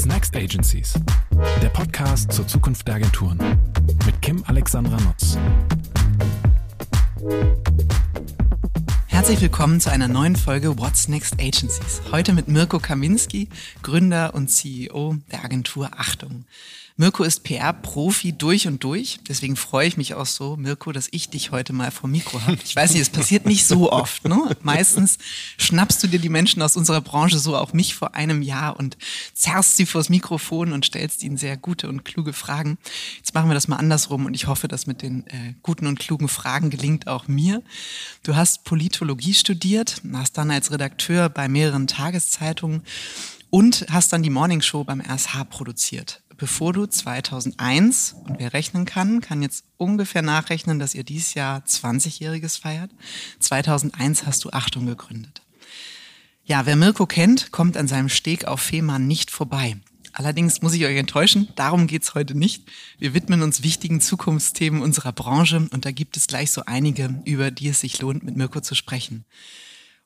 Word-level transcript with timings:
What's 0.00 0.06
Next 0.06 0.34
Agencies? 0.34 0.94
Der 1.60 1.68
Podcast 1.68 2.32
zur 2.32 2.48
Zukunft 2.48 2.88
der 2.88 2.94
Agenturen 2.94 3.36
mit 4.06 4.22
Kim 4.22 4.42
Alexandra 4.46 4.96
Nutz. 4.96 5.36
Herzlich 9.08 9.42
willkommen 9.42 9.78
zu 9.78 9.90
einer 9.90 10.08
neuen 10.08 10.36
Folge 10.36 10.78
What's 10.78 11.08
Next 11.08 11.34
Agencies. 11.34 12.00
Heute 12.10 12.32
mit 12.32 12.48
Mirko 12.48 12.78
Kaminski, 12.78 13.50
Gründer 13.82 14.34
und 14.34 14.48
CEO 14.48 15.18
der 15.30 15.44
Agentur 15.44 15.90
Achtung. 15.94 16.46
Mirko 17.00 17.24
ist 17.24 17.44
PR-Profi 17.44 18.34
durch 18.34 18.66
und 18.66 18.84
durch. 18.84 19.20
Deswegen 19.26 19.56
freue 19.56 19.88
ich 19.88 19.96
mich 19.96 20.12
auch 20.12 20.26
so, 20.26 20.58
Mirko, 20.58 20.92
dass 20.92 21.08
ich 21.12 21.30
dich 21.30 21.50
heute 21.50 21.72
mal 21.72 21.90
vor 21.90 22.10
Mikro 22.10 22.42
habe. 22.42 22.58
Ich 22.62 22.76
weiß 22.76 22.92
nicht, 22.92 23.00
es 23.00 23.08
passiert 23.08 23.46
nicht 23.46 23.64
so 23.64 23.90
oft. 23.90 24.28
Ne? 24.28 24.54
Meistens 24.60 25.16
schnappst 25.56 26.02
du 26.02 26.08
dir 26.08 26.18
die 26.18 26.28
Menschen 26.28 26.60
aus 26.60 26.76
unserer 26.76 27.00
Branche, 27.00 27.38
so 27.38 27.56
auch 27.56 27.72
mich 27.72 27.94
vor 27.94 28.14
einem 28.14 28.42
Jahr 28.42 28.78
und 28.78 28.98
zerrst 29.32 29.78
sie 29.78 29.86
vors 29.86 30.10
Mikrofon 30.10 30.74
und 30.74 30.84
stellst 30.84 31.22
ihnen 31.22 31.38
sehr 31.38 31.56
gute 31.56 31.88
und 31.88 32.04
kluge 32.04 32.34
Fragen. 32.34 32.76
Jetzt 33.16 33.32
machen 33.32 33.48
wir 33.48 33.54
das 33.54 33.66
mal 33.66 33.76
andersrum 33.76 34.26
und 34.26 34.34
ich 34.34 34.46
hoffe, 34.46 34.68
dass 34.68 34.86
mit 34.86 35.00
den 35.00 35.26
äh, 35.28 35.54
guten 35.62 35.86
und 35.86 35.98
klugen 35.98 36.28
Fragen 36.28 36.68
gelingt 36.68 37.06
auch 37.06 37.28
mir. 37.28 37.62
Du 38.24 38.36
hast 38.36 38.64
Politologie 38.64 39.32
studiert, 39.32 40.02
hast 40.12 40.36
dann 40.36 40.50
als 40.50 40.70
Redakteur 40.70 41.30
bei 41.30 41.48
mehreren 41.48 41.86
Tageszeitungen 41.86 42.82
und 43.48 43.86
hast 43.88 44.12
dann 44.12 44.22
die 44.22 44.28
Morning 44.28 44.60
Show 44.60 44.84
beim 44.84 45.00
RSH 45.00 45.44
produziert 45.48 46.20
bevor 46.40 46.72
du 46.72 46.86
2001, 46.86 48.16
und 48.24 48.38
wer 48.38 48.54
rechnen 48.54 48.86
kann, 48.86 49.20
kann 49.20 49.42
jetzt 49.42 49.64
ungefähr 49.76 50.22
nachrechnen, 50.22 50.78
dass 50.78 50.94
ihr 50.94 51.04
dieses 51.04 51.34
Jahr 51.34 51.60
20-Jähriges 51.60 52.58
feiert. 52.58 52.90
2001 53.40 54.26
hast 54.26 54.44
du 54.44 54.50
Achtung 54.50 54.86
gegründet. 54.86 55.42
Ja, 56.44 56.64
wer 56.64 56.76
Mirko 56.76 57.06
kennt, 57.06 57.52
kommt 57.52 57.76
an 57.76 57.86
seinem 57.86 58.08
Steg 58.08 58.46
auf 58.46 58.60
Fehmarn 58.60 59.06
nicht 59.06 59.30
vorbei. 59.30 59.76
Allerdings 60.12 60.62
muss 60.62 60.74
ich 60.74 60.84
euch 60.84 60.96
enttäuschen, 60.96 61.48
darum 61.54 61.86
geht's 61.86 62.14
heute 62.14 62.36
nicht. 62.36 62.64
Wir 62.98 63.14
widmen 63.14 63.42
uns 63.42 63.62
wichtigen 63.62 64.00
Zukunftsthemen 64.00 64.82
unserer 64.82 65.12
Branche 65.12 65.68
und 65.70 65.84
da 65.84 65.92
gibt 65.92 66.16
es 66.16 66.26
gleich 66.26 66.50
so 66.50 66.62
einige, 66.66 67.20
über 67.24 67.50
die 67.50 67.68
es 67.68 67.80
sich 67.80 68.00
lohnt, 68.00 68.24
mit 68.24 68.36
Mirko 68.36 68.60
zu 68.60 68.74
sprechen. 68.74 69.24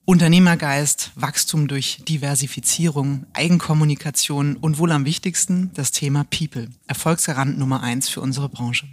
Unternehmergeist, 0.06 1.12
Wachstum 1.14 1.66
durch 1.66 2.02
Diversifizierung, 2.06 3.24
Eigenkommunikation 3.32 4.56
und 4.56 4.78
wohl 4.78 4.92
am 4.92 5.06
wichtigsten 5.06 5.70
das 5.72 5.92
Thema 5.92 6.24
People, 6.24 6.68
Erfolgsgarant 6.86 7.58
Nummer 7.58 7.82
eins 7.82 8.10
für 8.10 8.20
unsere 8.20 8.50
Branche. 8.50 8.86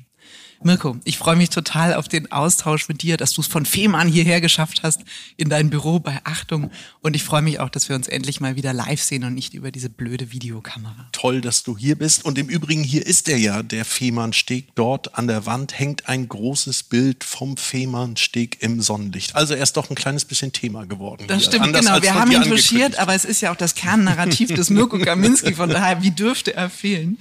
Mirko, 0.64 0.98
ich 1.04 1.18
freue 1.18 1.36
mich 1.36 1.50
total 1.50 1.96
auf 1.96 2.08
den 2.08 2.32
Austausch 2.32 2.88
mit 2.88 3.02
dir, 3.02 3.18
dass 3.18 3.34
du 3.34 3.42
es 3.42 3.48
von 3.48 3.66
Fehmarn 3.66 4.08
hierher 4.08 4.42
geschafft 4.42 4.84
hast 4.84 5.02
in 5.36 5.50
dein 5.50 5.70
Büro 5.70 6.00
bei 6.00 6.20
Achtung. 6.24 6.70
Und 7.02 7.16
ich 7.16 7.24
freue 7.24 7.42
mich 7.42 7.60
auch, 7.60 7.70
dass 7.70 7.90
wir 7.90 7.96
uns 7.96 8.08
endlich 8.08 8.40
mal 8.42 8.56
wieder 8.56 8.72
live 8.72 9.02
sehen 9.02 9.24
und 9.24 9.34
nicht 9.34 9.54
über 9.54 9.72
diese 9.72 9.90
blöde 9.90 10.32
Videokamera. 10.32 11.10
Toll, 11.14 11.42
dass 11.42 11.64
du 11.64 11.78
hier 11.78 11.98
bist. 11.98 12.26
Und 12.26 12.38
im 12.38 12.48
Übrigen, 12.48 12.84
hier 12.84 13.06
ist 13.06 13.28
er 13.28 13.38
ja, 13.38 13.64
der 13.64 13.86
Fehmarnsteg. 13.86 14.76
Dort 14.76 15.16
an 15.16 15.28
der 15.28 15.46
Wand 15.46 15.78
hängt 15.80 16.08
ein 16.08 16.28
großes 16.28 16.84
Bild 16.84 17.24
vom 17.24 17.58
Fehmarnsteg 17.58 18.62
im 18.62 18.82
Sonnenlicht. 18.82 19.36
Also 19.36 19.56
er 19.56 19.64
ist 19.64 19.78
doch 19.78 19.90
ein 19.90 19.96
kleines 19.96 20.26
bisschen 20.26 20.52
Thema 20.52 20.86
geworden. 20.86 21.26
Das 21.28 21.40
hier. 21.40 21.48
stimmt, 21.48 21.66
Anders 21.66 21.86
genau. 21.86 22.02
Wir 22.02 22.14
haben 22.14 22.32
ihn 22.32 22.44
touchiert, 22.44 23.00
aber 23.00 23.16
es 23.16 23.26
ist 23.26 23.42
ja 23.42 23.52
auch 23.52 23.58
das 23.58 23.74
Kernnarrativ 23.74 24.54
des 24.54 24.70
Mirko 24.70 25.00
Kaminski. 25.00 25.54
Von 25.54 25.70
daher, 25.70 26.04
wie 26.04 26.12
dürfte 26.12 26.54
er 26.54 26.70
fehlen? 26.70 27.18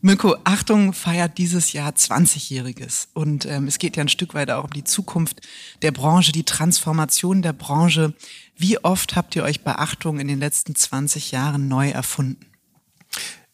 Mirko, 0.00 0.36
Achtung 0.44 0.92
feiert 0.92 1.38
dieses 1.38 1.72
Jahr 1.72 1.92
20-Jähriges. 1.92 3.08
Und 3.14 3.46
ähm, 3.46 3.66
es 3.66 3.78
geht 3.78 3.96
ja 3.96 4.02
ein 4.02 4.08
Stück 4.08 4.34
weit 4.34 4.50
auch 4.50 4.64
um 4.64 4.72
die 4.72 4.84
Zukunft 4.84 5.40
der 5.82 5.90
Branche, 5.90 6.32
die 6.32 6.44
Transformation 6.44 7.42
der 7.42 7.52
Branche. 7.52 8.14
Wie 8.56 8.78
oft 8.78 9.16
habt 9.16 9.34
ihr 9.36 9.42
euch 9.42 9.62
bei 9.62 9.74
Achtung 9.74 10.20
in 10.20 10.28
den 10.28 10.38
letzten 10.38 10.74
20 10.74 11.32
Jahren 11.32 11.68
neu 11.68 11.90
erfunden? 11.90 12.46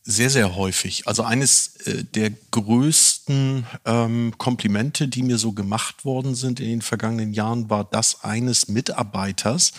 Sehr, 0.04 0.30
sehr 0.30 0.56
häufig. 0.56 1.06
Also 1.06 1.22
eines 1.22 1.76
äh, 1.86 2.02
der 2.02 2.32
größten 2.50 3.64
ähm, 3.84 4.34
Komplimente, 4.36 5.06
die 5.06 5.22
mir 5.22 5.38
so 5.38 5.52
gemacht 5.52 6.04
worden 6.04 6.34
sind 6.34 6.58
in 6.58 6.66
den 6.66 6.82
vergangenen 6.82 7.32
Jahren, 7.32 7.70
war 7.70 7.84
das 7.84 8.24
eines 8.24 8.66
Mitarbeiters, 8.66 9.72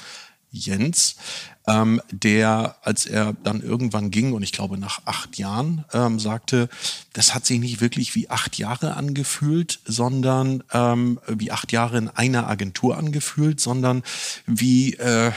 Jens, 0.49 1.15
ähm, 1.67 2.01
der, 2.11 2.75
als 2.81 3.05
er 3.05 3.33
dann 3.43 3.61
irgendwann 3.61 4.11
ging, 4.11 4.33
und 4.33 4.43
ich 4.43 4.51
glaube 4.51 4.77
nach 4.77 5.01
acht 5.05 5.37
Jahren, 5.37 5.85
ähm, 5.93 6.19
sagte, 6.19 6.69
das 7.13 7.33
hat 7.33 7.45
sich 7.45 7.59
nicht 7.59 7.81
wirklich 7.81 8.15
wie 8.15 8.29
acht 8.29 8.57
Jahre 8.57 8.95
angefühlt, 8.95 9.79
sondern 9.85 10.63
ähm, 10.73 11.19
wie 11.27 11.51
acht 11.51 11.71
Jahre 11.71 11.97
in 11.97 12.09
einer 12.09 12.47
Agentur 12.47 12.97
angefühlt, 12.97 13.59
sondern 13.59 14.03
wie 14.45 14.93
äh, 14.95 15.31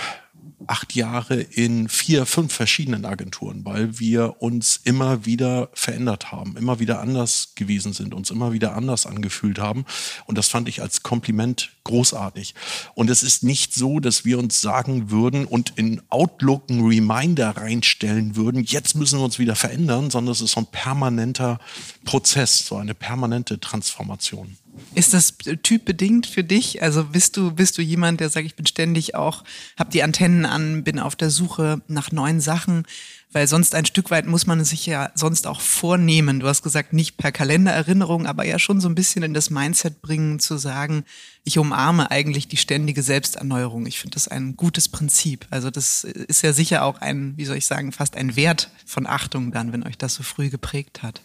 acht 0.66 0.94
Jahre 0.94 1.40
in 1.40 1.88
vier, 1.88 2.26
fünf 2.26 2.52
verschiedenen 2.52 3.04
Agenturen, 3.04 3.64
weil 3.64 3.98
wir 3.98 4.40
uns 4.40 4.80
immer 4.84 5.26
wieder 5.26 5.68
verändert 5.74 6.32
haben, 6.32 6.56
immer 6.56 6.78
wieder 6.78 7.00
anders 7.00 7.52
gewesen 7.54 7.92
sind, 7.92 8.14
uns 8.14 8.30
immer 8.30 8.52
wieder 8.52 8.74
anders 8.74 9.06
angefühlt 9.06 9.58
haben. 9.58 9.84
Und 10.24 10.38
das 10.38 10.48
fand 10.48 10.68
ich 10.68 10.80
als 10.80 11.02
Kompliment 11.02 11.72
großartig. 11.84 12.54
Und 12.94 13.10
es 13.10 13.22
ist 13.22 13.44
nicht 13.44 13.74
so, 13.74 14.00
dass 14.00 14.24
wir 14.24 14.38
uns 14.38 14.60
sagen 14.60 15.10
würden 15.10 15.44
und 15.44 15.74
in 15.76 16.02
Outlook 16.08 16.70
einen 16.70 16.86
Reminder 16.86 17.50
reinstellen 17.50 18.34
würden, 18.34 18.64
jetzt 18.64 18.94
müssen 18.94 19.18
wir 19.18 19.24
uns 19.24 19.38
wieder 19.38 19.56
verändern, 19.56 20.10
sondern 20.10 20.32
es 20.32 20.40
ist 20.40 20.52
so 20.52 20.60
ein 20.60 20.66
permanenter 20.66 21.58
Prozess, 22.04 22.66
so 22.66 22.76
eine 22.76 22.94
permanente 22.94 23.60
Transformation. 23.60 24.56
Ist 24.94 25.14
das 25.14 25.36
typbedingt 25.62 26.26
für 26.26 26.44
dich? 26.44 26.82
Also 26.82 27.04
bist 27.04 27.36
du, 27.36 27.50
bist 27.52 27.76
du 27.78 27.82
jemand, 27.82 28.20
der 28.20 28.30
sagt, 28.30 28.46
ich 28.46 28.56
bin 28.56 28.66
ständig 28.66 29.14
auch, 29.14 29.44
hab 29.76 29.90
die 29.90 30.02
Antennen 30.02 30.46
an, 30.46 30.84
bin 30.84 30.98
auf 30.98 31.16
der 31.16 31.30
Suche 31.30 31.82
nach 31.88 32.12
neuen 32.12 32.40
Sachen? 32.40 32.86
Weil 33.32 33.48
sonst 33.48 33.74
ein 33.74 33.84
Stück 33.84 34.10
weit 34.10 34.26
muss 34.26 34.46
man 34.46 34.60
es 34.60 34.70
sich 34.70 34.86
ja 34.86 35.10
sonst 35.14 35.46
auch 35.46 35.60
vornehmen. 35.60 36.40
Du 36.40 36.46
hast 36.46 36.62
gesagt, 36.62 36.92
nicht 36.92 37.18
per 37.18 37.32
Kalendererinnerung, 37.32 38.26
aber 38.26 38.44
ja 38.46 38.58
schon 38.58 38.80
so 38.80 38.88
ein 38.88 38.94
bisschen 38.94 39.22
in 39.22 39.34
das 39.34 39.50
Mindset 39.50 40.00
bringen, 40.00 40.38
zu 40.38 40.56
sagen, 40.56 41.04
ich 41.44 41.58
umarme 41.58 42.10
eigentlich 42.10 42.48
die 42.48 42.56
ständige 42.56 43.02
Selbsterneuerung. 43.02 43.86
Ich 43.86 43.98
finde 43.98 44.14
das 44.14 44.28
ein 44.28 44.56
gutes 44.56 44.88
Prinzip. 44.88 45.46
Also 45.50 45.70
das 45.70 46.04
ist 46.04 46.42
ja 46.42 46.52
sicher 46.52 46.84
auch 46.84 47.00
ein, 47.00 47.34
wie 47.36 47.44
soll 47.44 47.56
ich 47.56 47.66
sagen, 47.66 47.92
fast 47.92 48.16
ein 48.16 48.36
Wert 48.36 48.70
von 48.86 49.06
Achtung 49.06 49.52
dann, 49.52 49.72
wenn 49.72 49.86
euch 49.86 49.98
das 49.98 50.14
so 50.14 50.22
früh 50.22 50.48
geprägt 50.48 51.02
hat. 51.02 51.20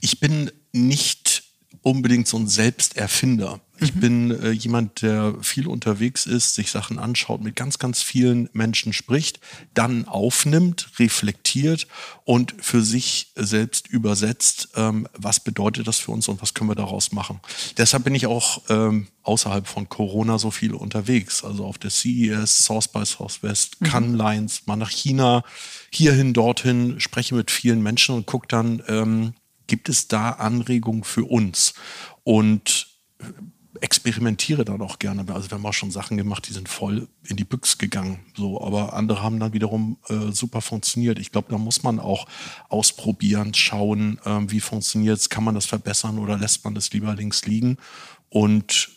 Ich 0.00 0.20
bin 0.20 0.50
nicht 0.72 1.33
unbedingt 1.84 2.26
so 2.26 2.38
ein 2.38 2.48
Selbsterfinder. 2.48 3.60
Ich 3.78 3.94
mhm. 3.94 4.00
bin 4.00 4.42
äh, 4.42 4.50
jemand, 4.52 5.02
der 5.02 5.34
viel 5.42 5.66
unterwegs 5.66 6.26
ist, 6.26 6.54
sich 6.54 6.70
Sachen 6.70 6.98
anschaut, 6.98 7.42
mit 7.42 7.56
ganz, 7.56 7.78
ganz 7.78 8.02
vielen 8.02 8.48
Menschen 8.52 8.92
spricht, 8.92 9.40
dann 9.74 10.08
aufnimmt, 10.08 10.88
reflektiert 10.98 11.86
und 12.24 12.54
für 12.60 12.82
sich 12.82 13.32
selbst 13.34 13.88
übersetzt, 13.88 14.70
ähm, 14.76 15.06
was 15.12 15.40
bedeutet 15.40 15.86
das 15.86 15.98
für 15.98 16.12
uns 16.12 16.26
und 16.28 16.40
was 16.40 16.54
können 16.54 16.70
wir 16.70 16.74
daraus 16.74 17.12
machen. 17.12 17.40
Deshalb 17.76 18.04
bin 18.04 18.14
ich 18.14 18.26
auch 18.26 18.62
ähm, 18.70 19.08
außerhalb 19.22 19.66
von 19.66 19.88
Corona 19.88 20.38
so 20.38 20.50
viel 20.50 20.72
unterwegs. 20.72 21.44
Also 21.44 21.66
auf 21.66 21.76
der 21.76 21.90
CES, 21.90 22.64
South 22.64 22.88
by 22.88 23.04
Southwest, 23.04 23.80
mhm. 23.80 23.86
Cannes 23.86 24.16
Lines, 24.16 24.66
mal 24.66 24.76
nach 24.76 24.90
China, 24.90 25.44
hierhin, 25.90 26.32
dorthin, 26.32 26.98
spreche 27.00 27.34
mit 27.34 27.50
vielen 27.50 27.82
Menschen 27.82 28.14
und 28.14 28.24
gucke 28.24 28.46
dann, 28.48 28.82
ähm, 28.88 29.34
gibt 29.66 29.88
es 29.88 30.08
da 30.08 30.30
Anregungen 30.30 31.04
für 31.04 31.24
uns? 31.24 31.74
Und 32.22 32.94
experimentiere 33.80 34.64
dann 34.64 34.80
auch 34.80 34.98
gerne. 34.98 35.24
Also 35.34 35.50
wir 35.50 35.58
haben 35.58 35.66
auch 35.66 35.74
schon 35.74 35.90
Sachen 35.90 36.16
gemacht, 36.16 36.48
die 36.48 36.52
sind 36.52 36.68
voll 36.68 37.08
in 37.24 37.36
die 37.36 37.44
Büchs 37.44 37.76
gegangen. 37.76 38.20
So, 38.36 38.60
aber 38.62 38.94
andere 38.94 39.22
haben 39.22 39.40
dann 39.40 39.52
wiederum 39.52 39.98
äh, 40.08 40.32
super 40.32 40.60
funktioniert. 40.60 41.18
Ich 41.18 41.32
glaube, 41.32 41.48
da 41.50 41.58
muss 41.58 41.82
man 41.82 41.98
auch 41.98 42.26
ausprobieren, 42.68 43.52
schauen, 43.52 44.20
ähm, 44.24 44.50
wie 44.50 44.60
funktioniert 44.60 45.18
es, 45.18 45.28
kann 45.28 45.44
man 45.44 45.54
das 45.54 45.66
verbessern 45.66 46.18
oder 46.18 46.38
lässt 46.38 46.64
man 46.64 46.74
das 46.74 46.92
lieber 46.92 47.14
links 47.14 47.46
liegen. 47.46 47.78
Und 48.28 48.90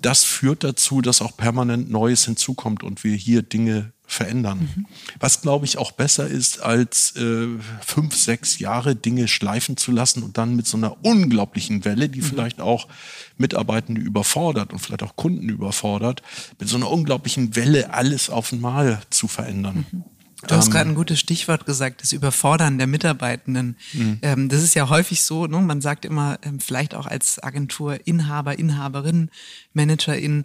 das 0.00 0.24
führt 0.24 0.64
dazu, 0.64 1.00
dass 1.00 1.22
auch 1.22 1.36
permanent 1.36 1.90
Neues 1.90 2.24
hinzukommt 2.24 2.82
und 2.82 3.04
wir 3.04 3.14
hier 3.14 3.42
Dinge 3.42 3.92
verändern. 4.08 4.70
Mhm. 4.74 4.86
Was, 5.20 5.42
glaube 5.42 5.66
ich, 5.66 5.76
auch 5.76 5.92
besser 5.92 6.26
ist, 6.26 6.60
als 6.60 7.14
äh, 7.16 7.46
fünf, 7.84 8.16
sechs 8.16 8.58
Jahre 8.58 8.96
Dinge 8.96 9.28
schleifen 9.28 9.76
zu 9.76 9.92
lassen 9.92 10.22
und 10.22 10.38
dann 10.38 10.56
mit 10.56 10.66
so 10.66 10.78
einer 10.78 10.96
unglaublichen 11.04 11.84
Welle, 11.84 12.08
die 12.08 12.22
mhm. 12.22 12.24
vielleicht 12.24 12.60
auch 12.60 12.88
Mitarbeitende 13.36 14.00
überfordert 14.00 14.72
und 14.72 14.78
vielleicht 14.78 15.02
auch 15.02 15.14
Kunden 15.14 15.50
überfordert, 15.50 16.22
mit 16.58 16.70
so 16.70 16.76
einer 16.76 16.90
unglaublichen 16.90 17.54
Welle 17.54 17.92
alles 17.92 18.30
auf 18.30 18.52
einmal 18.52 19.00
zu 19.10 19.28
verändern. 19.28 19.84
Mhm. 19.92 20.04
Du 20.46 20.54
hast 20.54 20.68
ähm, 20.68 20.72
gerade 20.72 20.90
ein 20.90 20.94
gutes 20.94 21.18
Stichwort 21.18 21.66
gesagt, 21.66 22.00
das 22.00 22.12
Überfordern 22.12 22.78
der 22.78 22.86
Mitarbeitenden. 22.86 23.76
Mhm. 23.92 24.18
Ähm, 24.22 24.48
das 24.48 24.62
ist 24.62 24.74
ja 24.74 24.88
häufig 24.88 25.22
so, 25.22 25.46
ne? 25.46 25.60
man 25.60 25.80
sagt 25.80 26.04
immer, 26.04 26.38
ähm, 26.42 26.60
vielleicht 26.60 26.94
auch 26.94 27.06
als 27.06 27.42
Agenturinhaber, 27.42 28.58
Inhaberin, 28.58 29.30
Managerin, 29.72 30.44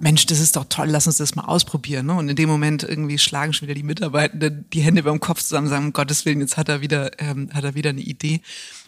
Mensch, 0.00 0.26
das 0.26 0.40
ist 0.40 0.56
doch 0.56 0.66
toll, 0.68 0.88
lass 0.88 1.06
uns 1.06 1.16
das 1.16 1.34
mal 1.34 1.44
ausprobieren. 1.44 2.06
Ne? 2.06 2.14
Und 2.14 2.28
in 2.28 2.36
dem 2.36 2.48
Moment 2.48 2.82
irgendwie 2.82 3.18
schlagen 3.18 3.52
schon 3.52 3.66
wieder 3.66 3.74
die 3.74 3.82
Mitarbeitenden 3.82 4.64
die 4.72 4.80
Hände 4.80 5.02
beim 5.02 5.20
Kopf 5.20 5.42
zusammen 5.42 5.66
und 5.66 5.70
sagen, 5.70 5.86
um 5.86 5.92
Gottes 5.92 6.24
Willen, 6.24 6.40
jetzt 6.40 6.56
hat 6.56 6.68
er 6.68 6.80
wieder, 6.80 7.20
ähm, 7.20 7.50
hat 7.52 7.64
er 7.64 7.74
wieder 7.74 7.90
eine 7.90 8.00
Idee. 8.00 8.40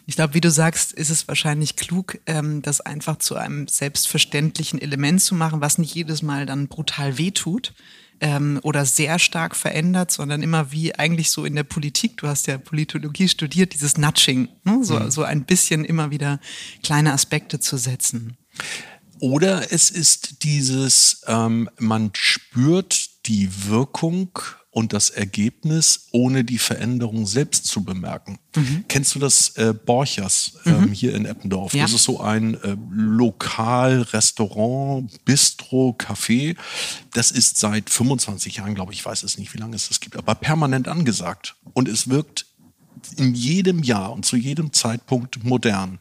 Ich 0.07 0.15
glaube, 0.15 0.33
wie 0.33 0.41
du 0.41 0.49
sagst, 0.49 0.93
ist 0.93 1.09
es 1.09 1.27
wahrscheinlich 1.27 1.75
klug, 1.75 2.17
ähm, 2.25 2.61
das 2.61 2.81
einfach 2.81 3.17
zu 3.17 3.35
einem 3.35 3.67
selbstverständlichen 3.67 4.81
Element 4.81 5.21
zu 5.21 5.35
machen, 5.35 5.61
was 5.61 5.77
nicht 5.77 5.93
jedes 5.93 6.21
Mal 6.21 6.45
dann 6.45 6.67
brutal 6.67 7.17
wehtut, 7.17 7.73
ähm, 8.21 8.59
oder 8.61 8.85
sehr 8.85 9.19
stark 9.19 9.55
verändert, 9.55 10.11
sondern 10.11 10.43
immer 10.43 10.71
wie 10.71 10.95
eigentlich 10.95 11.31
so 11.31 11.43
in 11.43 11.55
der 11.55 11.63
Politik, 11.63 12.17
du 12.17 12.27
hast 12.27 12.47
ja 12.47 12.57
Politologie 12.59 13.27
studiert, 13.27 13.73
dieses 13.73 13.97
Nudging, 13.97 14.47
ne? 14.63 14.79
so, 14.83 14.99
mhm. 14.99 15.11
so 15.11 15.23
ein 15.23 15.43
bisschen 15.43 15.83
immer 15.83 16.11
wieder 16.11 16.39
kleine 16.83 17.13
Aspekte 17.13 17.59
zu 17.59 17.77
setzen. 17.77 18.37
Oder 19.21 19.71
es 19.71 19.91
ist 19.91 20.43
dieses, 20.43 21.21
ähm, 21.27 21.69
man 21.77 22.09
spürt 22.15 23.27
die 23.27 23.49
Wirkung 23.67 24.31
und 24.71 24.93
das 24.93 25.11
Ergebnis, 25.11 26.07
ohne 26.11 26.43
die 26.43 26.57
Veränderung 26.57 27.27
selbst 27.27 27.67
zu 27.67 27.83
bemerken. 27.83 28.39
Mhm. 28.55 28.85
Kennst 28.87 29.13
du 29.13 29.19
das 29.19 29.49
äh, 29.57 29.75
Borchers 29.75 30.53
ähm, 30.65 30.85
mhm. 30.85 30.91
hier 30.91 31.13
in 31.13 31.25
Eppendorf? 31.25 31.75
Ja. 31.75 31.83
Das 31.83 31.93
ist 31.93 32.05
so 32.05 32.19
ein 32.19 32.55
äh, 32.63 32.75
Lokal, 32.89 34.01
Restaurant, 34.01 35.23
Bistro, 35.23 35.95
Café. 35.99 36.55
Das 37.13 37.29
ist 37.29 37.57
seit 37.57 37.91
25 37.91 38.55
Jahren, 38.55 38.73
glaube 38.73 38.91
ich, 38.91 38.99
ich 38.99 39.05
weiß 39.05 39.21
es 39.21 39.37
nicht, 39.37 39.53
wie 39.53 39.59
lange 39.59 39.75
es 39.75 39.87
das 39.89 39.99
gibt, 39.99 40.17
aber 40.17 40.33
permanent 40.33 40.87
angesagt. 40.87 41.57
Und 41.73 41.87
es 41.87 42.09
wirkt 42.09 42.47
in 43.17 43.35
jedem 43.35 43.83
Jahr 43.83 44.13
und 44.13 44.25
zu 44.25 44.35
jedem 44.35 44.73
Zeitpunkt 44.73 45.43
modern, 45.43 45.99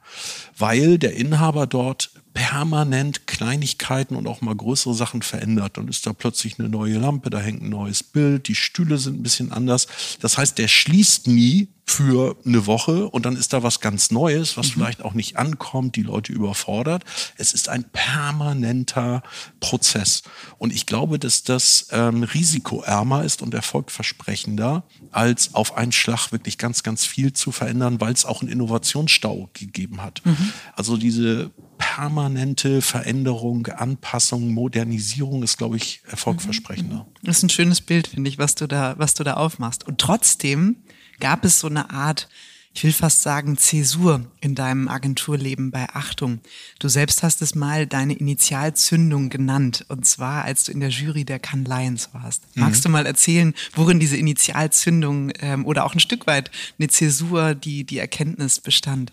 weil 0.57 0.97
der 0.99 1.17
Inhaber 1.17 1.67
dort 1.67 2.13
permanent 2.33 3.27
Kleinigkeiten 3.27 4.15
und 4.17 4.27
auch 4.27 4.41
mal 4.41 4.55
größere 4.55 4.95
Sachen 4.95 5.23
verändert. 5.23 5.77
Dann 5.77 5.89
ist 5.89 6.07
da 6.07 6.13
plötzlich 6.13 6.59
eine 6.59 6.69
neue 6.69 6.99
Lampe, 6.99 7.31
da 7.31 7.39
hängt 7.39 7.63
ein 7.63 7.71
neues 7.71 8.03
Bild, 8.03 8.49
die 8.49 8.55
Stühle 8.55 8.99
sind 8.99 9.21
ein 9.21 9.23
bisschen 9.23 9.53
anders. 9.53 9.87
Das 10.21 10.39
heißt, 10.39 10.59
der 10.59 10.69
schließt 10.69 11.27
nie 11.27 11.69
für 11.91 12.37
eine 12.47 12.67
Woche 12.67 13.09
und 13.09 13.27
dann 13.27 13.35
ist 13.35 13.53
da 13.53 13.65
was 13.65 13.81
ganz 13.81 14.13
Neues, 14.13 14.57
was 14.57 14.69
mhm. 14.69 14.73
vielleicht 14.73 15.03
auch 15.03 15.13
nicht 15.13 15.37
ankommt, 15.39 15.97
die 15.97 16.03
Leute 16.03 16.33
überfordert. 16.33 17.05
Es 17.37 17.53
ist 17.53 17.69
ein 17.69 17.85
permanenter 17.85 19.23
Prozess. 19.59 20.23
Und 20.59 20.73
ich 20.73 20.87
glaube, 20.87 21.19
dass 21.19 21.43
das 21.43 21.89
ähm, 21.91 22.23
risikoärmer 22.23 23.25
ist 23.25 23.43
und 23.43 23.55
erfolgversprechender, 23.55 24.85
als 25.11 25.55
auf 25.55 25.77
einen 25.77 25.91
Schlag 25.91 26.31
wirklich 26.31 26.59
ganz, 26.59 26.85
ganz 26.85 27.05
viel 27.05 27.33
zu 27.33 27.51
verändern, 27.51 28.01
weil 28.01 28.13
es 28.13 28.25
auch 28.25 28.41
einen 28.41 28.53
Innovationsstau 28.53 29.51
gegeben 29.53 30.01
hat. 30.01 30.23
Mhm. 30.25 30.53
Also 30.77 30.97
diese 30.97 31.51
permanente 31.81 32.83
Veränderung, 32.83 33.67
Anpassung, 33.67 34.53
Modernisierung 34.53 35.43
ist, 35.43 35.57
glaube 35.57 35.79
ich, 35.79 36.03
erfolgversprechender. 36.07 37.07
Das 37.23 37.39
ist 37.39 37.43
ein 37.43 37.49
schönes 37.49 37.81
Bild, 37.81 38.07
finde 38.07 38.29
ich, 38.29 38.39
was 38.39 38.55
du 38.55 38.69
da, 38.69 38.95
was 38.99 39.15
du 39.15 39.25
da 39.25 39.35
aufmachst. 39.35 39.89
Und 39.89 39.99
trotzdem 39.99 40.77
gab 41.21 41.45
es 41.45 41.59
so 41.59 41.69
eine 41.69 41.91
Art, 41.91 42.29
ich 42.75 42.85
will 42.85 42.93
fast 42.93 43.23
sagen, 43.23 43.57
Zäsur 43.57 44.31
in 44.43 44.55
deinem 44.55 44.89
Agenturleben 44.89 45.71
bei 45.71 45.89
Achtung. 45.89 46.41
Du 46.79 46.89
selbst 46.89 47.23
hast 47.23 47.41
es 47.41 47.55
mal 47.55 47.87
deine 47.87 48.13
Initialzündung 48.13 49.31
genannt, 49.31 49.87
und 49.89 50.05
zwar 50.05 50.45
als 50.45 50.65
du 50.65 50.73
in 50.73 50.81
der 50.81 50.91
Jury 50.91 51.25
der 51.25 51.39
Cannes 51.39 51.67
Lions 51.67 52.11
warst. 52.13 52.45
Mhm. 52.55 52.63
Magst 52.63 52.85
du 52.85 52.91
mal 52.91 53.07
erzählen, 53.07 53.55
worin 53.75 53.99
diese 53.99 54.19
Initialzündung 54.19 55.33
ähm, 55.41 55.65
oder 55.65 55.87
auch 55.87 55.95
ein 55.95 56.01
Stück 56.01 56.27
weit 56.27 56.51
eine 56.79 56.89
Zäsur, 56.89 57.55
die 57.55 57.85
die 57.85 57.99
Erkenntnis 57.99 58.61
bestand? 58.61 59.13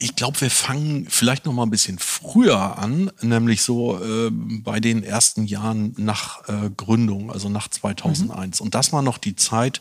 Ich 0.00 0.14
glaube, 0.14 0.40
wir 0.40 0.50
fangen 0.50 1.06
vielleicht 1.08 1.44
noch 1.44 1.52
mal 1.52 1.64
ein 1.64 1.70
bisschen 1.70 1.98
früher 1.98 2.78
an, 2.78 3.10
nämlich 3.20 3.62
so 3.62 4.00
äh, 4.02 4.30
bei 4.30 4.78
den 4.78 5.02
ersten 5.02 5.44
Jahren 5.44 5.94
nach 5.96 6.48
äh, 6.48 6.70
Gründung, 6.76 7.32
also 7.32 7.48
nach 7.48 7.68
2001. 7.68 8.60
Mhm. 8.60 8.64
Und 8.64 8.74
das 8.74 8.92
war 8.92 9.02
noch 9.02 9.18
die 9.18 9.34
Zeit, 9.34 9.80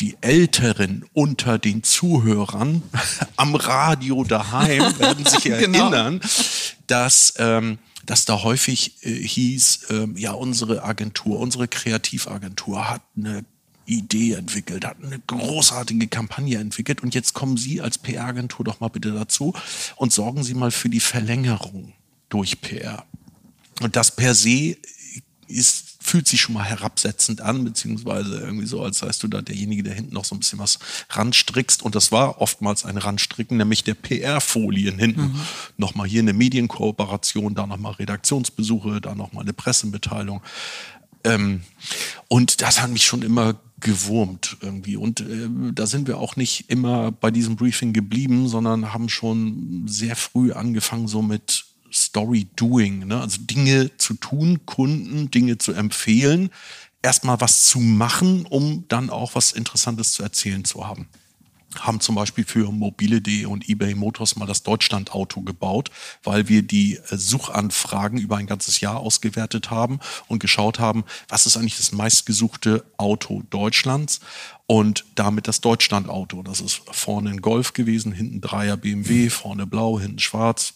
die 0.00 0.16
Älteren 0.20 1.04
unter 1.12 1.58
den 1.58 1.82
Zuhörern 1.82 2.82
am 3.36 3.54
Radio 3.54 4.24
daheim 4.24 4.98
werden 4.98 5.24
sich 5.24 5.44
genau. 5.44 5.56
erinnern, 5.58 6.18
genau. 6.18 6.32
dass, 6.88 7.34
ähm, 7.38 7.78
dass 8.04 8.24
da 8.24 8.42
häufig 8.42 9.04
äh, 9.04 9.14
hieß, 9.14 9.84
äh, 9.90 10.08
ja, 10.16 10.32
unsere 10.32 10.82
Agentur, 10.82 11.38
unsere 11.38 11.68
Kreativagentur 11.68 12.90
hat 12.90 13.02
eine 13.16 13.44
Idee 13.86 14.32
entwickelt, 14.32 14.84
hat 14.84 14.96
eine 15.02 15.18
großartige 15.18 16.08
Kampagne 16.08 16.58
entwickelt 16.58 17.02
und 17.02 17.14
jetzt 17.14 17.34
kommen 17.34 17.56
Sie 17.56 17.80
als 17.80 17.98
PR-Agentur 17.98 18.64
doch 18.64 18.80
mal 18.80 18.88
bitte 18.88 19.12
dazu 19.12 19.54
und 19.96 20.12
sorgen 20.12 20.42
Sie 20.42 20.54
mal 20.54 20.70
für 20.70 20.88
die 20.88 21.00
Verlängerung 21.00 21.92
durch 22.28 22.60
PR. 22.60 23.04
Und 23.80 23.96
das 23.96 24.14
per 24.14 24.34
se 24.34 24.76
ist 25.46 25.94
fühlt 26.04 26.28
sich 26.28 26.42
schon 26.42 26.54
mal 26.54 26.64
herabsetzend 26.64 27.40
an, 27.40 27.64
beziehungsweise 27.64 28.38
irgendwie 28.38 28.66
so, 28.66 28.82
als 28.82 28.98
seist 28.98 29.22
du 29.22 29.28
da 29.28 29.40
derjenige, 29.40 29.82
der 29.82 29.94
hinten 29.94 30.12
noch 30.12 30.26
so 30.26 30.34
ein 30.34 30.38
bisschen 30.38 30.58
was 30.58 30.78
ranstrickst. 31.08 31.82
Und 31.82 31.94
das 31.94 32.12
war 32.12 32.42
oftmals 32.42 32.84
ein 32.84 32.98
Ranstricken, 32.98 33.56
nämlich 33.56 33.84
der 33.84 33.94
PR-Folien 33.94 34.98
hinten. 34.98 35.22
Mhm. 35.22 35.40
Nochmal 35.78 36.06
hier 36.06 36.20
eine 36.20 36.34
Medienkooperation, 36.34 37.54
da 37.54 37.66
nochmal 37.66 37.92
Redaktionsbesuche, 37.94 39.00
da 39.00 39.14
nochmal 39.14 39.44
eine 39.44 39.54
Pressemitteilung. 39.54 40.42
Ähm, 41.24 41.62
und 42.28 42.60
das 42.60 42.82
hat 42.82 42.90
mich 42.90 43.06
schon 43.06 43.22
immer 43.22 43.54
gewurmt 43.84 44.56
irgendwie. 44.60 44.96
Und 44.96 45.20
äh, 45.20 45.48
da 45.72 45.86
sind 45.86 46.08
wir 46.08 46.18
auch 46.18 46.34
nicht 46.34 46.68
immer 46.68 47.12
bei 47.12 47.30
diesem 47.30 47.54
Briefing 47.54 47.92
geblieben, 47.92 48.48
sondern 48.48 48.92
haben 48.92 49.08
schon 49.08 49.84
sehr 49.86 50.16
früh 50.16 50.52
angefangen, 50.52 51.06
so 51.06 51.22
mit 51.22 51.66
Story 51.92 52.48
Doing, 52.56 53.06
ne? 53.06 53.20
also 53.20 53.38
Dinge 53.42 53.96
zu 53.98 54.14
tun, 54.14 54.66
Kunden 54.66 55.30
Dinge 55.30 55.58
zu 55.58 55.72
empfehlen, 55.72 56.50
erstmal 57.02 57.40
was 57.40 57.64
zu 57.64 57.78
machen, 57.78 58.46
um 58.46 58.84
dann 58.88 59.10
auch 59.10 59.36
was 59.36 59.52
Interessantes 59.52 60.12
zu 60.12 60.24
erzählen 60.24 60.64
zu 60.64 60.88
haben 60.88 61.06
haben 61.80 62.00
zum 62.00 62.14
Beispiel 62.14 62.44
für 62.44 62.70
mobile.de 62.70 63.46
und 63.46 63.68
eBay 63.68 63.94
Motors 63.94 64.36
mal 64.36 64.46
das 64.46 64.62
Deutschland-Auto 64.62 65.42
gebaut, 65.42 65.90
weil 66.22 66.48
wir 66.48 66.62
die 66.62 66.96
äh, 66.96 67.16
Suchanfragen 67.16 68.18
über 68.18 68.36
ein 68.36 68.46
ganzes 68.46 68.80
Jahr 68.80 69.00
ausgewertet 69.00 69.70
haben 69.70 70.00
und 70.28 70.38
geschaut 70.38 70.78
haben, 70.78 71.04
was 71.28 71.46
ist 71.46 71.56
eigentlich 71.56 71.76
das 71.76 71.92
meistgesuchte 71.92 72.84
Auto 72.96 73.42
Deutschlands 73.50 74.20
und 74.66 75.04
damit 75.14 75.48
das 75.48 75.60
Deutschland-Auto. 75.60 76.42
Das 76.42 76.60
ist 76.60 76.82
vorne 76.90 77.30
ein 77.30 77.40
Golf 77.40 77.72
gewesen, 77.72 78.12
hinten 78.12 78.40
Dreier 78.40 78.76
BMW, 78.76 79.30
vorne 79.30 79.66
blau, 79.66 80.00
hinten 80.00 80.20
schwarz, 80.20 80.74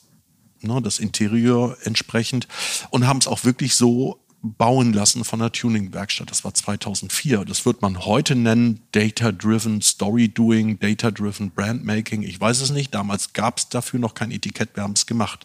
ne, 0.60 0.80
das 0.82 0.98
Interieur 0.98 1.76
entsprechend 1.84 2.48
und 2.90 3.06
haben 3.06 3.18
es 3.18 3.26
auch 3.26 3.44
wirklich 3.44 3.74
so 3.74 4.20
bauen 4.42 4.92
lassen 4.92 5.24
von 5.24 5.40
der 5.40 5.52
Tuning-Werkstatt. 5.52 6.30
Das 6.30 6.44
war 6.44 6.54
2004. 6.54 7.44
Das 7.44 7.66
wird 7.66 7.82
man 7.82 8.04
heute 8.04 8.34
nennen 8.34 8.80
Data-Driven 8.92 9.82
Story 9.82 10.28
Doing, 10.28 10.78
Data-Driven 10.78 11.50
Brand 11.50 11.84
Making. 11.84 12.22
Ich 12.22 12.40
weiß 12.40 12.60
es 12.60 12.70
nicht. 12.70 12.94
Damals 12.94 13.32
gab 13.32 13.58
es 13.58 13.68
dafür 13.68 13.98
noch 13.98 14.14
kein 14.14 14.30
Etikett. 14.30 14.70
Wir 14.74 14.84
haben 14.84 14.92
es 14.92 15.06
gemacht. 15.06 15.44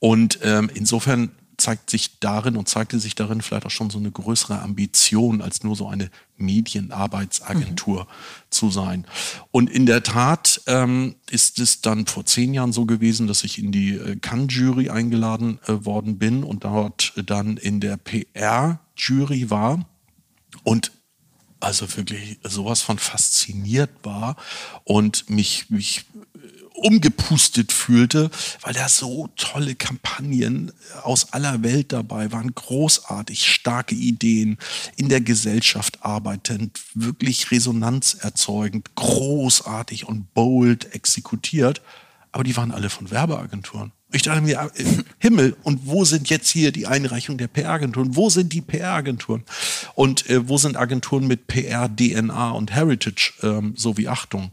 Und 0.00 0.40
ähm, 0.42 0.70
insofern 0.74 1.30
zeigt 1.56 1.90
sich 1.90 2.18
darin 2.18 2.56
und 2.56 2.68
zeigte 2.68 2.98
sich 2.98 3.14
darin 3.14 3.42
vielleicht 3.42 3.66
auch 3.66 3.70
schon 3.70 3.90
so 3.90 3.98
eine 3.98 4.10
größere 4.10 4.60
Ambition, 4.60 5.42
als 5.42 5.62
nur 5.62 5.76
so 5.76 5.88
eine 5.88 6.10
Medienarbeitsagentur 6.36 8.04
mhm. 8.04 8.06
zu 8.50 8.70
sein. 8.70 9.06
Und 9.50 9.70
in 9.70 9.86
der 9.86 10.02
Tat 10.02 10.60
ähm, 10.66 11.14
ist 11.30 11.58
es 11.58 11.80
dann 11.80 12.06
vor 12.06 12.26
zehn 12.26 12.54
Jahren 12.54 12.72
so 12.72 12.86
gewesen, 12.86 13.26
dass 13.26 13.44
ich 13.44 13.58
in 13.58 13.72
die 13.72 13.94
äh, 13.94 14.16
Cannes-Jury 14.16 14.90
eingeladen 14.90 15.58
äh, 15.66 15.84
worden 15.84 16.18
bin 16.18 16.42
und 16.42 16.64
dort 16.64 17.12
dann 17.26 17.56
in 17.56 17.80
der 17.80 17.96
PR-Jury 17.96 19.50
war. 19.50 19.86
Und 20.64 20.92
also 21.60 21.96
wirklich 21.96 22.38
sowas 22.42 22.82
von 22.82 22.98
fasziniert 22.98 23.90
war 24.02 24.36
und 24.84 25.30
mich, 25.30 25.70
mich 25.70 26.04
umgepustet 26.82 27.72
fühlte, 27.72 28.30
weil 28.62 28.74
da 28.74 28.88
so 28.88 29.28
tolle 29.36 29.74
Kampagnen 29.74 30.72
aus 31.02 31.32
aller 31.32 31.62
Welt 31.62 31.92
dabei 31.92 32.32
waren, 32.32 32.54
großartig, 32.54 33.46
starke 33.46 33.94
Ideen, 33.94 34.58
in 34.96 35.08
der 35.08 35.20
Gesellschaft 35.20 35.98
arbeitend, 36.02 36.80
wirklich 36.94 37.50
Resonanz 37.50 38.14
erzeugend, 38.14 38.94
großartig 38.94 40.06
und 40.08 40.34
bold 40.34 40.94
exekutiert, 40.94 41.82
aber 42.32 42.44
die 42.44 42.56
waren 42.56 42.70
alle 42.70 42.90
von 42.90 43.10
Werbeagenturen. 43.10 43.92
Ich 44.14 44.22
dachte 44.22 44.42
mir, 44.42 44.70
äh, 44.74 44.84
Himmel, 45.18 45.56
und 45.62 45.86
wo 45.86 46.04
sind 46.04 46.28
jetzt 46.28 46.50
hier 46.50 46.70
die 46.70 46.86
Einreichung 46.86 47.38
der 47.38 47.48
PR-Agenturen? 47.48 48.14
Wo 48.14 48.28
sind 48.28 48.52
die 48.52 48.60
PR-Agenturen? 48.60 49.44
Und 49.94 50.28
äh, 50.28 50.48
wo 50.48 50.58
sind 50.58 50.76
Agenturen 50.76 51.26
mit 51.26 51.46
PR, 51.46 51.88
DNA 51.88 52.50
und 52.50 52.72
Heritage, 52.72 53.32
ähm, 53.42 53.74
so 53.76 53.96
wie 53.96 54.08
Achtung? 54.08 54.50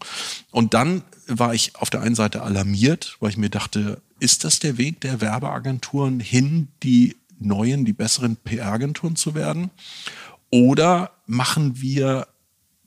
Und 0.51 0.74
dann 0.74 1.03
war 1.29 1.53
ich 1.53 1.75
auf 1.75 1.89
der 1.89 2.01
einen 2.01 2.15
Seite 2.15 2.41
alarmiert, 2.41 3.17
weil 3.19 3.29
ich 3.29 3.38
mir 3.38 3.50
dachte, 3.50 4.01
ist 4.19 4.43
das 4.43 4.59
der 4.59 4.77
Weg 4.77 5.01
der 5.01 5.21
Werbeagenturen 5.21 6.19
hin, 6.19 6.67
die 6.83 7.15
neuen, 7.39 7.86
die 7.86 7.93
besseren 7.93 8.36
PR-Agenturen 8.36 9.15
zu 9.15 9.36
werden? 9.36 9.69
Oder 10.50 11.12
machen 11.25 11.79
wir 11.79 12.27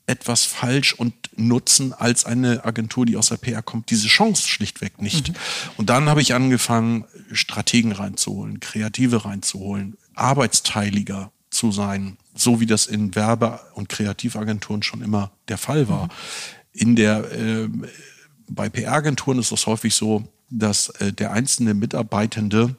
etwas 0.05 0.43
falsch 0.43 0.93
und 0.93 1.13
nutzen 1.37 1.93
als 1.93 2.25
eine 2.25 2.65
Agentur, 2.65 3.05
die 3.05 3.15
aus 3.15 3.29
der 3.29 3.37
PR 3.37 3.61
kommt, 3.61 3.89
diese 3.89 4.07
Chance 4.07 4.47
schlichtweg 4.47 5.01
nicht. 5.01 5.29
Mhm. 5.29 5.35
Und 5.77 5.89
dann 5.89 6.09
habe 6.09 6.21
ich 6.21 6.33
angefangen, 6.33 7.05
Strategen 7.31 7.93
reinzuholen, 7.93 8.59
Kreative 8.59 9.23
reinzuholen, 9.23 9.97
arbeitsteiliger 10.13 11.31
zu 11.49 11.71
sein, 11.71 12.17
so 12.35 12.59
wie 12.59 12.65
das 12.65 12.85
in 12.85 13.15
Werbe- 13.15 13.61
und 13.75 13.87
Kreativagenturen 13.87 14.83
schon 14.83 15.01
immer 15.01 15.31
der 15.47 15.57
Fall 15.57 15.87
war. 15.87 16.05
Mhm. 16.05 16.09
In 16.73 16.95
der, 16.95 17.31
äh, 17.31 17.69
bei 18.55 18.69
PR-Agenturen 18.69 19.39
ist 19.39 19.51
das 19.51 19.67
häufig 19.67 19.93
so, 19.95 20.23
dass 20.49 20.89
äh, 20.89 21.11
der 21.11 21.31
einzelne 21.31 21.73
Mitarbeitende 21.73 22.75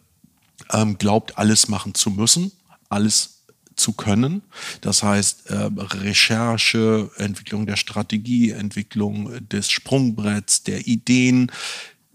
ähm, 0.73 0.99
glaubt, 0.99 1.39
alles 1.39 1.69
machen 1.69 1.95
zu 1.95 2.11
müssen, 2.11 2.53
alles 2.89 3.43
zu 3.77 3.93
können. 3.93 4.43
Das 4.81 5.03
heißt, 5.03 5.51
äh, 5.51 5.69
Recherche, 5.77 7.11
Entwicklung 7.17 7.67
der 7.67 7.77
Strategie, 7.77 8.51
Entwicklung 8.51 9.49
des 9.49 9.71
Sprungbretts, 9.71 10.63
der 10.63 10.87
Ideen, 10.87 11.51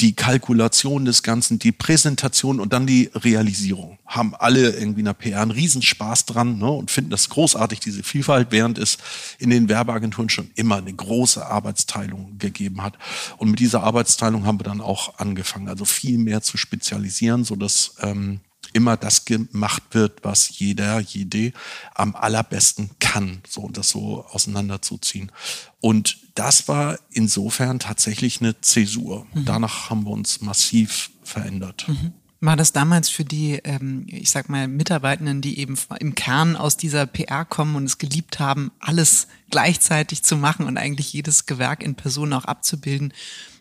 die 0.01 0.13
Kalkulation 0.13 1.03
des 1.03 1.23
Ganzen, 1.23 1.59
die 1.59 1.71
Präsentation 1.71 2.59
und 2.59 2.71
dann 2.71 2.87
die 2.87 3.11
Realisierung. 3.13 3.99
Haben 4.05 4.33
alle 4.35 4.71
irgendwie 4.71 5.01
in 5.01 5.05
der 5.05 5.13
PR 5.13 5.41
einen 5.41 5.51
Riesenspaß 5.51 6.25
dran 6.25 6.57
ne, 6.57 6.69
und 6.69 6.89
finden 6.89 7.09
das 7.09 7.29
großartig, 7.29 7.79
diese 7.79 8.03
Vielfalt, 8.03 8.47
während 8.51 8.77
es 8.77 8.97
in 9.39 9.49
den 9.49 9.67
Werbeagenturen 9.67 10.29
schon 10.29 10.51
immer 10.55 10.77
eine 10.77 10.93
große 10.93 11.45
Arbeitsteilung 11.45 12.37
gegeben 12.37 12.81
hat. 12.81 12.97
Und 13.37 13.51
mit 13.51 13.59
dieser 13.59 13.83
Arbeitsteilung 13.83 14.45
haben 14.45 14.59
wir 14.59 14.65
dann 14.65 14.81
auch 14.81 15.19
angefangen, 15.19 15.67
also 15.67 15.83
viel 15.83 16.17
mehr 16.17 16.41
zu 16.41 16.57
spezialisieren, 16.57 17.43
so 17.43 17.55
dass 17.55 17.95
ähm, 18.01 18.39
immer 18.73 18.97
das 18.97 19.25
gemacht 19.25 19.83
wird, 19.91 20.23
was 20.23 20.59
jeder, 20.59 20.99
jede 20.99 21.53
am 21.95 22.15
allerbesten 22.15 22.91
kann, 22.99 23.41
so 23.47 23.61
und 23.61 23.77
das 23.77 23.89
so 23.89 24.25
auseinanderzuziehen. 24.25 25.31
Und 25.79 26.17
das 26.35 26.67
war 26.67 26.99
insofern 27.11 27.79
tatsächlich 27.79 28.41
eine 28.41 28.59
Zäsur. 28.61 29.25
Mhm. 29.33 29.45
Danach 29.45 29.89
haben 29.89 30.05
wir 30.05 30.11
uns 30.11 30.41
massiv 30.41 31.11
verändert. 31.23 31.87
Mhm. 31.87 32.13
War 32.41 32.55
das 32.55 32.71
damals 32.71 33.09
für 33.09 33.25
die, 33.25 33.59
ähm, 33.65 34.05
ich 34.07 34.29
sag 34.29 34.47
mal, 34.47 34.67
Mitarbeitenden, 34.69 35.41
die 35.41 35.59
eben 35.59 35.77
im 35.99 36.15
Kern 36.15 36.55
aus 36.55 36.77
dieser 36.77 37.05
PR 37.05 37.43
kommen 37.43 37.75
und 37.75 37.83
es 37.83 37.97
geliebt 37.97 38.39
haben, 38.39 38.71
alles 38.79 39.27
gleichzeitig 39.49 40.23
zu 40.23 40.37
machen 40.37 40.65
und 40.65 40.77
eigentlich 40.77 41.11
jedes 41.11 41.47
Gewerk 41.47 41.83
in 41.83 41.95
Person 41.95 42.31
auch 42.31 42.45
abzubilden, 42.45 43.13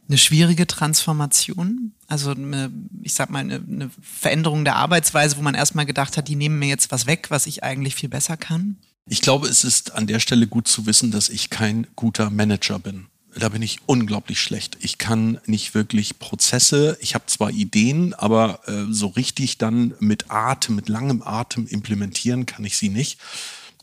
eine 0.08 0.18
schwierige 0.18 0.66
Transformation? 0.66 1.92
Also 2.06 2.30
eine, 2.30 2.70
ich 3.02 3.14
sag 3.14 3.30
mal, 3.30 3.40
eine, 3.40 3.56
eine 3.56 3.90
Veränderung 4.00 4.64
der 4.64 4.76
Arbeitsweise, 4.76 5.36
wo 5.36 5.42
man 5.42 5.54
erstmal 5.54 5.86
gedacht 5.86 6.16
hat, 6.16 6.28
die 6.28 6.36
nehmen 6.36 6.58
mir 6.58 6.68
jetzt 6.68 6.90
was 6.90 7.06
weg, 7.06 7.26
was 7.30 7.46
ich 7.46 7.62
eigentlich 7.62 7.94
viel 7.94 8.08
besser 8.08 8.36
kann? 8.36 8.78
Ich 9.06 9.20
glaube, 9.20 9.48
es 9.48 9.64
ist 9.64 9.92
an 9.92 10.06
der 10.06 10.20
Stelle 10.20 10.46
gut 10.46 10.68
zu 10.68 10.86
wissen, 10.86 11.10
dass 11.10 11.28
ich 11.28 11.50
kein 11.50 11.86
guter 11.96 12.30
Manager 12.30 12.78
bin. 12.78 13.06
Da 13.38 13.50
bin 13.50 13.62
ich 13.62 13.80
unglaublich 13.86 14.40
schlecht. 14.40 14.78
Ich 14.80 14.98
kann 14.98 15.38
nicht 15.46 15.74
wirklich 15.74 16.18
Prozesse. 16.18 16.98
Ich 17.00 17.14
habe 17.14 17.26
zwar 17.26 17.50
Ideen, 17.50 18.14
aber 18.14 18.60
äh, 18.66 18.86
so 18.90 19.08
richtig 19.08 19.58
dann 19.58 19.94
mit 20.00 20.30
Atem, 20.30 20.74
mit 20.74 20.88
langem 20.88 21.22
Atem 21.22 21.66
implementieren 21.66 22.46
kann 22.46 22.64
ich 22.64 22.76
sie 22.76 22.88
nicht. 22.88 23.18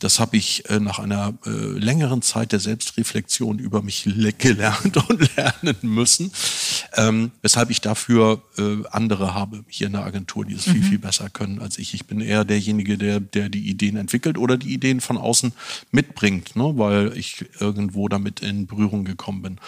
Das 0.00 0.20
habe 0.20 0.36
ich 0.36 0.68
äh, 0.68 0.78
nach 0.78 0.98
einer 0.98 1.34
äh, 1.46 1.50
längeren 1.50 2.20
Zeit 2.20 2.52
der 2.52 2.60
Selbstreflexion 2.60 3.58
über 3.58 3.82
mich 3.82 4.08
gelernt 4.38 4.96
und 5.08 5.36
lernen 5.36 5.76
müssen, 5.82 6.32
ähm, 6.94 7.32
weshalb 7.40 7.70
ich 7.70 7.80
dafür 7.80 8.42
äh, 8.58 8.86
andere 8.90 9.34
habe 9.34 9.64
hier 9.68 9.86
in 9.86 9.94
der 9.94 10.04
Agentur, 10.04 10.44
die 10.44 10.54
es 10.54 10.66
mhm. 10.66 10.72
viel, 10.72 10.82
viel 10.82 10.98
besser 10.98 11.30
können 11.30 11.60
als 11.60 11.78
ich. 11.78 11.94
Ich 11.94 12.06
bin 12.06 12.20
eher 12.20 12.44
derjenige, 12.44 12.98
der, 12.98 13.20
der 13.20 13.48
die 13.48 13.68
Ideen 13.68 13.96
entwickelt 13.96 14.36
oder 14.36 14.58
die 14.58 14.74
Ideen 14.74 15.00
von 15.00 15.16
außen 15.16 15.52
mitbringt, 15.92 16.56
ne, 16.56 16.72
weil 16.76 17.16
ich 17.16 17.46
irgendwo 17.58 18.08
damit 18.08 18.40
in 18.40 18.66
Berührung 18.66 19.04
gekommen 19.04 19.42
bin. 19.42 19.60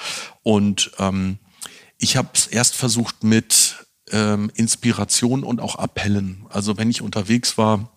Und 0.42 0.90
ähm, 0.98 1.38
ich 1.96 2.16
habe 2.16 2.28
es 2.34 2.46
erst 2.46 2.76
versucht 2.76 3.24
mit 3.24 3.86
ähm, 4.12 4.50
Inspiration 4.54 5.42
und 5.42 5.60
auch 5.60 5.76
Appellen. 5.76 6.46
Also 6.50 6.76
wenn 6.76 6.90
ich 6.90 7.02
unterwegs 7.02 7.58
war, 7.58 7.90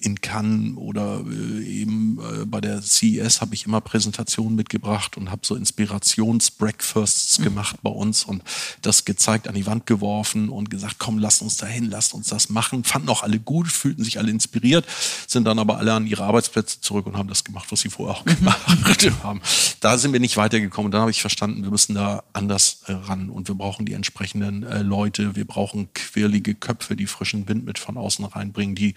in 0.00 0.20
Cannes 0.20 0.76
oder 0.76 1.24
äh, 1.26 1.64
eben 1.64 2.18
äh, 2.18 2.44
bei 2.44 2.60
der 2.60 2.82
CES 2.82 3.40
habe 3.40 3.54
ich 3.54 3.66
immer 3.66 3.80
Präsentationen 3.80 4.56
mitgebracht 4.56 5.16
und 5.16 5.30
habe 5.30 5.42
so 5.44 5.54
Inspirationsbreakfasts 5.54 7.38
mhm. 7.38 7.44
gemacht 7.44 7.76
bei 7.82 7.90
uns 7.90 8.24
und 8.24 8.42
das 8.82 9.04
gezeigt, 9.04 9.48
an 9.48 9.54
die 9.54 9.66
Wand 9.66 9.86
geworfen 9.86 10.48
und 10.48 10.70
gesagt, 10.70 10.96
komm, 10.98 11.18
lasst 11.18 11.42
uns 11.42 11.56
dahin, 11.56 11.90
lasst 11.90 12.14
uns 12.14 12.28
das 12.28 12.48
machen. 12.48 12.84
Fanden 12.84 13.08
auch 13.08 13.22
alle 13.22 13.38
gut, 13.38 13.68
fühlten 13.68 14.04
sich 14.04 14.18
alle 14.18 14.30
inspiriert, 14.30 14.86
sind 15.26 15.44
dann 15.44 15.58
aber 15.58 15.78
alle 15.78 15.92
an 15.92 16.06
ihre 16.06 16.24
Arbeitsplätze 16.24 16.80
zurück 16.80 17.06
und 17.06 17.16
haben 17.16 17.28
das 17.28 17.44
gemacht, 17.44 17.70
was 17.70 17.80
sie 17.80 17.90
vorher 17.90 18.16
auch 18.16 18.24
mhm. 18.24 18.36
gemacht 18.36 19.12
haben. 19.22 19.40
Da 19.80 19.98
sind 19.98 20.12
wir 20.12 20.20
nicht 20.20 20.36
weitergekommen. 20.36 20.90
Dann 20.90 21.00
habe 21.00 21.10
ich 21.10 21.20
verstanden, 21.20 21.62
wir 21.62 21.70
müssen 21.70 21.94
da 21.94 22.22
anders 22.32 22.82
äh, 22.86 22.92
ran 22.92 23.30
und 23.30 23.48
wir 23.48 23.54
brauchen 23.54 23.86
die 23.86 23.92
entsprechenden 23.92 24.62
Leute, 24.82 25.36
wir 25.36 25.46
brauchen 25.46 25.88
quirlige 25.94 26.54
Köpfe, 26.54 26.96
die 26.96 27.06
frischen 27.06 27.48
Wind 27.48 27.64
mit 27.64 27.78
von 27.78 27.96
außen 27.96 28.24
reinbringen, 28.24 28.74
die 28.74 28.94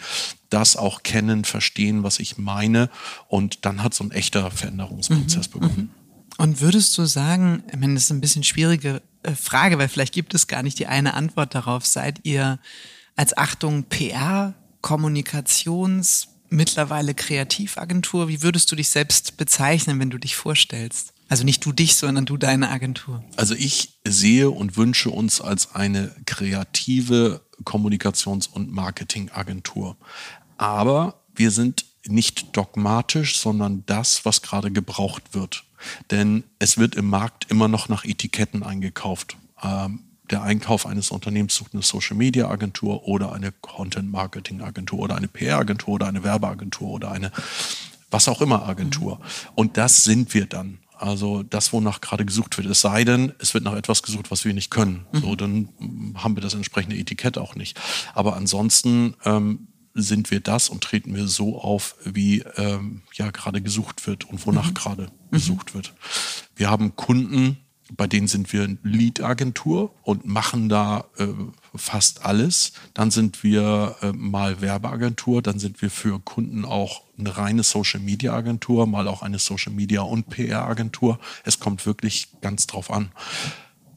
das 0.50 0.76
auch 0.76 1.04
kennen, 1.04 1.46
verstehen, 1.46 2.04
was 2.04 2.20
ich 2.20 2.38
meine. 2.38 2.90
Und 3.28 3.66
dann 3.66 3.84
hat 3.84 3.94
so 3.94 4.04
ein 4.04 4.12
echter 4.12 4.50
Veränderungsprozess 4.52 5.50
mhm. 5.50 5.52
begonnen. 5.52 5.78
Mhm. 5.78 5.90
Und 6.38 6.62
würdest 6.62 6.98
du 6.98 7.06
sagen, 7.06 7.64
ich 7.72 7.78
meine, 7.78 7.96
das 7.96 8.04
ist 8.04 8.12
ein 8.12 8.22
bisschen 8.22 8.44
schwierige 8.44 9.02
äh, 9.24 9.34
Frage, 9.34 9.78
weil 9.80 9.90
vielleicht 9.90 10.14
gibt 10.14 10.34
es 10.34 10.48
gar 10.48 10.64
nicht 10.64 10.80
die 10.80 10.88
eine 10.88 11.16
Antwort 11.16 11.56
darauf. 11.56 11.86
Seid 11.86 12.20
ihr 12.24 12.60
als 13.16 13.36
Achtung 13.36 13.84
PR, 13.84 14.54
Kommunikations, 14.82 16.30
mittlerweile 16.50 17.16
Kreativagentur? 17.16 18.28
Wie 18.28 18.44
würdest 18.44 18.72
du 18.72 18.76
dich 18.76 18.90
selbst 18.90 19.38
bezeichnen, 19.38 20.00
wenn 20.00 20.12
du 20.12 20.18
dich 20.20 20.36
vorstellst? 20.36 21.14
Also 21.30 21.44
nicht 21.44 21.66
du 21.66 21.72
dich, 21.72 21.96
sondern 21.96 22.26
du 22.26 22.38
deine 22.38 22.70
Agentur. 22.70 23.24
Also 23.36 23.54
ich 23.54 24.00
sehe 24.06 24.50
und 24.50 24.78
wünsche 24.78 25.10
uns 25.10 25.42
als 25.42 25.76
eine 25.76 26.16
kreative 26.26 27.42
Kommunikations- 27.64 28.48
und 28.48 28.72
Marketingagentur. 28.72 29.98
Aber 30.58 31.22
wir 31.36 31.52
sind 31.52 31.86
nicht 32.06 32.56
dogmatisch, 32.56 33.38
sondern 33.38 33.84
das, 33.86 34.24
was 34.26 34.42
gerade 34.42 34.72
gebraucht 34.72 35.34
wird. 35.34 35.64
Denn 36.12 36.44
es 36.60 36.78
wird 36.78 36.96
im 36.96 37.10
Markt 37.10 37.52
immer 37.52 37.68
noch 37.68 37.90
nach 37.90 38.06
Etiketten 38.06 38.64
eingekauft. 38.64 39.38
Ähm, 39.62 40.04
der 40.30 40.44
Einkauf 40.44 40.86
eines 40.86 41.12
Unternehmens 41.12 41.56
sucht 41.56 41.74
eine 41.74 41.84
Social 41.84 42.18
Media 42.18 42.50
Agentur 42.50 43.08
oder 43.08 43.34
eine 43.34 43.52
Content 43.52 44.12
Marketing 44.12 44.62
Agentur 44.62 45.00
oder 45.00 45.16
eine 45.16 45.28
PR 45.28 45.60
Agentur 45.60 45.96
oder 45.96 46.08
eine 46.08 46.24
Werbeagentur 46.24 46.90
oder 46.90 47.12
eine 47.12 47.32
was 48.10 48.28
auch 48.28 48.42
immer 48.42 48.68
Agentur. 48.68 49.20
Und 49.56 49.78
das 49.78 50.04
sind 50.04 50.34
wir 50.34 50.46
dann. 50.46 50.80
Also 51.00 51.44
das, 51.44 51.74
wonach 51.74 52.02
gerade 52.02 52.26
gesucht 52.26 52.58
wird. 52.58 52.68
Es 52.68 52.82
sei 52.82 53.04
denn, 53.04 53.34
es 53.40 53.54
wird 53.54 53.64
nach 53.64 53.76
etwas 53.76 54.04
gesucht, 54.04 54.32
was 54.32 54.46
wir 54.46 54.54
nicht 54.54 54.72
können. 54.72 55.06
Mhm. 55.12 55.20
So, 55.20 55.36
dann 55.36 55.70
haben 56.16 56.36
wir 56.36 56.42
das 56.42 56.54
entsprechende 56.54 56.98
Etikett 56.98 57.38
auch 57.38 57.56
nicht. 57.56 57.80
Aber 58.14 58.36
ansonsten 58.36 59.16
ähm, 59.26 59.68
sind 59.94 60.32
wir 60.32 60.40
das 60.40 60.70
und 60.70 60.84
treten 60.84 61.16
wir 61.16 61.28
so 61.28 61.60
auf, 61.60 61.96
wie 62.04 62.44
ähm, 62.56 63.02
ja 63.14 63.32
gerade 63.32 63.62
gesucht 63.62 64.06
wird 64.08 64.26
und 64.26 64.46
wonach 64.46 64.70
mhm. 64.70 64.74
gerade 64.76 65.04
mhm. 65.04 65.32
gesucht 65.32 65.74
wird. 65.74 65.94
Wir 66.56 66.70
haben 66.70 66.96
Kunden, 66.96 67.58
bei 67.96 68.08
denen 68.08 68.28
sind 68.28 68.52
wir 68.54 68.78
Lead-Agentur 68.84 69.94
und 70.04 70.26
machen 70.26 70.70
da 70.70 71.06
äh, 71.18 71.28
fast 71.78 72.26
alles. 72.26 72.74
Dann 72.94 73.12
sind 73.12 73.44
wir 73.44 73.96
äh, 74.02 74.12
mal 74.12 74.62
Werbeagentur, 74.62 75.42
dann 75.42 75.60
sind 75.60 75.82
wir 75.82 75.90
für 75.90 76.20
Kunden 76.20 76.66
auch 76.66 77.04
eine 77.18 77.38
reine 77.38 77.64
Social-Media-Agentur, 77.64 78.88
mal 78.88 79.08
auch 79.08 79.24
eine 79.24 79.40
Social-Media- 79.40 80.02
und 80.02 80.30
PR-Agentur. 80.30 81.20
Es 81.44 81.60
kommt 81.60 81.86
wirklich 81.86 82.30
ganz 82.42 82.68
drauf 82.68 82.92
an. 82.92 83.12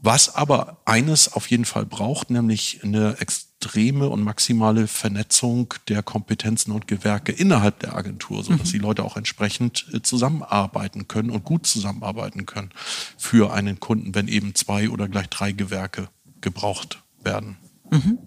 Was 0.03 0.35
aber 0.35 0.79
eines 0.87 1.31
auf 1.35 1.51
jeden 1.51 1.67
Fall 1.67 1.85
braucht, 1.85 2.31
nämlich 2.31 2.81
eine 2.83 3.19
extreme 3.21 4.09
und 4.09 4.23
maximale 4.23 4.87
Vernetzung 4.87 5.75
der 5.89 6.03
Kompetenzen 6.03 6.73
und 6.73 6.89
Gewerke 6.89 7.33
innerhalb 7.33 7.81
der 7.81 7.95
Agentur, 7.95 8.43
so 8.43 8.55
dass 8.55 8.69
mhm. 8.69 8.73
die 8.73 8.79
Leute 8.79 9.05
auch 9.05 9.19
entsprechend 9.19 9.87
äh, 9.93 10.01
zusammenarbeiten 10.01 11.07
können 11.07 11.29
und 11.29 11.45
gut 11.45 11.67
zusammenarbeiten 11.67 12.47
können 12.47 12.71
für 13.19 13.53
einen 13.53 13.79
Kunden, 13.79 14.15
wenn 14.15 14.29
eben 14.29 14.55
zwei 14.55 14.89
oder 14.89 15.07
gleich 15.07 15.29
drei 15.29 15.53
Gewerke 15.53 16.09
gebraucht 16.41 17.03
werden. 17.23 17.59
Mhm. 17.91 18.19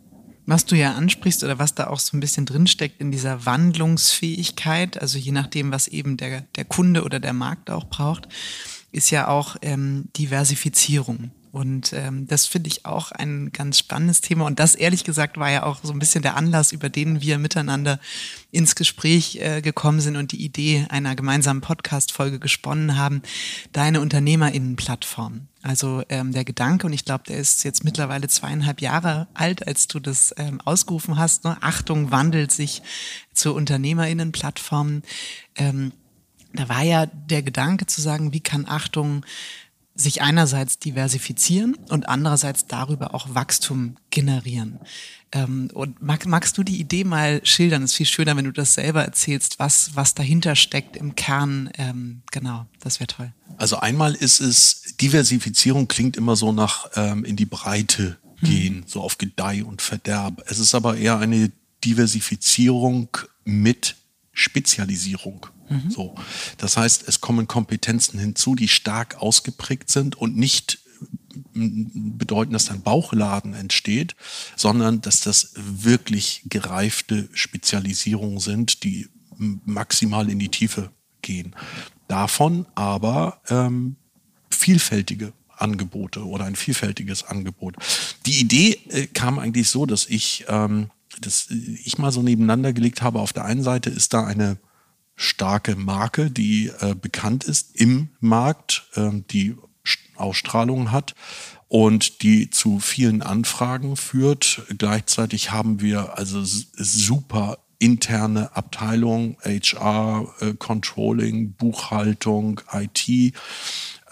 Was 0.45 0.65
du 0.65 0.75
ja 0.75 0.93
ansprichst 0.93 1.43
oder 1.43 1.57
was 1.57 1.73
da 1.73 1.87
auch 1.87 1.99
so 1.99 2.17
ein 2.17 2.19
bisschen 2.19 2.45
drinsteckt 2.45 2.99
in 2.99 3.11
dieser 3.11 3.45
Wandlungsfähigkeit, 3.45 5.01
also 5.01 5.17
je 5.17 5.31
nachdem, 5.31 5.71
was 5.71 5.87
eben 5.87 6.17
der, 6.17 6.41
der 6.57 6.65
Kunde 6.65 7.03
oder 7.03 7.21
der 7.21 7.31
Markt 7.31 7.69
auch 7.69 7.85
braucht, 7.85 8.27
ist 8.91 9.09
ja 9.09 9.29
auch 9.29 9.55
ähm, 9.61 10.09
Diversifizierung. 10.17 11.31
Und 11.53 11.93
ähm, 11.93 12.25
das 12.25 12.47
finde 12.47 12.67
ich 12.67 12.83
auch 12.83 13.11
ein 13.11 13.51
ganz 13.51 13.77
spannendes 13.77 14.21
Thema. 14.21 14.47
Und 14.47 14.57
das, 14.57 14.73
ehrlich 14.73 15.03
gesagt, 15.03 15.37
war 15.37 15.51
ja 15.51 15.61
auch 15.61 15.81
so 15.83 15.93
ein 15.93 15.99
bisschen 15.99 16.23
der 16.23 16.35
Anlass, 16.35 16.71
über 16.71 16.89
den 16.89 17.21
wir 17.21 17.37
miteinander 17.37 17.99
ins 18.49 18.73
Gespräch 18.73 19.35
äh, 19.35 19.61
gekommen 19.61 20.01
sind 20.01 20.15
und 20.15 20.31
die 20.31 20.43
Idee 20.43 20.87
einer 20.89 21.15
gemeinsamen 21.15 21.61
Podcast-Folge 21.61 22.39
gesponnen 22.39 22.97
haben. 22.97 23.21
Deine 23.71 24.01
UnternehmerInnen-Plattform. 24.01 25.47
Also 25.61 26.01
ähm, 26.09 26.31
der 26.31 26.43
Gedanke, 26.43 26.87
und 26.87 26.93
ich 26.93 27.05
glaube, 27.05 27.25
der 27.27 27.37
ist 27.37 27.63
jetzt 27.63 27.83
mittlerweile 27.83 28.27
zweieinhalb 28.27 28.81
Jahre 28.81 29.27
alt, 29.35 29.67
als 29.67 29.87
du 29.87 29.99
das 29.99 30.33
ähm, 30.37 30.59
ausgerufen 30.61 31.19
hast. 31.19 31.43
Ne? 31.43 31.55
Achtung 31.61 32.09
wandelt 32.09 32.51
sich 32.51 32.81
zur 33.31 33.53
UnternehmerInnen-Plattform. 33.53 35.03
Ähm, 35.55 35.91
da 36.53 36.67
war 36.67 36.81
ja 36.81 37.05
der 37.05 37.43
Gedanke 37.43 37.85
zu 37.85 38.01
sagen, 38.01 38.33
wie 38.33 38.39
kann 38.39 38.65
Achtung 38.67 39.23
sich 40.03 40.21
einerseits 40.21 40.79
diversifizieren 40.79 41.75
und 41.89 42.07
andererseits 42.07 42.67
darüber 42.67 43.15
auch 43.15 43.33
Wachstum 43.33 43.95
generieren. 44.09 44.79
Ähm, 45.31 45.69
und 45.73 46.01
mag, 46.01 46.25
magst 46.27 46.57
du 46.57 46.63
die 46.63 46.79
Idee 46.79 47.03
mal 47.03 47.41
schildern? 47.43 47.83
Es 47.83 47.91
ist 47.91 47.97
viel 47.97 48.05
schöner, 48.05 48.37
wenn 48.37 48.45
du 48.45 48.51
das 48.51 48.75
selber 48.75 49.03
erzählst, 49.03 49.57
was, 49.57 49.95
was 49.95 50.13
dahinter 50.13 50.55
steckt 50.55 50.95
im 50.95 51.15
Kern. 51.15 51.71
Ähm, 51.77 52.21
genau, 52.31 52.67
das 52.79 52.99
wäre 52.99 53.07
toll. 53.07 53.33
Also 53.57 53.77
einmal 53.77 54.13
ist 54.13 54.39
es, 54.39 54.95
Diversifizierung 55.01 55.87
klingt 55.87 56.17
immer 56.17 56.35
so 56.35 56.51
nach 56.51 56.87
ähm, 56.95 57.25
in 57.25 57.35
die 57.35 57.45
Breite 57.45 58.17
gehen, 58.41 58.75
hm. 58.81 58.83
so 58.85 59.01
auf 59.01 59.17
Gedeih 59.17 59.63
und 59.63 59.81
Verderb. 59.81 60.43
Es 60.47 60.59
ist 60.59 60.75
aber 60.75 60.97
eher 60.97 61.17
eine 61.19 61.51
Diversifizierung 61.83 63.09
mit 63.43 63.95
Spezialisierung. 64.33 65.47
So. 65.89 66.15
Das 66.57 66.77
heißt, 66.77 67.07
es 67.07 67.21
kommen 67.21 67.47
Kompetenzen 67.47 68.19
hinzu, 68.19 68.55
die 68.55 68.67
stark 68.67 69.21
ausgeprägt 69.21 69.89
sind 69.89 70.15
und 70.15 70.37
nicht 70.37 70.79
bedeuten, 71.53 72.53
dass 72.53 72.69
ein 72.69 72.81
Bauchladen 72.81 73.53
entsteht, 73.53 74.15
sondern 74.55 75.01
dass 75.01 75.21
das 75.21 75.53
wirklich 75.55 76.43
gereifte 76.45 77.29
Spezialisierungen 77.33 78.39
sind, 78.39 78.83
die 78.83 79.09
maximal 79.37 80.29
in 80.29 80.39
die 80.39 80.49
Tiefe 80.49 80.91
gehen. 81.21 81.55
Davon 82.07 82.65
aber 82.75 83.41
ähm, 83.49 83.95
vielfältige 84.49 85.33
Angebote 85.57 86.25
oder 86.25 86.45
ein 86.45 86.55
vielfältiges 86.55 87.23
Angebot. 87.23 87.75
Die 88.25 88.39
Idee 88.39 88.79
äh, 88.89 89.07
kam 89.07 89.39
eigentlich 89.39 89.69
so, 89.69 89.85
dass 89.85 90.05
ich 90.05 90.45
ähm, 90.47 90.89
das 91.21 91.49
ich 91.49 91.97
mal 91.97 92.11
so 92.11 92.21
nebeneinander 92.21 92.73
gelegt 92.73 93.01
habe. 93.01 93.19
Auf 93.19 93.33
der 93.33 93.45
einen 93.45 93.63
Seite 93.63 93.89
ist 93.89 94.13
da 94.13 94.25
eine 94.25 94.57
starke 95.15 95.75
Marke, 95.75 96.31
die 96.31 96.71
äh, 96.79 96.95
bekannt 96.95 97.43
ist 97.43 97.75
im 97.75 98.09
Markt, 98.19 98.87
äh, 98.95 99.09
die 99.31 99.55
Ausstrahlung 100.15 100.91
hat 100.91 101.15
und 101.67 102.21
die 102.21 102.49
zu 102.49 102.79
vielen 102.79 103.21
Anfragen 103.21 103.97
führt. 103.97 104.61
Gleichzeitig 104.77 105.51
haben 105.51 105.81
wir 105.81 106.17
also 106.17 106.43
super 106.43 107.57
interne 107.79 108.55
Abteilungen, 108.55 109.35
HR, 109.43 110.33
äh, 110.39 110.53
Controlling, 110.53 111.53
Buchhaltung, 111.53 112.61
IT, 112.71 113.33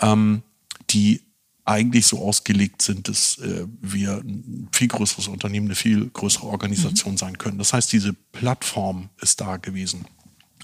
ähm, 0.02 0.44
die 0.90 1.22
eigentlich 1.64 2.08
so 2.08 2.20
ausgelegt 2.20 2.82
sind, 2.82 3.08
dass 3.08 3.38
äh, 3.38 3.66
wir 3.80 4.18
ein 4.18 4.68
viel 4.74 4.88
größeres 4.88 5.28
Unternehmen, 5.28 5.68
eine 5.68 5.76
viel 5.76 6.10
größere 6.10 6.48
Organisation 6.48 7.14
mhm. 7.14 7.18
sein 7.18 7.38
können. 7.38 7.60
Das 7.60 7.72
heißt, 7.72 7.94
diese 7.94 8.14
Plattform 8.14 9.10
ist 9.22 9.40
da 9.40 9.58
gewesen. 9.58 10.06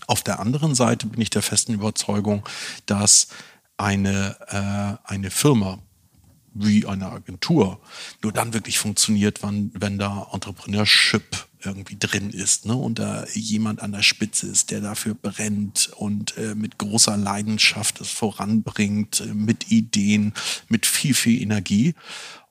Auf 0.07 0.23
der 0.23 0.39
anderen 0.39 0.73
Seite 0.73 1.05
bin 1.05 1.21
ich 1.21 1.29
der 1.29 1.41
festen 1.41 1.73
Überzeugung, 1.73 2.43
dass 2.85 3.27
eine, 3.77 4.37
äh, 4.49 5.09
eine 5.11 5.29
Firma 5.29 5.79
wie 6.59 6.85
eine 6.87 7.11
Agentur 7.11 7.79
nur 8.23 8.31
dann 8.31 8.53
wirklich 8.53 8.79
funktioniert, 8.79 9.43
wenn, 9.43 9.71
wenn 9.75 9.99
da 9.99 10.27
Entrepreneurship 10.33 11.45
irgendwie 11.63 11.97
drin 11.99 12.29
ist 12.29 12.65
ne? 12.65 12.75
und 12.75 12.99
da 12.99 13.25
jemand 13.33 13.81
an 13.81 13.91
der 13.91 14.01
Spitze 14.01 14.47
ist, 14.47 14.71
der 14.71 14.81
dafür 14.81 15.13
brennt 15.13 15.91
und 15.97 16.37
äh, 16.37 16.55
mit 16.55 16.77
großer 16.77 17.17
Leidenschaft 17.17 18.01
es 18.01 18.09
voranbringt, 18.09 19.21
äh, 19.21 19.33
mit 19.33 19.71
Ideen, 19.71 20.33
mit 20.67 20.85
viel, 20.85 21.13
viel 21.13 21.41
Energie 21.41 21.93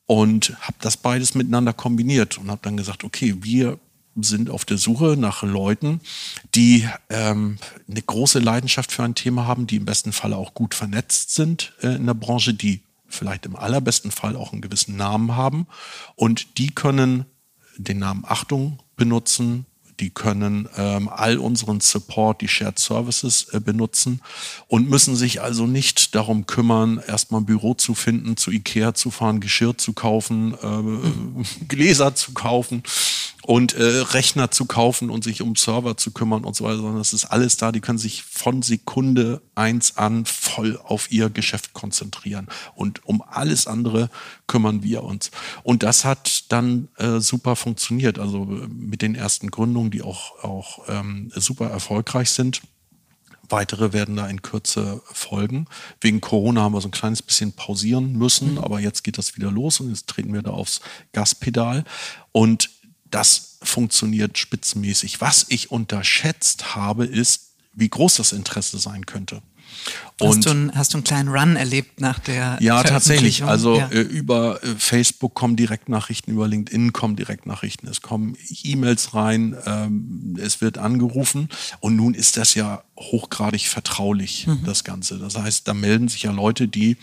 und 0.06 0.56
habe 0.60 0.76
das 0.80 0.96
beides 0.96 1.34
miteinander 1.34 1.72
kombiniert 1.72 2.38
und 2.38 2.50
habe 2.50 2.60
dann 2.62 2.76
gesagt, 2.76 3.02
okay, 3.02 3.34
wir 3.40 3.78
sind 4.25 4.50
auf 4.50 4.64
der 4.64 4.78
Suche 4.78 5.16
nach 5.18 5.42
Leuten, 5.42 6.00
die 6.54 6.88
ähm, 7.11 7.58
eine 7.88 8.02
große 8.02 8.38
Leidenschaft 8.38 8.92
für 8.92 9.02
ein 9.02 9.14
Thema 9.14 9.46
haben, 9.46 9.66
die 9.66 9.76
im 9.76 9.85
besten 9.85 10.12
Fall 10.12 10.32
auch 10.32 10.54
gut 10.54 10.75
vernetzt 10.75 11.35
sind 11.35 11.73
äh, 11.82 11.96
in 11.96 12.06
der 12.06 12.14
Branche, 12.14 12.54
die 12.54 12.82
vielleicht 13.08 13.46
im 13.46 13.56
allerbesten 13.56 14.11
Fall 14.11 14.37
auch 14.37 14.52
einen 14.52 14.62
gewissen 14.62 14.96
Namen 14.96 15.37
haben. 15.37 15.66
Und 16.14 16.58
die 16.58 16.68
können 16.68 17.26
den 17.76 17.99
Namen 17.99 18.25
Achtung 18.26 18.80
benutzen, 18.96 19.66
die 20.00 20.11
können 20.11 20.68
ähm, 20.76 21.08
all 21.08 21.38
unseren 21.38 21.80
Support, 21.80 22.42
die 22.42 22.49
Shared 22.49 22.78
Services 22.78 23.49
äh, 23.52 23.61
benutzen 23.61 24.20
und 24.68 24.90
müssen 24.90 25.16
sich 25.16 25.40
also 25.40 25.66
nicht 25.66 26.14
darum 26.14 26.46
kümmern, 26.46 27.00
erstmal 27.06 27.40
ein 27.40 27.46
Büro 27.46 27.75
zu 27.75 27.94
finden, 27.94 28.37
zu 28.37 28.50
Ikea 28.50 28.92
zu 28.92 29.11
fahren, 29.11 29.40
Geschirr 29.40 29.78
zu 29.78 29.94
kaufen, 29.94 30.54
äh, 30.54 31.64
Gläser 31.68 32.14
zu 32.14 32.32
kaufen 32.32 32.82
und 33.47 33.75
äh, 33.75 33.83
Rechner 33.83 34.50
zu 34.50 34.65
kaufen 34.65 35.09
und 35.09 35.23
sich 35.23 35.41
um 35.41 35.55
Server 35.55 35.97
zu 35.97 36.11
kümmern 36.11 36.45
und 36.45 36.57
so 36.57 36.65
weiter, 36.65 36.79
sondern 36.79 37.00
es 37.00 37.12
ist 37.12 37.26
alles 37.26 37.57
da. 37.57 37.71
Die 37.71 37.81
können 37.81 37.99
sich 37.99 38.25
von 38.25 38.61
Sekunde 38.61 39.41
eins 39.55 39.97
an 39.97 40.26
voll 40.26 40.81
auf 40.83 41.12
ihr 41.12 41.31
Geschäft 41.31 41.73
konzentrieren. 41.73 42.49
Und 42.75 43.06
um 43.06 43.23
alles 43.23 43.69
andere 43.69 44.11
kümmern 44.49 44.82
wir 44.82 45.04
uns. 45.04 45.30
Und 45.63 45.85
das 45.85 46.04
hat 46.04 46.50
dann 46.50 46.89
äh, 46.97 47.21
super 47.21 47.54
funktioniert. 47.54 48.19
Also 48.19 48.45
mit 48.45 49.00
den 49.00 49.15
ersten 49.15 49.52
Gründungen, 49.52 49.93
die 49.93 50.02
auch, 50.02 50.43
auch 50.43 50.80
ähm, 50.89 51.30
super 51.37 51.69
erfolgreich 51.69 52.30
sind. 52.30 52.63
Weitere 53.49 53.93
werden 53.93 54.17
da 54.17 54.26
in 54.26 54.43
Kürze 54.43 55.02
folgen. 55.04 55.67
Wegen 56.00 56.21
Corona 56.21 56.63
haben 56.63 56.75
wir 56.75 56.80
so 56.80 56.89
ein 56.89 56.93
kleines 56.93 57.23
bisschen 57.23 57.52
pausieren 57.52 58.15
müssen, 58.15 58.54
mhm. 58.54 58.59
aber 58.59 58.80
jetzt 58.80 59.04
geht 59.04 59.19
das 59.19 59.37
wieder 59.37 59.52
los 59.52 59.78
und 59.78 59.91
jetzt 59.91 60.09
treten 60.09 60.35
wir 60.35 60.43
da 60.43 60.50
aufs 60.50 60.80
Gaspedal. 61.13 61.85
Und 62.32 62.71
das 63.17 63.57
funktioniert 63.63 64.37
spitzenmäßig. 64.37 65.23
Was 65.23 65.47
ich 65.49 65.71
unterschätzt 65.71 66.76
habe, 66.76 67.07
ist, 67.07 67.55
wie 67.73 67.89
groß 67.89 68.17
das 68.17 68.33
Interesse 68.33 68.79
sein 68.79 69.07
könnte. 69.07 69.41
Und 70.21 70.29
hast, 70.29 70.45
du 70.45 70.50
einen, 70.50 70.75
hast 70.75 70.93
du 70.93 70.99
einen 70.99 71.05
kleinen 71.05 71.29
Run 71.31 71.57
erlebt 71.57 72.00
nach 72.00 72.19
der 72.19 72.59
Ja, 72.61 72.83
tatsächlich. 72.83 73.43
Also 73.43 73.79
ja. 73.79 73.89
Äh, 73.89 74.00
über 74.00 74.63
äh, 74.63 74.75
Facebook 74.76 75.33
kommen 75.35 75.57
Direktnachrichten, 75.57 76.35
über 76.35 76.47
LinkedIn 76.47 76.93
kommen 76.93 77.17
Direktnachrichten, 77.17 77.89
es 77.89 78.02
kommen 78.02 78.37
E-Mails 78.63 79.15
rein, 79.15 79.57
ähm, 79.65 80.37
es 80.39 80.61
wird 80.61 80.76
angerufen 80.76 81.49
und 81.81 81.97
nun 81.97 82.13
ist 82.13 82.37
das 82.37 82.55
ja 82.55 82.83
hochgradig 82.99 83.67
vertraulich, 83.67 84.47
mhm. 84.47 84.63
das 84.65 84.85
Ganze. 84.85 85.19
Das 85.19 85.37
heißt, 85.37 85.67
da 85.67 85.73
melden 85.73 86.09
sich 86.09 86.25
ja 86.25 86.33
Leute, 86.33 86.69
die 86.69 86.99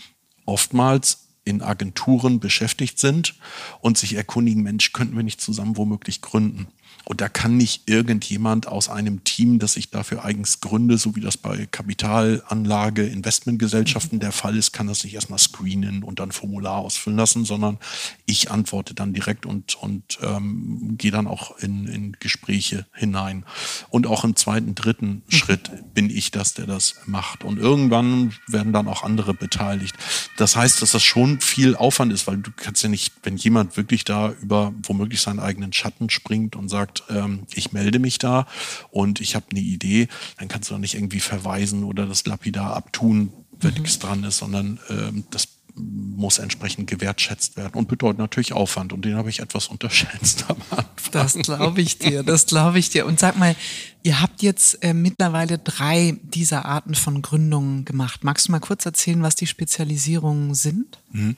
oftmals 0.46 1.23
in 1.44 1.62
Agenturen 1.62 2.40
beschäftigt 2.40 2.98
sind 2.98 3.34
und 3.80 3.98
sich 3.98 4.14
erkundigen, 4.14 4.62
Mensch, 4.62 4.92
könnten 4.92 5.16
wir 5.16 5.22
nicht 5.22 5.40
zusammen 5.40 5.76
womöglich 5.76 6.22
gründen? 6.22 6.68
Und 7.04 7.20
da 7.20 7.28
kann 7.28 7.56
nicht 7.56 7.88
irgendjemand 7.88 8.66
aus 8.66 8.88
einem 8.88 9.24
Team, 9.24 9.58
das 9.58 9.76
ich 9.76 9.90
dafür 9.90 10.24
eigens 10.24 10.60
gründe, 10.60 10.96
so 10.96 11.14
wie 11.16 11.20
das 11.20 11.36
bei 11.36 11.66
Kapitalanlage, 11.66 13.06
Investmentgesellschaften 13.06 14.20
der 14.20 14.32
Fall 14.32 14.56
ist, 14.56 14.72
kann 14.72 14.86
das 14.86 15.04
nicht 15.04 15.14
erstmal 15.14 15.38
screenen 15.38 16.02
und 16.02 16.18
dann 16.18 16.32
Formular 16.32 16.78
ausfüllen 16.78 17.18
lassen, 17.18 17.44
sondern 17.44 17.78
ich 18.26 18.50
antworte 18.50 18.94
dann 18.94 19.12
direkt 19.12 19.44
und, 19.44 19.74
und 19.74 20.18
ähm, 20.22 20.94
gehe 20.96 21.10
dann 21.10 21.26
auch 21.26 21.58
in, 21.58 21.86
in 21.86 22.16
Gespräche 22.20 22.86
hinein. 22.94 23.44
Und 23.90 24.06
auch 24.06 24.24
im 24.24 24.36
zweiten, 24.36 24.74
dritten 24.74 25.22
mhm. 25.26 25.30
Schritt 25.30 25.70
bin 25.94 26.08
ich 26.08 26.30
das, 26.30 26.54
der 26.54 26.66
das 26.66 26.94
macht. 27.06 27.44
Und 27.44 27.58
irgendwann 27.58 28.34
werden 28.46 28.72
dann 28.72 28.88
auch 28.88 29.02
andere 29.02 29.34
beteiligt. 29.34 29.94
Das 30.36 30.56
heißt, 30.56 30.80
dass 30.80 30.92
das 30.92 31.02
schon 31.02 31.40
viel 31.40 31.76
Aufwand 31.76 32.12
ist, 32.12 32.26
weil 32.26 32.38
du 32.38 32.50
kannst 32.54 32.82
ja 32.82 32.88
nicht, 32.88 33.12
wenn 33.22 33.36
jemand 33.36 33.76
wirklich 33.76 34.04
da 34.04 34.32
über 34.40 34.72
womöglich 34.82 35.20
seinen 35.20 35.40
eigenen 35.40 35.72
Schatten 35.72 36.08
springt 36.10 36.56
und 36.56 36.68
sagt, 36.68 36.93
sagt, 36.94 37.04
ähm, 37.10 37.46
ich 37.54 37.72
melde 37.72 37.98
mich 37.98 38.18
da 38.18 38.46
und 38.90 39.20
ich 39.20 39.34
habe 39.34 39.46
eine 39.50 39.60
Idee, 39.60 40.08
dann 40.38 40.48
kannst 40.48 40.70
du 40.70 40.74
doch 40.74 40.80
nicht 40.80 40.94
irgendwie 40.94 41.20
verweisen 41.20 41.84
oder 41.84 42.06
das 42.06 42.26
lapidar 42.26 42.74
abtun, 42.76 43.32
wenn 43.60 43.74
mhm. 43.74 43.82
nichts 43.82 43.98
dran 43.98 44.24
ist, 44.24 44.38
sondern 44.38 44.80
ähm, 44.90 45.24
das 45.30 45.48
muss 45.76 46.38
entsprechend 46.38 46.88
gewertschätzt 46.88 47.56
werden 47.56 47.74
und 47.74 47.88
bedeutet 47.88 48.18
natürlich 48.18 48.52
Aufwand 48.52 48.92
und 48.92 49.04
den 49.04 49.16
habe 49.16 49.28
ich 49.28 49.40
etwas 49.40 49.66
unterschätzt 49.66 50.44
am 50.48 50.56
Anfang. 50.70 50.86
Das 51.10 51.34
glaube 51.34 51.80
ich 51.80 51.98
dir, 51.98 52.22
das 52.22 52.46
glaube 52.46 52.78
ich 52.78 52.90
dir. 52.90 53.06
Und 53.06 53.18
sag 53.18 53.36
mal, 53.36 53.56
ihr 54.04 54.20
habt 54.20 54.42
jetzt 54.42 54.82
äh, 54.84 54.94
mittlerweile 54.94 55.58
drei 55.58 56.16
dieser 56.22 56.64
Arten 56.64 56.94
von 56.94 57.22
Gründungen 57.22 57.84
gemacht. 57.84 58.22
Magst 58.22 58.46
du 58.46 58.52
mal 58.52 58.60
kurz 58.60 58.86
erzählen, 58.86 59.22
was 59.22 59.34
die 59.34 59.48
Spezialisierungen 59.48 60.54
sind? 60.54 60.98
Mhm. 61.10 61.36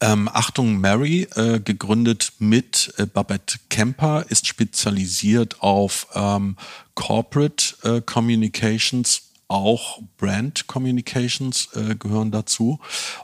Ähm, 0.00 0.28
Achtung, 0.32 0.78
Mary, 0.78 1.26
äh, 1.34 1.60
gegründet 1.60 2.32
mit 2.38 2.92
äh, 2.98 3.06
Babette 3.06 3.58
Kemper, 3.70 4.26
ist 4.28 4.46
spezialisiert 4.46 5.62
auf 5.62 6.06
ähm, 6.14 6.56
Corporate 6.94 7.76
äh, 7.82 8.00
Communications 8.02 9.29
auch 9.50 10.00
Brand 10.16 10.66
Communications 10.68 11.68
äh, 11.74 11.96
gehören 11.96 12.30
dazu 12.30 12.78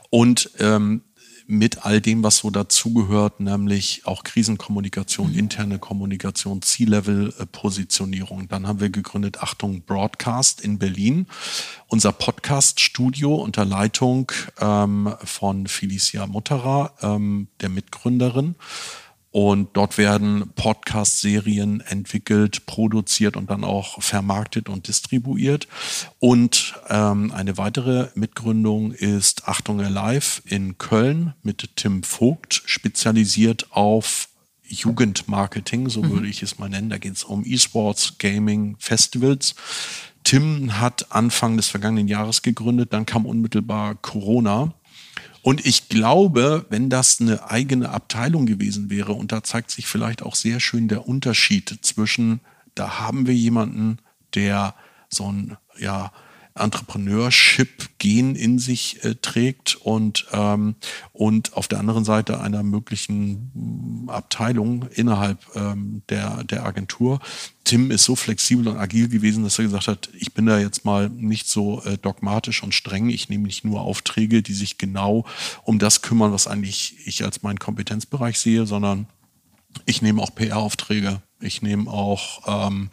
und 0.09 0.51
ähm, 0.59 1.01
mit 1.49 1.85
all 1.85 2.01
dem, 2.01 2.23
was 2.23 2.39
so 2.39 2.49
dazugehört, 2.49 3.39
nämlich 3.39 4.01
auch 4.05 4.25
Krisenkommunikation, 4.25 5.31
mhm. 5.31 5.39
interne 5.39 5.79
Kommunikation, 5.79 6.61
C-Level-Positionierung. 6.61 8.49
Dann 8.49 8.67
haben 8.67 8.81
wir 8.81 8.89
gegründet 8.89 9.41
Achtung 9.41 9.83
Broadcast 9.83 10.59
in 10.59 10.77
Berlin, 10.77 11.27
unser 11.87 12.11
Podcast-Studio 12.11 13.33
unter 13.33 13.63
Leitung 13.63 14.29
ähm, 14.59 15.15
von 15.23 15.67
Felicia 15.67 16.27
Mutterer, 16.27 16.93
ähm, 17.01 17.47
der 17.61 17.69
Mitgründerin. 17.69 18.55
Und 19.37 19.69
dort 19.73 19.99
werden 19.99 20.49
Podcast-Serien 20.55 21.81
entwickelt, 21.81 22.65
produziert 22.65 23.37
und 23.37 23.51
dann 23.51 23.63
auch 23.63 24.01
vermarktet 24.01 24.67
und 24.67 24.87
distribuiert. 24.87 25.67
Und 26.17 26.73
ähm, 26.89 27.31
eine 27.31 27.55
weitere 27.55 28.07
Mitgründung 28.15 28.93
ist 28.93 29.47
Achtung 29.47 29.79
Alive 29.79 30.41
in 30.45 30.79
Köln 30.79 31.35
mit 31.43 31.69
Tim 31.75 32.01
Vogt, 32.01 32.63
spezialisiert 32.65 33.67
auf 33.69 34.29
Jugendmarketing, 34.63 35.87
so 35.87 36.01
mhm. 36.01 36.09
würde 36.13 36.27
ich 36.29 36.41
es 36.41 36.57
mal 36.57 36.69
nennen. 36.69 36.89
Da 36.89 36.97
geht 36.97 37.13
es 37.13 37.23
um 37.23 37.45
E-Sports, 37.45 38.17
Gaming, 38.17 38.75
Festivals. 38.79 39.53
Tim 40.23 40.79
hat 40.79 41.11
Anfang 41.11 41.57
des 41.57 41.67
vergangenen 41.67 42.07
Jahres 42.07 42.41
gegründet, 42.41 42.91
dann 42.91 43.05
kam 43.05 43.27
unmittelbar 43.27 43.93
Corona 43.93 44.73
und 45.47 45.65
ich 45.65 45.87
glaube, 45.87 46.65
wenn 46.67 46.89
das 46.89 47.21
eine 47.21 47.49
eigene 47.49 47.91
Abteilung 47.91 48.45
gewesen 48.45 48.89
wäre, 48.89 49.13
und 49.13 49.31
da 49.31 49.43
zeigt 49.43 49.71
sich 49.71 49.87
vielleicht 49.87 50.21
auch 50.21 50.35
sehr 50.35 50.59
schön 50.59 50.89
der 50.89 51.07
Unterschied 51.07 51.73
zwischen, 51.83 52.41
da 52.75 52.99
haben 52.99 53.27
wir 53.27 53.33
jemanden, 53.33 53.99
der 54.35 54.75
so 55.07 55.31
ein, 55.31 55.55
ja, 55.79 56.11
Entrepreneurship-Gen 56.59 58.35
in 58.35 58.59
sich 58.59 59.03
äh, 59.03 59.15
trägt 59.15 59.75
und, 59.75 60.27
ähm, 60.31 60.75
und 61.13 61.53
auf 61.53 61.67
der 61.67 61.79
anderen 61.79 62.05
Seite 62.05 62.41
einer 62.41 62.63
möglichen 62.63 63.51
mm, 63.53 64.09
Abteilung 64.09 64.85
innerhalb 64.93 65.39
ähm, 65.55 66.01
der, 66.09 66.43
der 66.43 66.65
Agentur. 66.65 67.19
Tim 67.63 67.91
ist 67.91 68.05
so 68.05 68.15
flexibel 68.15 68.67
und 68.67 68.77
agil 68.77 69.09
gewesen, 69.09 69.43
dass 69.43 69.59
er 69.59 69.65
gesagt 69.65 69.87
hat, 69.87 70.09
ich 70.17 70.33
bin 70.33 70.45
da 70.45 70.57
jetzt 70.59 70.85
mal 70.85 71.09
nicht 71.09 71.47
so 71.47 71.83
äh, 71.83 71.97
dogmatisch 71.97 72.63
und 72.63 72.73
streng. 72.73 73.09
Ich 73.09 73.29
nehme 73.29 73.45
nicht 73.45 73.65
nur 73.65 73.81
Aufträge, 73.81 74.41
die 74.41 74.53
sich 74.53 74.77
genau 74.77 75.25
um 75.63 75.79
das 75.79 76.01
kümmern, 76.01 76.31
was 76.31 76.47
eigentlich 76.47 76.95
ich 77.05 77.23
als 77.23 77.43
meinen 77.43 77.59
Kompetenzbereich 77.59 78.39
sehe, 78.39 78.65
sondern 78.65 79.07
ich 79.85 80.01
nehme 80.01 80.21
auch 80.21 80.33
PR-Aufträge 80.33 81.21
ich 81.39 81.61
nehme 81.61 81.89
auch 81.89 82.67
ähm, 82.67 82.89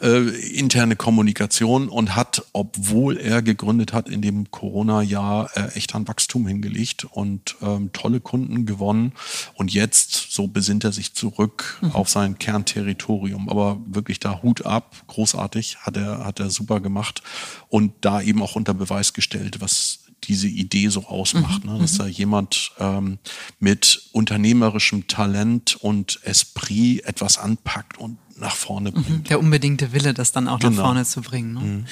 äh, 0.00 0.28
interne 0.56 0.96
Kommunikation 0.96 1.88
und 1.88 2.16
hat, 2.16 2.44
obwohl 2.52 3.16
er 3.16 3.40
gegründet 3.40 3.92
hat, 3.92 4.08
in 4.08 4.20
dem 4.20 4.50
Corona-Jahr 4.50 5.50
äh, 5.54 5.68
echt 5.76 5.94
an 5.94 6.08
Wachstum 6.08 6.46
hingelegt 6.46 7.04
und 7.04 7.56
ähm, 7.62 7.92
tolle 7.92 8.20
Kunden 8.20 8.66
gewonnen. 8.66 9.12
Und 9.54 9.72
jetzt, 9.72 10.32
so 10.32 10.48
besinnt 10.48 10.84
er 10.84 10.92
sich 10.92 11.14
zurück 11.14 11.78
mhm. 11.82 11.92
auf 11.92 12.08
sein 12.08 12.38
Kernterritorium. 12.38 13.48
Aber 13.48 13.80
wirklich 13.86 14.18
da 14.18 14.42
Hut 14.42 14.66
ab, 14.66 14.96
großartig, 15.06 15.78
hat 15.78 15.96
er, 15.96 16.24
hat 16.24 16.40
er 16.40 16.50
super 16.50 16.80
gemacht 16.80 17.22
und 17.68 17.92
da 18.00 18.20
eben 18.20 18.42
auch 18.42 18.56
unter 18.56 18.74
Beweis 18.74 19.12
gestellt, 19.12 19.60
was 19.60 20.00
diese 20.28 20.48
Idee 20.48 20.88
so 20.88 21.04
ausmacht, 21.06 21.64
mhm. 21.64 21.72
ne? 21.72 21.78
dass 21.78 21.94
mhm. 21.94 21.98
da 21.98 22.06
jemand 22.06 22.72
ähm, 22.78 23.18
mit 23.58 24.08
unternehmerischem 24.12 25.06
Talent 25.06 25.76
und 25.76 26.20
Esprit 26.24 27.04
etwas 27.04 27.38
anpackt 27.38 27.98
und 27.98 28.18
nach 28.38 28.56
vorne 28.56 28.90
mhm. 28.90 29.02
bringt. 29.02 29.30
Der 29.30 29.40
unbedingte 29.40 29.92
Wille, 29.92 30.14
das 30.14 30.32
dann 30.32 30.48
auch 30.48 30.58
genau. 30.58 30.76
nach 30.76 30.82
vorne 30.84 31.04
zu 31.04 31.22
bringen. 31.22 31.54
Ne? 31.54 31.60
Mhm. 31.60 31.84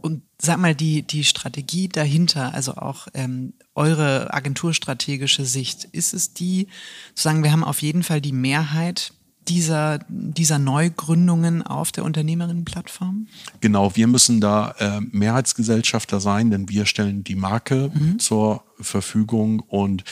Und 0.00 0.22
sag 0.40 0.58
mal, 0.58 0.74
die, 0.74 1.02
die 1.02 1.24
Strategie 1.24 1.88
dahinter, 1.88 2.54
also 2.54 2.74
auch 2.76 3.08
ähm, 3.14 3.54
eure 3.74 4.32
agenturstrategische 4.32 5.44
Sicht, 5.44 5.84
ist 5.84 6.14
es 6.14 6.34
die, 6.34 6.68
zu 7.14 7.24
sagen, 7.24 7.42
wir 7.42 7.50
haben 7.50 7.64
auf 7.64 7.82
jeden 7.82 8.04
Fall 8.04 8.20
die 8.20 8.32
Mehrheit 8.32 9.12
dieser, 9.48 10.00
dieser 10.08 10.58
Neugründungen 10.58 11.62
auf 11.62 11.92
der 11.92 12.04
Unternehmerinnenplattform? 12.04 13.26
Genau, 13.60 13.94
wir 13.96 14.06
müssen 14.06 14.40
da 14.40 14.74
äh, 14.78 15.00
Mehrheitsgesellschafter 15.00 16.20
sein, 16.20 16.50
denn 16.50 16.68
wir 16.68 16.86
stellen 16.86 17.24
die 17.24 17.36
Marke 17.36 17.90
mhm. 17.92 18.18
zur 18.18 18.62
Verfügung 18.80 19.60
und 19.60 20.04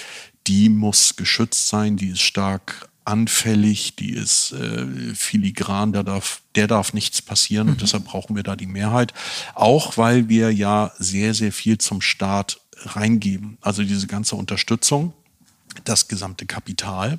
die 0.47 0.69
muss 0.69 1.17
geschützt 1.17 1.69
sein, 1.69 1.97
die 1.97 2.11
ist 2.11 2.23
stark 2.23 2.89
anfällig, 3.05 3.95
die 3.97 4.11
ist 4.11 4.53
äh, 4.53 5.15
filigran, 5.15 5.93
da 5.93 6.03
darf, 6.03 6.43
der 6.57 6.67
darf 6.67 6.93
nichts 6.93 7.23
passieren 7.23 7.69
mhm. 7.69 7.73
und 7.75 7.83
deshalb 7.83 8.05
brauchen 8.05 8.35
wir 8.35 8.43
da 8.43 8.57
die 8.57 8.67
Mehrheit. 8.67 9.15
Auch 9.55 9.97
weil 9.97 10.29
wir 10.29 10.53
ja 10.53 10.93
sehr, 10.99 11.33
sehr 11.35 11.53
viel 11.53 11.79
zum 11.79 12.01
Staat 12.01 12.61
reingeben. 12.77 13.59
Also 13.61 13.83
diese 13.85 14.07
ganze 14.07 14.37
Unterstützung 14.37 15.13
das 15.85 16.09
gesamte 16.09 16.47
Kapital 16.47 17.19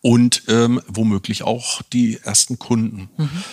und 0.00 0.44
ähm, 0.48 0.80
womöglich 0.86 1.42
auch 1.42 1.82
die 1.82 2.18
ersten 2.22 2.58
Kunden. 2.58 3.08
Mhm. 3.16 3.44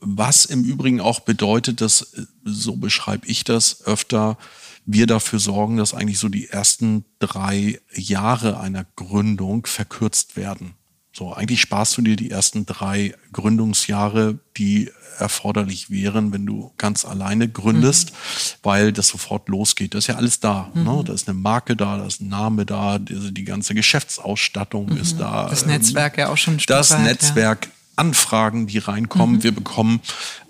Was 0.00 0.44
im 0.44 0.64
Übrigen 0.64 1.00
auch 1.00 1.20
bedeutet, 1.20 1.80
dass, 1.80 2.14
so 2.44 2.76
beschreibe 2.76 3.26
ich 3.26 3.44
das 3.44 3.84
öfter, 3.86 4.38
wir 4.84 5.06
dafür 5.06 5.40
sorgen, 5.40 5.78
dass 5.78 5.94
eigentlich 5.94 6.18
so 6.18 6.28
die 6.28 6.48
ersten 6.48 7.04
drei 7.18 7.80
Jahre 7.92 8.60
einer 8.60 8.86
Gründung 8.94 9.66
verkürzt 9.66 10.36
werden. 10.36 10.74
So, 11.16 11.32
eigentlich 11.32 11.62
sparst 11.62 11.96
du 11.96 12.02
dir 12.02 12.14
die 12.14 12.30
ersten 12.30 12.66
drei 12.66 13.14
Gründungsjahre, 13.32 14.38
die 14.58 14.90
erforderlich 15.18 15.88
wären, 15.88 16.30
wenn 16.30 16.44
du 16.44 16.72
ganz 16.76 17.06
alleine 17.06 17.48
gründest, 17.48 18.10
mhm. 18.10 18.16
weil 18.62 18.92
das 18.92 19.08
sofort 19.08 19.48
losgeht. 19.48 19.94
Das 19.94 20.00
ist 20.04 20.08
ja 20.08 20.16
alles 20.16 20.40
da. 20.40 20.70
Ne? 20.74 20.82
Mhm. 20.82 20.96
Ne? 20.98 21.04
Da 21.04 21.12
ist 21.14 21.26
eine 21.26 21.38
Marke 21.38 21.74
da, 21.74 21.96
da 21.96 22.04
ist 22.04 22.20
ein 22.20 22.28
Name 22.28 22.66
da, 22.66 22.98
die, 22.98 23.32
die 23.32 23.44
ganze 23.44 23.74
Geschäftsausstattung 23.74 24.90
mhm. 24.90 24.98
ist 24.98 25.18
da. 25.18 25.48
Das 25.48 25.64
Netzwerk 25.64 26.18
ja 26.18 26.28
auch 26.28 26.36
schon. 26.36 26.58
Das 26.66 26.90
weit, 26.90 27.04
Netzwerk. 27.04 27.64
Ja. 27.64 27.70
Anfragen, 27.98 28.66
die 28.66 28.76
reinkommen. 28.76 29.36
Mhm. 29.36 29.42
Wir 29.42 29.52
bekommen 29.52 30.02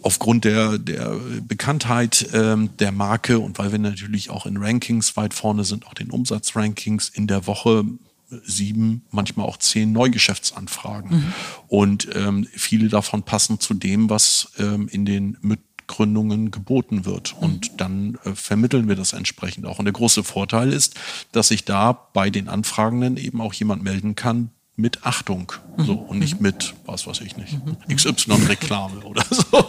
aufgrund 0.02 0.44
der, 0.44 0.78
der 0.78 1.14
Bekanntheit 1.42 2.28
ähm, 2.32 2.70
der 2.80 2.90
Marke 2.90 3.38
und 3.38 3.60
weil 3.60 3.70
wir 3.70 3.78
natürlich 3.78 4.30
auch 4.30 4.46
in 4.46 4.56
Rankings 4.56 5.16
weit 5.16 5.32
vorne 5.32 5.62
sind, 5.62 5.86
auch 5.86 5.94
den 5.94 6.10
Umsatzrankings 6.10 7.08
in 7.08 7.28
der 7.28 7.46
Woche 7.46 7.84
sieben, 8.28 9.04
manchmal 9.10 9.46
auch 9.46 9.56
zehn 9.56 9.92
Neugeschäftsanfragen. 9.92 11.10
Mhm. 11.10 11.32
Und 11.68 12.08
ähm, 12.14 12.46
viele 12.52 12.88
davon 12.88 13.22
passen 13.22 13.60
zu 13.60 13.74
dem, 13.74 14.10
was 14.10 14.52
ähm, 14.58 14.88
in 14.88 15.04
den 15.04 15.36
Mitgründungen 15.40 16.50
geboten 16.50 17.04
wird. 17.04 17.34
Mhm. 17.36 17.42
Und 17.44 17.80
dann 17.80 18.18
äh, 18.24 18.34
vermitteln 18.34 18.88
wir 18.88 18.96
das 18.96 19.12
entsprechend 19.12 19.66
auch. 19.66 19.78
Und 19.78 19.84
der 19.84 19.92
große 19.92 20.24
Vorteil 20.24 20.72
ist, 20.72 20.94
dass 21.32 21.48
sich 21.48 21.64
da 21.64 21.92
bei 21.92 22.30
den 22.30 22.48
Anfragenden 22.48 23.16
eben 23.16 23.40
auch 23.40 23.54
jemand 23.54 23.82
melden 23.82 24.14
kann, 24.14 24.50
mit 24.78 25.06
Achtung 25.06 25.52
so 25.78 25.94
mhm. 25.94 26.00
und 26.00 26.18
nicht 26.18 26.40
mit 26.42 26.74
was 26.84 27.06
weiß 27.06 27.22
ich 27.22 27.38
nicht 27.38 27.54
mhm. 27.64 27.78
XY 27.88 28.32
Reklame 28.46 29.00
oder 29.04 29.24
so. 29.30 29.64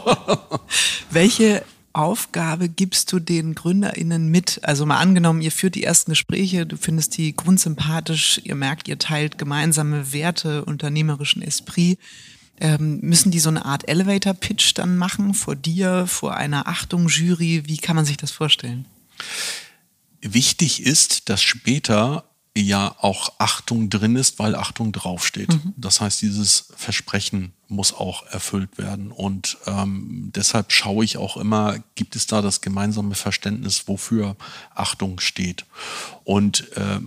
Welche 1.12 1.64
Aufgabe 1.98 2.70
gibst 2.70 3.12
du 3.12 3.20
den 3.20 3.56
GründerInnen 3.56 4.30
mit? 4.30 4.60
Also 4.64 4.86
mal 4.86 5.00
angenommen, 5.00 5.42
ihr 5.42 5.52
führt 5.52 5.74
die 5.74 5.84
ersten 5.84 6.12
Gespräche, 6.12 6.68
du 6.68 6.78
findest 6.78 7.18
die 7.18 7.36
grundsympathisch, 7.36 8.40
ihr 8.44 8.54
merkt, 8.54 8.88
ihr 8.88 9.00
teilt 9.00 9.40
gemeinsame 9.40 10.14
Werte, 10.14 10.64
unternehmerischen 10.64 11.42
Esprit. 11.42 11.98
Ähm, 12.60 13.00
müssen 13.02 13.32
die 13.32 13.40
so 13.40 13.50
eine 13.50 13.66
Art 13.66 13.88
Elevator-Pitch 13.90 14.74
dann 14.76 14.98
machen 14.98 15.34
vor 15.34 15.56
dir, 15.56 16.06
vor 16.08 16.38
einer 16.38 16.68
Achtung-Jury? 16.68 17.64
Wie 17.66 17.78
kann 17.78 17.96
man 17.96 18.06
sich 18.06 18.18
das 18.18 18.32
vorstellen? 18.32 18.86
Wichtig 20.22 20.84
ist, 20.84 21.30
dass 21.30 21.42
später 21.42 22.26
ja 22.56 22.96
auch 23.00 23.34
Achtung 23.40 23.90
drin 23.90 24.16
ist, 24.16 24.38
weil 24.38 24.56
Achtung 24.56 24.92
draufsteht. 24.92 25.50
Mhm. 25.50 25.74
Das 25.78 26.02
heißt, 26.02 26.22
dieses 26.22 26.68
Versprechen 26.76 27.54
muss 27.70 27.94
auch 27.94 28.26
erfüllt 28.28 28.78
werden. 28.78 29.12
Und 29.12 29.58
ähm, 29.66 30.32
deshalb 30.36 30.72
schaue 30.72 31.04
ich 31.04 31.18
auch 31.18 31.38
immer, 31.38 31.80
gibt 31.96 32.16
es 32.16 32.28
da 32.28 32.42
das 32.42 32.62
gemeinsame 32.62 33.16
Verständnis, 33.16 33.88
wofür 33.88 34.36
Achtung 34.74 35.20
steht. 35.20 35.66
Und 36.24 36.72
äh, 36.78 37.00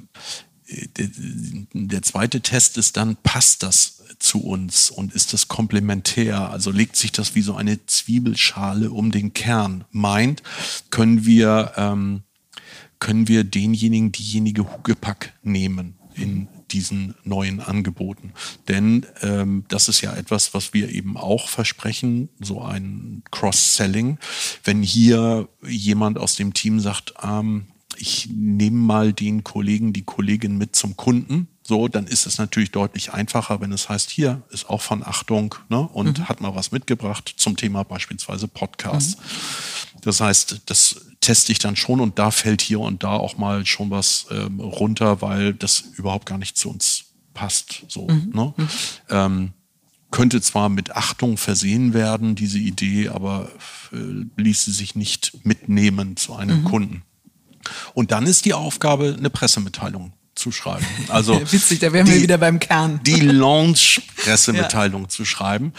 der 1.72 2.02
zweite 2.02 2.40
Test 2.40 2.78
ist 2.78 2.96
dann, 2.96 3.16
passt 3.16 3.62
das 3.62 4.04
zu 4.18 4.42
uns 4.42 4.90
und 4.90 5.14
ist 5.14 5.32
das 5.32 5.48
komplementär? 5.48 6.50
Also 6.50 6.70
legt 6.70 6.96
sich 6.96 7.10
das 7.10 7.34
wie 7.34 7.42
so 7.42 7.54
eine 7.54 7.84
Zwiebelschale 7.86 8.90
um 8.90 9.10
den 9.10 9.32
Kern? 9.32 9.84
Meint, 9.90 10.42
können 10.90 11.24
wir, 11.24 11.72
ähm, 11.76 12.22
können 12.98 13.28
wir 13.28 13.44
denjenigen, 13.44 14.12
diejenige 14.12 14.70
Hugepack 14.72 15.32
nehmen 15.42 15.98
in 16.14 16.48
diesen 16.72 17.14
neuen 17.24 17.60
Angeboten. 17.60 18.32
Denn 18.68 19.06
ähm, 19.22 19.64
das 19.68 19.88
ist 19.88 20.00
ja 20.00 20.14
etwas, 20.14 20.54
was 20.54 20.72
wir 20.72 20.90
eben 20.90 21.16
auch 21.16 21.48
versprechen, 21.48 22.28
so 22.40 22.62
ein 22.62 23.22
Cross-Selling. 23.30 24.18
Wenn 24.64 24.82
hier 24.82 25.48
jemand 25.66 26.18
aus 26.18 26.36
dem 26.36 26.54
Team 26.54 26.80
sagt, 26.80 27.14
ähm, 27.22 27.66
ich 27.96 28.28
nehme 28.32 28.78
mal 28.78 29.12
den 29.12 29.44
Kollegen, 29.44 29.92
die 29.92 30.04
Kollegin 30.04 30.56
mit 30.56 30.74
zum 30.74 30.96
Kunden, 30.96 31.48
so, 31.62 31.86
dann 31.86 32.06
ist 32.06 32.26
es 32.26 32.38
natürlich 32.38 32.72
deutlich 32.72 33.12
einfacher, 33.12 33.60
wenn 33.60 33.72
es 33.72 33.88
heißt, 33.88 34.10
hier 34.10 34.42
ist 34.50 34.68
auch 34.68 34.80
von 34.80 35.06
Achtung 35.06 35.54
ne, 35.68 35.80
und 35.80 36.18
mhm. 36.18 36.28
hat 36.28 36.40
mal 36.40 36.54
was 36.54 36.72
mitgebracht 36.72 37.32
zum 37.36 37.56
Thema 37.56 37.84
beispielsweise 37.84 38.48
Podcast. 38.48 39.18
Mhm. 39.18 40.00
Das 40.00 40.20
heißt, 40.20 40.62
das 40.66 41.09
teste 41.20 41.52
ich 41.52 41.58
dann 41.58 41.76
schon 41.76 42.00
und 42.00 42.18
da 42.18 42.30
fällt 42.30 42.62
hier 42.62 42.80
und 42.80 43.02
da 43.02 43.10
auch 43.12 43.36
mal 43.36 43.66
schon 43.66 43.90
was 43.90 44.26
ähm, 44.30 44.60
runter, 44.60 45.20
weil 45.20 45.54
das 45.54 45.80
überhaupt 45.96 46.26
gar 46.26 46.38
nicht 46.38 46.56
zu 46.56 46.70
uns 46.70 47.04
passt. 47.34 47.84
So, 47.88 48.08
mhm. 48.08 48.30
Ne? 48.34 48.54
Mhm. 48.56 48.68
Ähm, 49.10 49.52
könnte 50.10 50.40
zwar 50.40 50.68
mit 50.68 50.96
Achtung 50.96 51.36
versehen 51.36 51.94
werden, 51.94 52.34
diese 52.34 52.58
Idee, 52.58 53.08
aber 53.08 53.50
äh, 53.92 53.96
ließe 54.36 54.72
sich 54.72 54.96
nicht 54.96 55.44
mitnehmen 55.44 56.16
zu 56.16 56.34
einem 56.34 56.62
mhm. 56.62 56.64
Kunden. 56.64 57.02
Und 57.94 58.10
dann 58.10 58.26
ist 58.26 58.44
die 58.44 58.54
Aufgabe, 58.54 59.14
eine 59.16 59.30
Pressemitteilung 59.30 60.12
zu 60.34 60.52
schreiben. 60.52 60.86
Also 61.08 61.40
witzig, 61.52 61.80
da 61.80 61.92
wären 61.92 62.06
die, 62.06 62.12
wir 62.12 62.22
wieder 62.22 62.38
beim 62.38 62.58
Kern. 62.60 63.00
Die 63.04 63.20
Launch-Pressemitteilung 63.20 65.02
ja. 65.04 65.08
zu 65.08 65.24
schreiben, 65.24 65.72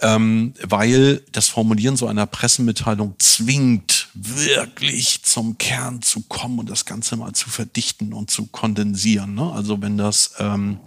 ähm, 0.00 0.54
weil 0.62 1.22
das 1.32 1.48
Formulieren 1.48 1.96
so 1.96 2.06
einer 2.06 2.26
Pressemitteilung 2.26 3.14
zwingt, 3.18 3.97
wirklich 4.20 5.22
zum 5.22 5.58
Kern 5.58 6.02
zu 6.02 6.22
kommen 6.22 6.58
und 6.58 6.70
das 6.70 6.84
Ganze 6.84 7.16
mal 7.16 7.32
zu 7.34 7.50
verdichten 7.50 8.12
und 8.12 8.30
zu 8.30 8.46
kondensieren. 8.46 9.34
Ne? 9.34 9.52
Also 9.52 9.80
wenn 9.80 9.96
das 9.96 10.32
ähm, 10.38 10.78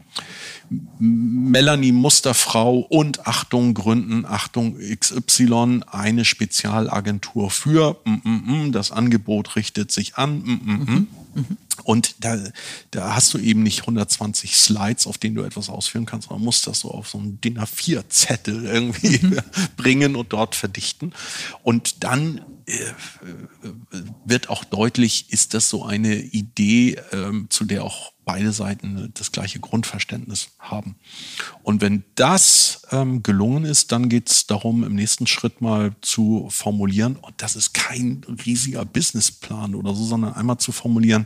Melanie 1.00 1.92
Musterfrau 1.92 2.80
und 2.80 3.28
Achtung 3.28 3.74
gründen, 3.74 4.26
Achtung 4.26 4.78
XY, 4.78 5.82
eine 5.90 6.26
Spezialagentur 6.26 7.50
für, 7.50 7.98
mm, 8.06 8.30
mm, 8.30 8.68
mm, 8.68 8.72
das 8.72 8.92
Angebot 8.92 9.56
richtet 9.56 9.92
sich 9.92 10.16
an, 10.16 10.40
mm, 10.40 10.62
mm, 10.64 10.72
mm. 10.72 11.08
Mhm. 11.34 11.58
Und 11.84 12.24
da, 12.24 12.38
da 12.92 13.16
hast 13.16 13.34
du 13.34 13.38
eben 13.38 13.64
nicht 13.64 13.82
120 13.82 14.56
Slides, 14.56 15.08
auf 15.08 15.18
denen 15.18 15.36
du 15.36 15.44
etwas 15.44 15.70
ausführen 15.70 16.06
kannst, 16.06 16.30
sondern 16.30 16.46
musst 16.46 16.68
das 16.68 16.80
so 16.80 16.92
auf 16.92 17.10
so 17.10 17.18
einen 17.18 17.40
DIN 17.42 17.60
A4-Zettel 17.60 18.66
irgendwie 18.66 19.20
mhm. 19.22 19.40
bringen 19.78 20.16
und 20.16 20.34
dort 20.34 20.56
verdichten. 20.56 21.14
Und 21.64 22.04
dann 22.04 22.42
äh, 22.66 22.74
wird 24.26 24.50
auch 24.50 24.64
deutlich, 24.64 25.32
ist 25.32 25.54
das 25.54 25.70
so 25.70 25.84
eine 25.84 26.16
Idee, 26.16 27.00
ähm, 27.12 27.48
zu 27.50 27.66
der 27.66 27.84
auch 27.84 28.14
beide 28.26 28.52
Seiten 28.52 29.12
das 29.14 29.32
gleiche 29.32 29.60
Grundverständnis 29.60 30.50
haben. 30.60 30.96
Und 31.64 31.82
wenn 31.82 32.04
das 32.16 32.84
ähm, 32.92 33.24
gelungen 33.24 33.66
ist, 33.66 33.92
dann 33.92 34.10
geht 34.10 34.30
es 34.30 34.48
darum, 34.48 34.84
im 34.84 34.96
nächsten 34.96 35.28
Schritt 35.28 35.62
mal 35.62 35.96
zu 36.02 36.48
formulieren, 36.50 37.16
und 37.16 37.34
das 37.38 37.56
ist 37.56 37.74
kein 37.74 38.24
riesiger 38.46 38.86
Businessplan 38.86 39.76
oder 39.76 39.94
so, 39.96 40.04
sondern 40.06 40.34
einmal 40.34 40.58
zu 40.58 40.72
formulieren, 40.72 41.26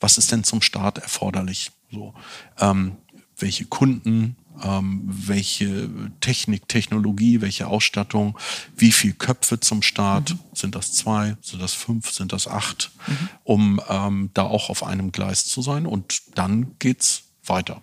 was 0.00 0.18
ist 0.18 0.30
denn 0.32 0.44
zum 0.44 0.62
Start 0.62 0.98
erforderlich? 0.98 1.70
So, 1.90 2.14
ähm, 2.58 2.96
welche 3.38 3.64
Kunden, 3.66 4.36
ähm, 4.62 5.02
welche 5.04 5.90
Technik, 6.20 6.68
Technologie, 6.68 7.40
welche 7.40 7.66
Ausstattung, 7.66 8.38
wie 8.76 8.92
viele 8.92 9.14
Köpfe 9.14 9.60
zum 9.60 9.82
Start, 9.82 10.30
mhm. 10.30 10.38
sind 10.54 10.74
das 10.74 10.92
zwei, 10.92 11.36
sind 11.42 11.62
das 11.62 11.74
fünf, 11.74 12.10
sind 12.10 12.32
das 12.32 12.48
acht, 12.48 12.90
mhm. 13.06 13.28
um 13.44 13.80
ähm, 13.88 14.30
da 14.34 14.42
auch 14.42 14.70
auf 14.70 14.82
einem 14.82 15.12
Gleis 15.12 15.46
zu 15.46 15.62
sein 15.62 15.86
und 15.86 16.36
dann 16.36 16.76
geht's 16.78 17.24
weiter. 17.44 17.80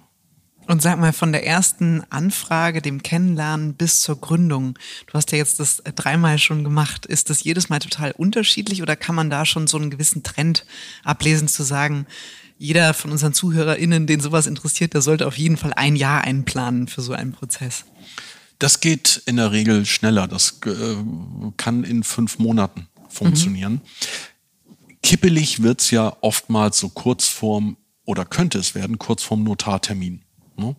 Und 0.65 0.81
sag 0.81 0.97
mal, 0.97 1.11
von 1.11 1.33
der 1.33 1.45
ersten 1.45 2.03
Anfrage, 2.09 2.81
dem 2.81 3.03
Kennenlernen 3.03 3.73
bis 3.73 4.01
zur 4.01 4.19
Gründung, 4.19 4.79
du 5.07 5.13
hast 5.13 5.31
ja 5.33 5.37
jetzt 5.37 5.59
das 5.59 5.83
dreimal 5.95 6.39
schon 6.39 6.63
gemacht, 6.63 7.05
ist 7.05 7.29
das 7.29 7.43
jedes 7.43 7.67
Mal 7.67 7.79
total 7.79 8.11
unterschiedlich 8.11 8.81
oder 8.81 8.95
kann 8.95 9.15
man 9.15 9.29
da 9.29 9.45
schon 9.45 9.67
so 9.67 9.77
einen 9.77 9.89
gewissen 9.89 10.23
Trend 10.23 10.65
ablesen, 11.03 11.49
zu 11.49 11.63
sagen, 11.63 12.07
jeder 12.57 12.93
von 12.93 13.11
unseren 13.11 13.33
ZuhörerInnen, 13.33 14.07
den 14.07 14.19
sowas 14.19 14.47
interessiert, 14.47 14.93
der 14.93 15.01
sollte 15.01 15.27
auf 15.27 15.37
jeden 15.37 15.57
Fall 15.57 15.73
ein 15.73 15.95
Jahr 15.95 16.23
einplanen 16.23 16.87
für 16.87 17.01
so 17.01 17.13
einen 17.13 17.31
Prozess. 17.31 17.85
Das 18.59 18.79
geht 18.79 19.21
in 19.25 19.35
der 19.35 19.51
Regel 19.51 19.85
schneller. 19.85 20.27
Das 20.27 20.59
äh, 20.65 20.95
kann 21.57 21.83
in 21.83 22.03
fünf 22.03 22.39
Monaten 22.39 22.87
funktionieren. 23.09 23.73
Mhm. 23.73 24.97
Kippelig 25.01 25.61
wird's 25.61 25.91
ja 25.91 26.15
oftmals 26.21 26.79
so 26.79 26.89
kurz 26.89 27.27
vorm, 27.27 27.77
oder 28.05 28.25
könnte 28.25 28.57
es 28.57 28.75
werden, 28.75 28.99
kurz 28.99 29.23
vorm 29.23 29.43
Notartermin. 29.43 30.21
Ne? 30.55 30.75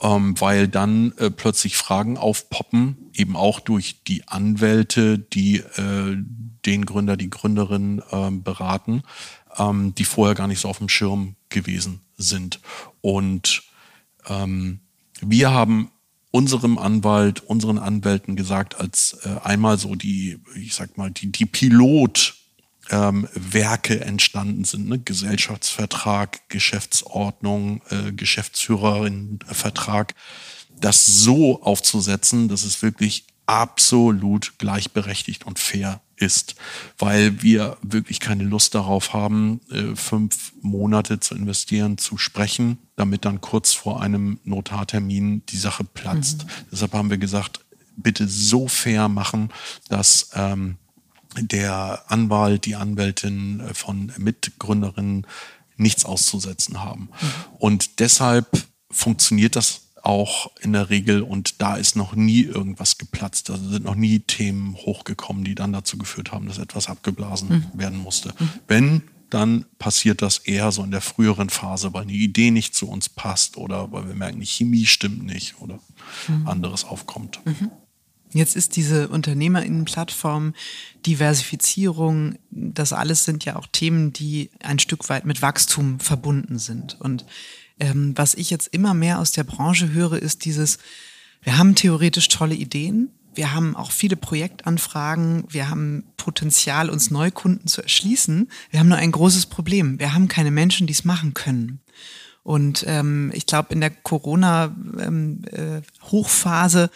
Ähm, 0.00 0.34
weil 0.40 0.66
dann 0.66 1.12
äh, 1.18 1.30
plötzlich 1.30 1.76
Fragen 1.76 2.16
aufpoppen, 2.16 2.96
eben 3.12 3.36
auch 3.36 3.60
durch 3.60 4.02
die 4.04 4.26
Anwälte, 4.26 5.18
die 5.18 5.58
äh, 5.58 6.16
den 6.66 6.84
Gründer, 6.84 7.16
die 7.16 7.30
Gründerin 7.30 8.02
äh, 8.10 8.30
beraten 8.30 9.02
ähm, 9.58 9.94
die 9.94 10.04
vorher 10.04 10.34
gar 10.34 10.46
nicht 10.46 10.60
so 10.60 10.68
auf 10.68 10.78
dem 10.78 10.88
Schirm 10.88 11.36
gewesen 11.48 12.00
sind. 12.16 12.60
Und 13.00 13.62
ähm, 14.28 14.80
wir 15.20 15.50
haben 15.50 15.90
unserem 16.30 16.78
Anwalt, 16.78 17.40
unseren 17.40 17.78
Anwälten 17.78 18.36
gesagt, 18.36 18.78
als 18.78 19.18
äh, 19.24 19.36
einmal 19.42 19.78
so 19.78 19.94
die, 19.94 20.38
ich 20.56 20.74
sag 20.74 20.96
mal, 20.96 21.10
die, 21.10 21.32
die 21.32 21.46
Pilot 21.46 22.36
ähm, 22.90 23.28
Werke 23.34 24.04
entstanden 24.04 24.64
sind, 24.64 24.88
ne? 24.88 24.98
Gesellschaftsvertrag, 24.98 26.48
Geschäftsordnung, 26.48 27.82
äh, 27.90 28.12
Geschäftsführerin-Vertrag, 28.12 30.14
das 30.80 31.06
so 31.06 31.62
aufzusetzen, 31.62 32.48
dass 32.48 32.64
es 32.64 32.82
wirklich 32.82 33.26
absolut 33.46 34.58
gleichberechtigt 34.58 35.46
und 35.46 35.58
fair 35.58 36.00
ist, 36.20 36.54
weil 36.98 37.42
wir 37.42 37.78
wirklich 37.82 38.20
keine 38.20 38.44
Lust 38.44 38.74
darauf 38.74 39.12
haben, 39.12 39.60
äh, 39.70 39.96
fünf 39.96 40.52
Monate 40.60 41.18
zu 41.20 41.34
investieren, 41.34 41.98
zu 41.98 42.18
sprechen, 42.18 42.78
damit 42.96 43.24
dann 43.24 43.40
kurz 43.40 43.72
vor 43.72 44.02
einem 44.02 44.38
Notartermin 44.44 45.44
die 45.46 45.56
Sache 45.56 45.84
platzt. 45.84 46.44
Mhm. 46.44 46.50
Deshalb 46.70 46.92
haben 46.92 47.10
wir 47.10 47.18
gesagt, 47.18 47.60
bitte 47.96 48.28
so 48.28 48.68
fair 48.68 49.08
machen, 49.08 49.50
dass 49.88 50.30
ähm, 50.34 50.76
der 51.36 52.04
Anwalt, 52.08 52.66
die 52.66 52.76
Anwältin 52.76 53.60
äh, 53.60 53.74
von 53.74 54.12
Mitgründerinnen 54.18 55.26
nichts 55.76 56.04
auszusetzen 56.04 56.82
haben. 56.82 57.08
Mhm. 57.20 57.32
Und 57.58 58.00
deshalb 58.00 58.46
funktioniert 58.90 59.56
das 59.56 59.89
auch 60.02 60.50
in 60.60 60.72
der 60.72 60.90
Regel 60.90 61.22
und 61.22 61.60
da 61.60 61.76
ist 61.76 61.96
noch 61.96 62.14
nie 62.14 62.42
irgendwas 62.42 62.98
geplatzt. 62.98 63.50
Also 63.50 63.68
sind 63.68 63.84
noch 63.84 63.94
nie 63.94 64.20
Themen 64.20 64.76
hochgekommen, 64.76 65.44
die 65.44 65.54
dann 65.54 65.72
dazu 65.72 65.98
geführt 65.98 66.32
haben, 66.32 66.46
dass 66.46 66.58
etwas 66.58 66.88
abgeblasen 66.88 67.48
mhm. 67.48 67.78
werden 67.78 67.98
musste. 67.98 68.30
Mhm. 68.38 68.50
Wenn, 68.68 69.02
dann 69.30 69.64
passiert 69.78 70.22
das 70.22 70.38
eher 70.38 70.72
so 70.72 70.82
in 70.82 70.90
der 70.90 71.00
früheren 71.00 71.50
Phase, 71.50 71.92
weil 71.92 72.02
eine 72.02 72.12
Idee 72.12 72.50
nicht 72.50 72.74
zu 72.74 72.88
uns 72.88 73.08
passt 73.08 73.56
oder 73.56 73.92
weil 73.92 74.08
wir 74.08 74.14
merken, 74.14 74.40
die 74.40 74.46
Chemie 74.46 74.86
stimmt 74.86 75.24
nicht 75.24 75.60
oder 75.60 75.78
mhm. 76.28 76.46
anderes 76.48 76.84
aufkommt. 76.84 77.40
Mhm. 77.44 77.70
Jetzt 78.32 78.54
ist 78.54 78.76
diese 78.76 79.08
Unternehmerinnenplattform, 79.08 80.54
Diversifizierung, 81.04 82.36
das 82.50 82.92
alles 82.92 83.24
sind 83.24 83.44
ja 83.44 83.56
auch 83.56 83.66
Themen, 83.66 84.12
die 84.12 84.50
ein 84.62 84.78
Stück 84.78 85.08
weit 85.08 85.24
mit 85.24 85.42
Wachstum 85.42 85.98
verbunden 85.98 86.58
sind. 86.58 87.00
Und 87.00 87.24
ähm, 87.80 88.12
was 88.16 88.34
ich 88.34 88.50
jetzt 88.50 88.68
immer 88.68 88.94
mehr 88.94 89.18
aus 89.18 89.32
der 89.32 89.44
Branche 89.44 89.92
höre, 89.92 90.20
ist 90.20 90.44
dieses, 90.44 90.78
wir 91.42 91.58
haben 91.58 91.74
theoretisch 91.74 92.28
tolle 92.28 92.54
Ideen, 92.54 93.10
wir 93.34 93.54
haben 93.54 93.74
auch 93.76 93.90
viele 93.90 94.16
Projektanfragen, 94.16 95.44
wir 95.48 95.70
haben 95.70 96.04
Potenzial, 96.16 96.90
uns 96.90 97.10
Neukunden 97.10 97.66
zu 97.68 97.82
erschließen. 97.82 98.50
Wir 98.70 98.80
haben 98.80 98.88
nur 98.88 98.98
ein 98.98 99.12
großes 99.12 99.46
Problem. 99.46 100.00
Wir 100.00 100.12
haben 100.14 100.28
keine 100.28 100.50
Menschen, 100.50 100.86
die 100.86 100.92
es 100.92 101.04
machen 101.04 101.32
können. 101.32 101.80
Und 102.42 102.84
ähm, 102.88 103.30
ich 103.34 103.46
glaube, 103.46 103.72
in 103.72 103.80
der 103.80 103.90
Corona-Hochphase 103.90 106.80
ähm, 106.80 106.88
äh, 106.88 106.90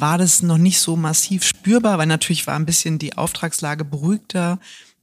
war 0.00 0.18
das 0.18 0.42
noch 0.42 0.58
nicht 0.58 0.80
so 0.80 0.96
massiv 0.96 1.44
spürbar, 1.44 1.98
weil 1.98 2.06
natürlich 2.06 2.46
war 2.46 2.56
ein 2.56 2.66
bisschen 2.66 2.98
die 2.98 3.16
Auftragslage 3.16 3.84
beruhigter 3.84 4.58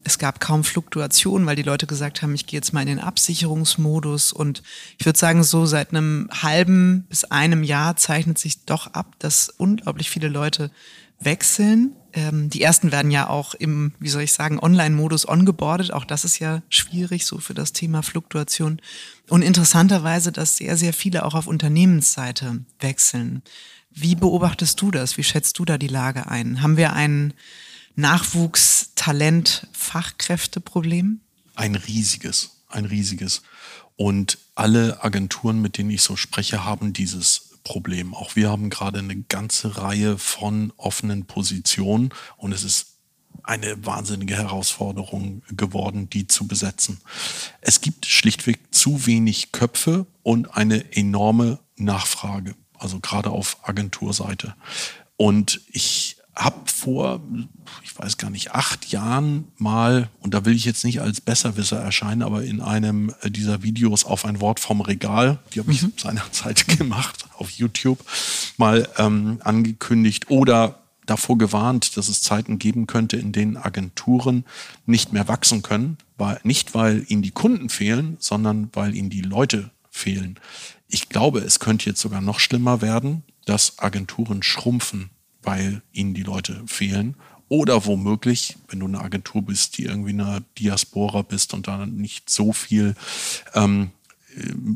es 0.05 0.19
gab 0.19 0.39
kaum 0.39 0.63
Fluktuation, 0.63 1.47
weil 1.47 1.55
die 1.55 1.63
Leute 1.63 1.87
gesagt 1.87 2.21
haben, 2.21 2.35
ich 2.35 2.45
gehe 2.45 2.59
jetzt 2.59 2.73
mal 2.73 2.81
in 2.81 2.87
den 2.87 2.99
Absicherungsmodus. 2.99 4.31
Und 4.31 4.61
ich 4.99 5.05
würde 5.05 5.17
sagen, 5.17 5.43
so 5.43 5.65
seit 5.65 5.89
einem 5.89 6.29
halben 6.31 7.05
bis 7.09 7.23
einem 7.25 7.63
Jahr 7.63 7.95
zeichnet 7.95 8.37
sich 8.37 8.65
doch 8.65 8.93
ab, 8.93 9.15
dass 9.17 9.49
unglaublich 9.49 10.11
viele 10.11 10.27
Leute 10.27 10.69
wechseln. 11.19 11.95
Ähm, 12.13 12.51
die 12.51 12.61
ersten 12.61 12.91
werden 12.91 13.09
ja 13.09 13.27
auch 13.27 13.55
im, 13.55 13.93
wie 13.99 14.09
soll 14.09 14.21
ich 14.21 14.31
sagen, 14.31 14.59
Online-Modus 14.59 15.27
ongeboardet. 15.27 15.91
Auch 15.91 16.05
das 16.05 16.23
ist 16.23 16.37
ja 16.37 16.61
schwierig 16.69 17.25
so 17.25 17.39
für 17.39 17.55
das 17.55 17.73
Thema 17.73 18.03
Fluktuation. 18.03 18.79
Und 19.29 19.41
interessanterweise, 19.41 20.31
dass 20.31 20.57
sehr, 20.57 20.77
sehr 20.77 20.93
viele 20.93 21.25
auch 21.25 21.33
auf 21.33 21.47
Unternehmensseite 21.47 22.63
wechseln. 22.79 23.41
Wie 23.89 24.13
beobachtest 24.13 24.79
du 24.79 24.91
das? 24.91 25.17
Wie 25.17 25.23
schätzt 25.23 25.57
du 25.57 25.65
da 25.65 25.79
die 25.79 25.87
Lage 25.87 26.27
ein? 26.29 26.61
Haben 26.61 26.77
wir 26.77 26.93
einen 26.93 27.33
Nachwuchs, 27.95 28.91
Talent, 28.95 29.67
Fachkräfteproblem? 29.71 31.21
Ein 31.55 31.75
riesiges, 31.75 32.61
ein 32.67 32.85
riesiges. 32.85 33.41
Und 33.95 34.37
alle 34.55 35.03
Agenturen, 35.03 35.61
mit 35.61 35.77
denen 35.77 35.91
ich 35.91 36.01
so 36.01 36.15
spreche, 36.15 36.65
haben 36.65 36.91
dieses 36.91 37.51
Problem. 37.63 38.13
Auch 38.13 38.35
wir 38.35 38.49
haben 38.49 38.69
gerade 38.69 38.99
eine 38.99 39.15
ganze 39.15 39.77
Reihe 39.77 40.17
von 40.17 40.73
offenen 40.77 41.25
Positionen 41.25 42.13
und 42.37 42.51
es 42.51 42.63
ist 42.63 42.87
eine 43.43 43.85
wahnsinnige 43.85 44.35
Herausforderung 44.35 45.41
geworden, 45.49 46.09
die 46.09 46.27
zu 46.27 46.47
besetzen. 46.47 46.99
Es 47.61 47.81
gibt 47.81 48.05
schlichtweg 48.05 48.59
zu 48.71 49.05
wenig 49.05 49.51
Köpfe 49.51 50.05
und 50.23 50.55
eine 50.55 50.93
enorme 50.93 51.59
Nachfrage, 51.75 52.55
also 52.77 52.99
gerade 52.99 53.29
auf 53.29 53.57
Agenturseite. 53.67 54.55
Und 55.17 55.61
ich 55.67 56.17
habe 56.35 56.69
vor, 56.69 57.21
ich 57.83 57.97
weiß 57.97 58.17
gar 58.17 58.29
nicht, 58.29 58.51
acht 58.51 58.91
Jahren 58.91 59.47
mal, 59.57 60.09
und 60.19 60.33
da 60.33 60.43
will 60.45 60.55
ich 60.55 60.65
jetzt 60.65 60.83
nicht 60.83 61.01
als 61.01 61.21
Besserwisser 61.21 61.79
erscheinen, 61.79 62.23
aber 62.23 62.43
in 62.43 62.61
einem 62.61 63.13
dieser 63.23 63.63
Videos 63.63 64.03
auf 64.03 64.25
ein 64.25 64.41
Wort 64.41 64.59
vom 64.59 64.81
Regal, 64.81 65.39
die 65.53 65.59
habe 65.59 65.71
ich 65.71 65.81
mhm. 65.81 65.93
seinerzeit 65.95 66.67
gemacht 66.77 67.25
auf 67.37 67.49
YouTube, 67.51 67.99
mal 68.57 68.87
ähm, 68.97 69.39
angekündigt 69.43 70.29
oder 70.29 70.79
davor 71.05 71.37
gewarnt, 71.37 71.97
dass 71.97 72.09
es 72.09 72.21
Zeiten 72.21 72.59
geben 72.59 72.87
könnte, 72.87 73.17
in 73.17 73.31
denen 73.31 73.57
Agenturen 73.57 74.43
nicht 74.85 75.13
mehr 75.13 75.27
wachsen 75.27 75.61
können, 75.61 75.97
weil, 76.17 76.39
nicht 76.43 76.73
weil 76.73 77.05
ihnen 77.07 77.21
die 77.21 77.31
Kunden 77.31 77.69
fehlen, 77.69 78.17
sondern 78.19 78.69
weil 78.73 78.95
ihnen 78.95 79.09
die 79.09 79.21
Leute 79.21 79.71
fehlen. 79.89 80.39
Ich 80.87 81.09
glaube, 81.09 81.39
es 81.39 81.59
könnte 81.59 81.89
jetzt 81.89 82.01
sogar 82.01 82.21
noch 82.21 82.39
schlimmer 82.39 82.81
werden, 82.81 83.23
dass 83.45 83.79
Agenturen 83.79 84.43
schrumpfen 84.43 85.11
weil 85.45 85.81
ihnen 85.93 86.13
die 86.13 86.23
Leute 86.23 86.61
fehlen. 86.65 87.15
Oder 87.47 87.85
womöglich, 87.85 88.57
wenn 88.67 88.79
du 88.79 88.87
eine 88.87 89.01
Agentur 89.01 89.43
bist, 89.43 89.77
die 89.77 89.83
irgendwie 89.83 90.09
eine 90.09 90.43
Diaspora 90.57 91.21
bist 91.21 91.53
und 91.53 91.67
da 91.67 91.85
nicht 91.85 92.29
so 92.29 92.53
viel 92.53 92.95
ähm, 93.53 93.91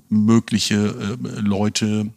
mögliche 0.07 0.75
äh, 0.75 1.39
Leute, 1.39 2.11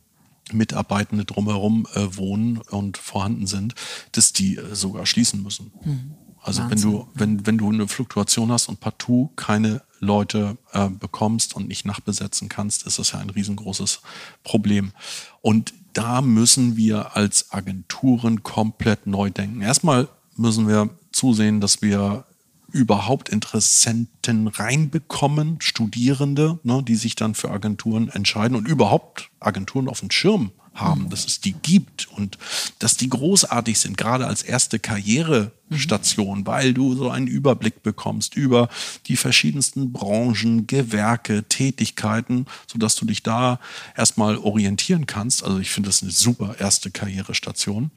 Mitarbeitende 0.52 1.24
drumherum 1.24 1.86
äh, 1.94 2.16
wohnen 2.16 2.58
und 2.58 2.98
vorhanden 2.98 3.46
sind, 3.46 3.74
dass 4.12 4.32
die 4.32 4.56
äh, 4.56 4.74
sogar 4.74 5.06
schließen 5.06 5.42
müssen. 5.42 5.72
Mhm. 5.84 6.14
Also 6.42 6.62
Wahnsinn. 6.62 6.82
wenn 6.82 6.92
du, 6.92 7.08
wenn, 7.14 7.46
wenn 7.46 7.58
du 7.58 7.70
eine 7.70 7.88
Fluktuation 7.88 8.50
hast 8.52 8.68
und 8.68 8.80
partout 8.80 9.30
keine 9.36 9.82
Leute 10.00 10.58
äh, 10.72 10.88
bekommst 10.88 11.54
und 11.54 11.68
nicht 11.68 11.86
nachbesetzen 11.86 12.48
kannst, 12.48 12.86
ist 12.86 12.98
das 12.98 13.12
ja 13.12 13.20
ein 13.20 13.30
riesengroßes 13.30 14.00
Problem. 14.42 14.92
Und 15.40 15.72
da 15.92 16.20
müssen 16.20 16.76
wir 16.76 17.16
als 17.16 17.52
Agenturen 17.52 18.42
komplett 18.42 19.06
neu 19.06 19.30
denken. 19.30 19.60
Erstmal 19.60 20.08
müssen 20.36 20.68
wir 20.68 20.90
zusehen, 21.12 21.60
dass 21.60 21.82
wir 21.82 22.24
überhaupt 22.70 23.28
Interessenten 23.28 24.48
reinbekommen, 24.48 25.60
Studierende, 25.60 26.58
ne, 26.62 26.82
die 26.82 26.94
sich 26.94 27.14
dann 27.16 27.34
für 27.34 27.50
Agenturen 27.50 28.08
entscheiden 28.08 28.56
und 28.56 28.66
überhaupt 28.66 29.30
Agenturen 29.40 29.88
auf 29.88 30.00
dem 30.00 30.10
Schirm 30.10 30.52
haben, 30.74 31.10
dass 31.10 31.26
es 31.26 31.40
die 31.40 31.52
gibt 31.52 32.08
und 32.16 32.38
dass 32.78 32.96
die 32.96 33.08
großartig 33.08 33.78
sind, 33.78 33.96
gerade 33.96 34.26
als 34.26 34.42
erste 34.42 34.78
Karrierestation, 34.78 36.46
weil 36.46 36.74
du 36.74 36.94
so 36.94 37.10
einen 37.10 37.26
Überblick 37.26 37.82
bekommst 37.82 38.34
über 38.34 38.68
die 39.06 39.16
verschiedensten 39.16 39.92
Branchen, 39.92 40.66
Gewerke, 40.66 41.44
Tätigkeiten, 41.44 42.46
sodass 42.66 42.96
du 42.96 43.04
dich 43.04 43.22
da 43.22 43.60
erstmal 43.96 44.38
orientieren 44.38 45.06
kannst. 45.06 45.44
Also 45.44 45.58
ich 45.58 45.70
finde 45.70 45.88
das 45.88 46.02
eine 46.02 46.12
super 46.12 46.56
erste 46.58 46.90
Karrierestation. 46.90 47.90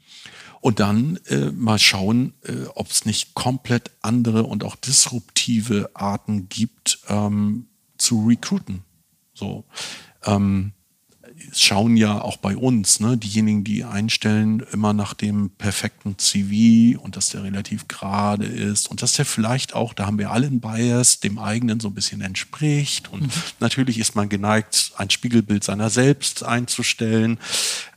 Und 0.60 0.80
dann 0.80 1.20
äh, 1.26 1.52
mal 1.52 1.78
schauen, 1.78 2.32
äh, 2.42 2.64
ob 2.74 2.90
es 2.90 3.04
nicht 3.04 3.34
komplett 3.34 3.90
andere 4.00 4.44
und 4.44 4.64
auch 4.64 4.74
disruptive 4.74 5.90
Arten 5.94 6.48
gibt, 6.48 6.98
ähm, 7.08 7.66
zu 7.98 8.26
recruiten. 8.26 8.82
So. 9.32 9.64
Ähm, 10.24 10.72
schauen 11.52 11.96
ja 11.96 12.20
auch 12.20 12.36
bei 12.36 12.56
uns, 12.56 13.00
ne, 13.00 13.16
diejenigen, 13.16 13.64
die 13.64 13.84
einstellen, 13.84 14.64
immer 14.72 14.92
nach 14.92 15.14
dem 15.14 15.50
perfekten 15.50 16.18
CV 16.18 16.98
und 17.00 17.16
dass 17.16 17.30
der 17.30 17.42
relativ 17.42 17.88
gerade 17.88 18.44
ist 18.44 18.90
und 18.90 19.02
dass 19.02 19.14
der 19.14 19.24
vielleicht 19.24 19.74
auch, 19.74 19.94
da 19.94 20.06
haben 20.06 20.18
wir 20.18 20.30
alle 20.30 20.46
einen 20.46 20.60
Bias, 20.60 21.20
dem 21.20 21.38
eigenen 21.38 21.80
so 21.80 21.88
ein 21.88 21.94
bisschen 21.94 22.20
entspricht. 22.20 23.12
Und 23.12 23.22
mhm. 23.22 23.42
natürlich 23.60 23.98
ist 23.98 24.14
man 24.14 24.28
geneigt, 24.28 24.92
ein 24.96 25.10
Spiegelbild 25.10 25.64
seiner 25.64 25.90
selbst 25.90 26.42
einzustellen. 26.42 27.38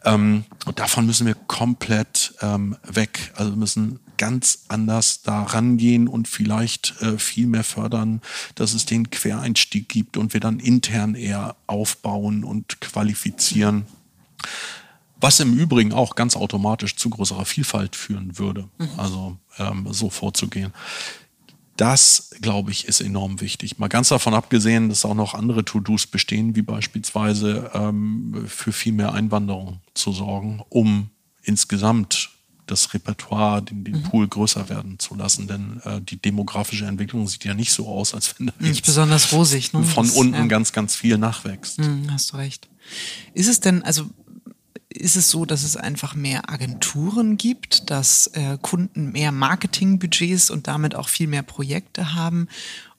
Ähm, 0.06 0.46
und 0.66 0.80
davon 0.80 1.06
müssen 1.06 1.28
wir 1.28 1.36
komplett 1.36 2.34
ähm, 2.42 2.78
weg. 2.84 3.32
Also 3.36 3.56
müssen 3.56 4.00
ganz 4.20 4.66
anders 4.68 5.24
da 5.24 5.42
rangehen 5.42 6.08
und 6.08 6.28
vielleicht 6.28 7.02
äh, 7.02 7.18
viel 7.18 7.48
mehr 7.48 7.64
fördern, 7.64 8.22
dass 8.54 8.74
es 8.74 8.86
den 8.86 9.10
Quereinstieg 9.10 9.90
gibt 9.90 10.18
und 10.18 10.34
wir 10.34 10.42
dann 10.42 10.60
intern 10.60 11.16
eher 11.16 11.56
aufbauen 11.66 12.44
und 12.44 12.82
qualifizieren. 12.82 13.88
Was 15.22 15.40
im 15.40 15.58
Übrigen 15.58 15.94
auch 15.94 16.16
ganz 16.16 16.36
automatisch 16.36 16.96
zu 16.96 17.10
größerer 17.10 17.46
Vielfalt 17.46 17.96
führen 17.96 18.38
würde. 18.38 18.70
Mhm. 18.78 18.90
Also 18.98 19.38
ähm, 19.58 19.88
so 19.90 20.10
vorzugehen. 20.10 20.74
Das, 21.78 22.32
glaube 22.42 22.72
ich, 22.72 22.90
ist 22.90 23.00
enorm 23.00 23.40
wichtig. 23.40 23.80
Mal 23.80 23.88
ganz 23.88 24.10
davon 24.10 24.34
abgesehen, 24.34 24.90
dass 24.90 25.06
auch 25.06 25.16
noch 25.16 25.34
andere 25.34 25.64
To-Dos 25.64 26.08
bestehen, 26.08 26.58
wie 26.58 26.62
beispielsweise 26.62 27.72
ähm, 27.74 28.46
für 28.48 28.74
viel 28.74 28.92
mehr 28.92 29.14
Einwanderung 29.14 29.80
zu 29.94 30.12
sorgen, 30.12 30.62
um 30.68 31.10
insgesamt 31.42 32.32
das 32.72 32.94
Repertoire, 32.94 33.62
den, 33.62 33.84
den 33.84 33.98
mhm. 33.98 34.04
Pool 34.04 34.28
größer 34.28 34.70
werden 34.70 35.00
zu 35.00 35.16
lassen. 35.16 35.48
Denn 35.48 35.82
äh, 35.84 36.02
die 36.02 36.18
demografische 36.18 36.86
Entwicklung 36.86 37.28
sieht 37.28 37.46
ja 37.46 37.54
nicht 37.54 37.72
so 37.72 37.88
aus, 37.88 38.14
als 38.14 38.40
wenn 38.40 38.48
da 38.48 38.54
nicht 38.60 38.86
besonders 38.86 39.32
rosig 39.32 39.74
ne? 39.74 39.84
von 39.84 40.06
das, 40.06 40.16
unten 40.16 40.34
ja. 40.34 40.46
ganz, 40.46 40.72
ganz 40.72 40.96
viel 40.96 41.18
nachwächst. 41.18 41.80
Mhm, 41.80 42.12
hast 42.12 42.34
du 42.34 42.38
recht. 42.38 42.68
Ist 43.34 43.48
es 43.48 43.60
denn, 43.60 43.84
also 43.84 44.10
ist 44.90 45.16
es 45.16 45.30
so, 45.30 45.46
dass 45.46 45.64
es 45.64 45.78
einfach 45.78 46.16
mehr 46.16 46.50
Agenturen 46.50 47.38
gibt, 47.38 47.92
dass 47.92 48.28
äh, 48.28 48.58
Kunden 48.62 49.12
mehr 49.12 49.32
Marketingbudgets 49.32 50.50
und 50.50 50.68
damit 50.68 50.96
auch 50.96 51.10
viel 51.10 51.28
mehr 51.28 51.44
Projekte 51.44 52.16
haben? 52.16 52.48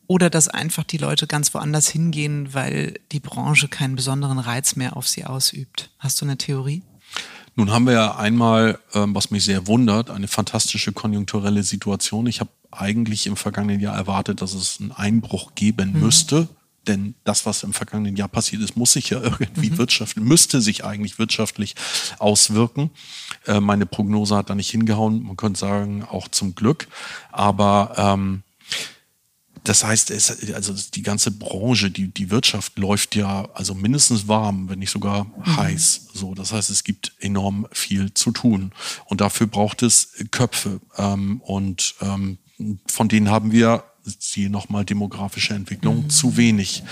Oder 0.07 0.29
dass 0.29 0.49
einfach 0.49 0.83
die 0.83 0.97
Leute 0.97 1.29
ganz 1.29 1.55
woanders 1.55 1.89
hingehen, 1.89 2.53
weil 2.53 2.99
die 3.13 3.21
Branche 3.21 3.69
keinen 3.69 3.95
besonderen 3.95 4.41
Reiz 4.41 4.75
mehr 4.75 4.97
auf 4.97 5.07
sie 5.07 5.25
ausübt? 5.25 5.91
Hast 5.99 6.21
du 6.21 6.25
eine 6.25 6.37
Theorie? 6.37 6.83
Nun 7.57 7.71
haben 7.71 7.87
wir 7.87 7.93
ja 7.93 8.17
einmal, 8.17 8.79
ähm, 8.95 9.15
was 9.15 9.31
mich 9.31 9.45
sehr 9.45 9.67
wundert, 9.67 10.11
eine 10.11 10.29
fantastische 10.29 10.93
konjunkturelle 10.93 11.63
Situation. 11.63 12.27
Ich 12.27 12.41
habe 12.41 12.51
eigentlich 12.71 13.27
im 13.27 13.37
vergangenen 13.37 13.81
Jahr 13.81 13.97
erwartet, 13.97 14.41
dass 14.43 14.55
es 14.55 14.79
einen 14.81 14.93
Einbruch 14.93 15.55
geben 15.55 15.93
mhm. 15.93 16.01
müsste. 16.01 16.49
Denn 16.87 17.15
das, 17.25 17.45
was 17.45 17.63
im 17.63 17.75
vergangenen 17.75 18.17
Jahr 18.17 18.29
passiert 18.29 18.63
ist, 18.63 18.77
muss 18.77 18.93
sich 18.93 19.11
ja 19.11 19.21
irgendwie 19.23 19.71
mhm. 19.71 19.79
wirtschaftlich, 19.79 20.25
müsste 20.25 20.61
sich 20.61 20.85
eigentlich 20.85 21.19
wirtschaftlich 21.19 21.75
auswirken. 22.19 22.91
Äh, 23.47 23.61
meine 23.61 23.87
Prognose 23.87 24.37
hat 24.37 24.51
da 24.51 24.55
nicht 24.55 24.71
hingehauen. 24.71 25.23
Man 25.23 25.37
könnte 25.37 25.61
sagen, 25.61 26.05
auch 26.05 26.29
zum 26.29 26.55
Glück. 26.55 26.89
Aber 27.33 27.93
ähm, 27.97 28.43
das 29.71 29.85
heißt, 29.85 30.11
es, 30.11 30.53
also 30.53 30.75
die 30.93 31.05
ganze 31.05 31.31
Branche, 31.31 31.93
die, 31.93 32.09
die 32.09 32.29
Wirtschaft 32.29 32.77
läuft 32.77 33.15
ja 33.15 33.49
also 33.55 33.73
mindestens 33.73 34.27
warm, 34.27 34.69
wenn 34.69 34.81
nicht 34.81 34.91
sogar 34.91 35.27
mhm. 35.27 35.57
heiß. 35.59 36.09
So, 36.13 36.35
das 36.35 36.53
heißt, 36.53 36.71
es 36.71 36.83
gibt 36.83 37.13
enorm 37.21 37.69
viel 37.71 38.13
zu 38.13 38.33
tun. 38.33 38.73
Und 39.05 39.21
dafür 39.21 39.47
braucht 39.47 39.85
es 39.85 40.09
Köpfe. 40.33 40.81
Ähm, 40.99 41.41
und 41.43 41.95
ähm, 42.01 42.39
von 42.89 43.09
denen 43.09 43.31
haben 43.31 43.53
wir 43.53 43.85
sie 44.19 44.49
nochmal 44.49 44.85
demografische 44.85 45.55
Entwicklung 45.55 46.03
mhm. 46.03 46.11
zu 46.11 46.37
wenig. 46.37 46.83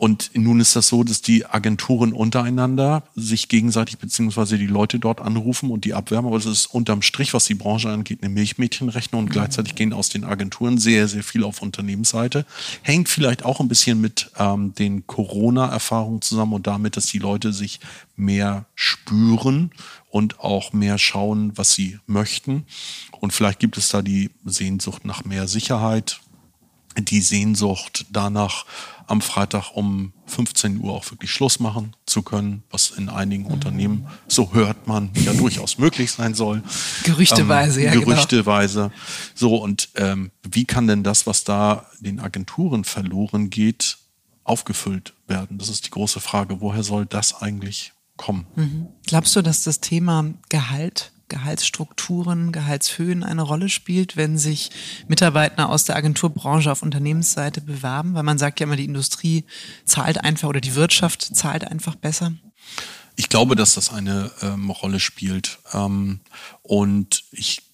Und 0.00 0.30
nun 0.32 0.60
ist 0.60 0.76
das 0.76 0.88
so, 0.88 1.04
dass 1.04 1.20
die 1.20 1.44
Agenturen 1.44 2.14
untereinander 2.14 3.02
sich 3.16 3.48
gegenseitig 3.48 3.98
beziehungsweise 3.98 4.56
die 4.56 4.66
Leute 4.66 4.98
dort 4.98 5.20
anrufen 5.20 5.70
und 5.70 5.84
die 5.84 5.92
abwärmen. 5.92 6.28
Aber 6.28 6.38
es 6.38 6.46
ist 6.46 6.64
unterm 6.72 7.02
Strich, 7.02 7.34
was 7.34 7.44
die 7.44 7.54
Branche 7.54 7.90
angeht, 7.90 8.20
eine 8.22 8.32
Milchmädchenrechnung 8.32 9.24
und 9.24 9.28
mhm. 9.28 9.32
gleichzeitig 9.32 9.74
gehen 9.74 9.92
aus 9.92 10.08
den 10.08 10.24
Agenturen 10.24 10.78
sehr, 10.78 11.06
sehr 11.06 11.22
viel 11.22 11.44
auf 11.44 11.60
Unternehmensseite. 11.60 12.46
Hängt 12.80 13.10
vielleicht 13.10 13.44
auch 13.44 13.60
ein 13.60 13.68
bisschen 13.68 14.00
mit 14.00 14.30
ähm, 14.38 14.74
den 14.74 15.06
Corona-Erfahrungen 15.06 16.22
zusammen 16.22 16.54
und 16.54 16.66
damit, 16.66 16.96
dass 16.96 17.04
die 17.04 17.18
Leute 17.18 17.52
sich 17.52 17.78
mehr 18.16 18.64
spüren 18.74 19.70
und 20.08 20.40
auch 20.40 20.72
mehr 20.72 20.96
schauen, 20.96 21.52
was 21.56 21.74
sie 21.74 21.98
möchten. 22.06 22.64
Und 23.20 23.34
vielleicht 23.34 23.58
gibt 23.58 23.76
es 23.76 23.90
da 23.90 24.00
die 24.00 24.30
Sehnsucht 24.46 25.04
nach 25.04 25.26
mehr 25.26 25.46
Sicherheit, 25.46 26.22
die 26.98 27.20
Sehnsucht 27.20 28.06
danach, 28.10 28.64
am 29.10 29.20
Freitag 29.20 29.72
um 29.74 30.12
15 30.26 30.80
Uhr 30.80 30.92
auch 30.92 31.10
wirklich 31.10 31.32
Schluss 31.32 31.58
machen 31.58 31.96
zu 32.06 32.22
können, 32.22 32.62
was 32.70 32.90
in 32.90 33.08
einigen 33.08 33.42
mhm. 33.44 33.50
Unternehmen, 33.50 34.06
so 34.28 34.52
hört 34.52 34.86
man, 34.86 35.10
ja 35.14 35.32
durchaus 35.32 35.78
möglich 35.78 36.12
sein 36.12 36.34
soll. 36.34 36.62
Gerüchteweise, 37.02 37.80
ähm, 37.80 37.86
ja. 37.86 37.92
Genau. 37.92 38.04
Gerüchteweise. 38.04 38.80
Genau. 38.82 38.92
So, 39.34 39.56
und 39.56 39.88
ähm, 39.96 40.30
wie 40.48 40.64
kann 40.64 40.86
denn 40.86 41.02
das, 41.02 41.26
was 41.26 41.42
da 41.42 41.86
den 41.98 42.20
Agenturen 42.20 42.84
verloren 42.84 43.50
geht, 43.50 43.98
aufgefüllt 44.44 45.12
werden? 45.26 45.58
Das 45.58 45.68
ist 45.68 45.86
die 45.86 45.90
große 45.90 46.20
Frage. 46.20 46.60
Woher 46.60 46.84
soll 46.84 47.04
das 47.04 47.42
eigentlich 47.42 47.92
kommen? 48.16 48.46
Mhm. 48.54 48.86
Glaubst 49.06 49.34
du, 49.34 49.42
dass 49.42 49.64
das 49.64 49.80
Thema 49.80 50.24
Gehalt 50.50 51.10
Gehaltsstrukturen, 51.30 52.52
Gehaltshöhen 52.52 53.24
eine 53.24 53.40
Rolle 53.40 53.70
spielt, 53.70 54.18
wenn 54.18 54.36
sich 54.36 54.70
Mitarbeiter 55.08 55.70
aus 55.70 55.84
der 55.84 55.96
Agenturbranche 55.96 56.70
auf 56.70 56.82
Unternehmensseite 56.82 57.62
bewerben? 57.62 58.14
Weil 58.14 58.24
man 58.24 58.36
sagt 58.36 58.60
ja 58.60 58.64
immer, 58.64 58.76
die 58.76 58.84
Industrie 58.84 59.44
zahlt 59.86 60.22
einfach 60.22 60.50
oder 60.50 60.60
die 60.60 60.74
Wirtschaft 60.74 61.22
zahlt 61.22 61.66
einfach 61.66 61.94
besser. 61.94 62.32
Ich 63.16 63.28
glaube, 63.28 63.56
dass 63.56 63.74
das 63.74 63.92
eine 63.92 64.30
ähm, 64.42 64.70
Rolle 64.70 65.00
spielt. 65.00 65.58
Ähm, 65.72 66.20
und 66.62 67.24
ich 67.32 67.69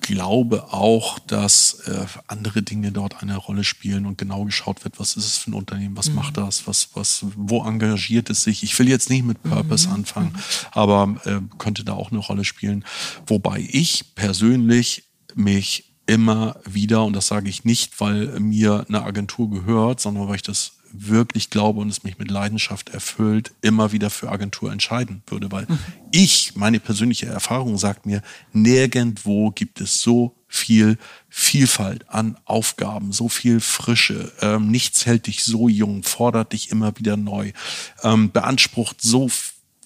glaube 0.00 0.72
auch, 0.72 1.18
dass 1.18 1.80
äh, 1.86 2.06
andere 2.26 2.62
Dinge 2.62 2.92
dort 2.92 3.22
eine 3.22 3.36
Rolle 3.36 3.64
spielen 3.64 4.06
und 4.06 4.18
genau 4.18 4.44
geschaut 4.44 4.84
wird, 4.84 4.98
was 4.98 5.16
ist 5.16 5.24
es 5.24 5.36
für 5.38 5.50
ein 5.50 5.54
Unternehmen, 5.54 5.96
was 5.96 6.10
mhm. 6.10 6.16
macht 6.16 6.36
das, 6.36 6.66
was, 6.66 6.90
was, 6.94 7.24
wo 7.36 7.64
engagiert 7.64 8.30
es 8.30 8.42
sich. 8.42 8.62
Ich 8.62 8.78
will 8.78 8.88
jetzt 8.88 9.10
nicht 9.10 9.24
mit 9.24 9.42
Purpose 9.42 9.88
mhm. 9.88 9.94
anfangen, 9.94 10.32
mhm. 10.32 10.40
aber 10.72 11.16
äh, 11.24 11.40
könnte 11.58 11.84
da 11.84 11.94
auch 11.94 12.10
eine 12.10 12.20
Rolle 12.20 12.44
spielen. 12.44 12.84
Wobei 13.26 13.66
ich 13.70 14.14
persönlich 14.14 15.04
mich 15.34 15.92
immer 16.06 16.56
wieder, 16.64 17.04
und 17.04 17.14
das 17.14 17.26
sage 17.26 17.48
ich 17.48 17.64
nicht, 17.64 18.00
weil 18.00 18.38
mir 18.40 18.84
eine 18.88 19.02
Agentur 19.02 19.50
gehört, 19.50 20.00
sondern 20.00 20.28
weil 20.28 20.36
ich 20.36 20.42
das 20.42 20.75
wirklich 20.98 21.50
glaube 21.50 21.80
und 21.80 21.88
es 21.88 22.04
mich 22.04 22.18
mit 22.18 22.30
Leidenschaft 22.30 22.90
erfüllt, 22.90 23.52
immer 23.62 23.92
wieder 23.92 24.10
für 24.10 24.30
Agentur 24.30 24.72
entscheiden 24.72 25.22
würde. 25.26 25.50
Weil 25.52 25.66
mhm. 25.68 25.78
ich, 26.10 26.56
meine 26.56 26.80
persönliche 26.80 27.26
Erfahrung 27.26 27.78
sagt 27.78 28.06
mir, 28.06 28.22
nirgendwo 28.52 29.50
gibt 29.50 29.80
es 29.80 30.00
so 30.00 30.36
viel 30.48 30.98
Vielfalt 31.28 32.08
an 32.08 32.36
Aufgaben, 32.44 33.12
so 33.12 33.28
viel 33.28 33.60
Frische. 33.60 34.32
Ähm, 34.40 34.70
nichts 34.70 35.06
hält 35.06 35.26
dich 35.26 35.44
so 35.44 35.68
jung, 35.68 36.02
fordert 36.02 36.52
dich 36.52 36.70
immer 36.70 36.96
wieder 36.98 37.16
neu, 37.16 37.52
ähm, 38.02 38.30
beansprucht 38.30 39.00
so 39.00 39.28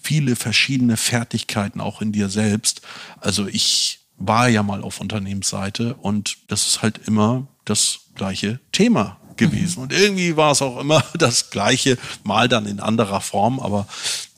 viele 0.03 0.37
verschiedene 0.37 0.97
Fertigkeiten 0.97 1.81
auch 1.81 2.01
in 2.01 2.13
dir 2.13 2.29
selbst. 2.29 2.83
Also 3.21 3.47
ich 3.47 4.01
war 4.17 4.49
ja 4.49 4.63
mal 4.63 4.83
auf 4.83 5.01
Unternehmensseite 5.01 5.95
und 5.95 6.39
das 6.49 6.67
ist 6.67 6.83
halt 6.83 7.01
immer 7.07 7.47
das 7.65 8.01
gleiche 8.15 8.61
Thema 8.73 9.20
gewesen. 9.41 9.81
Und 9.83 9.93
irgendwie 9.93 10.37
war 10.37 10.53
es 10.53 10.63
auch 10.63 10.79
immer 10.79 11.05
das 11.19 11.51
Gleiche, 11.51 11.99
mal 12.23 12.49
dann 12.49 12.67
in 12.67 12.79
anderer 12.79 13.21
Form. 13.21 13.59
Aber 13.59 13.87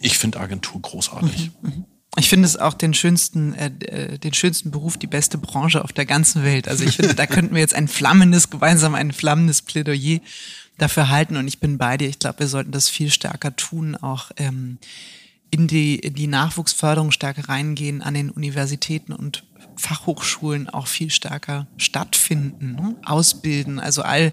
ich 0.00 0.18
finde 0.18 0.40
Agentur 0.40 0.80
großartig. 0.80 1.50
Mhm. 1.60 1.68
mhm. 1.68 1.84
Ich 2.18 2.28
finde 2.28 2.44
es 2.44 2.58
auch 2.58 2.74
den 2.74 2.92
schönsten, 2.92 3.54
äh, 3.54 3.70
äh, 3.86 4.18
den 4.18 4.34
schönsten 4.34 4.70
Beruf, 4.70 4.98
die 4.98 5.06
beste 5.06 5.38
Branche 5.38 5.82
auf 5.82 5.94
der 5.94 6.04
ganzen 6.04 6.44
Welt. 6.44 6.68
Also 6.68 6.84
ich 6.84 6.96
finde, 6.96 7.14
da 7.14 7.26
könnten 7.26 7.54
wir 7.54 7.62
jetzt 7.62 7.74
ein 7.74 7.88
flammendes, 7.88 8.50
gemeinsam 8.50 8.94
ein 8.94 9.12
flammendes 9.12 9.62
Plädoyer 9.62 10.20
dafür 10.76 11.08
halten. 11.08 11.36
Und 11.36 11.48
ich 11.48 11.58
bin 11.58 11.78
bei 11.78 11.96
dir. 11.96 12.10
Ich 12.10 12.18
glaube, 12.18 12.40
wir 12.40 12.48
sollten 12.48 12.70
das 12.70 12.90
viel 12.90 13.10
stärker 13.10 13.56
tun, 13.56 13.96
auch 13.96 14.30
ähm, 14.36 14.76
in 15.50 15.68
die, 15.68 15.96
in 15.96 16.12
die 16.12 16.26
Nachwuchsförderung 16.26 17.12
stärker 17.12 17.48
reingehen, 17.48 18.02
an 18.02 18.12
den 18.12 18.30
Universitäten 18.30 19.14
und 19.14 19.44
Fachhochschulen 19.76 20.68
auch 20.68 20.86
viel 20.86 21.10
stärker 21.10 21.66
stattfinden, 21.76 22.74
ne? 22.74 22.96
ausbilden. 23.04 23.78
Also 23.78 24.02
all 24.02 24.32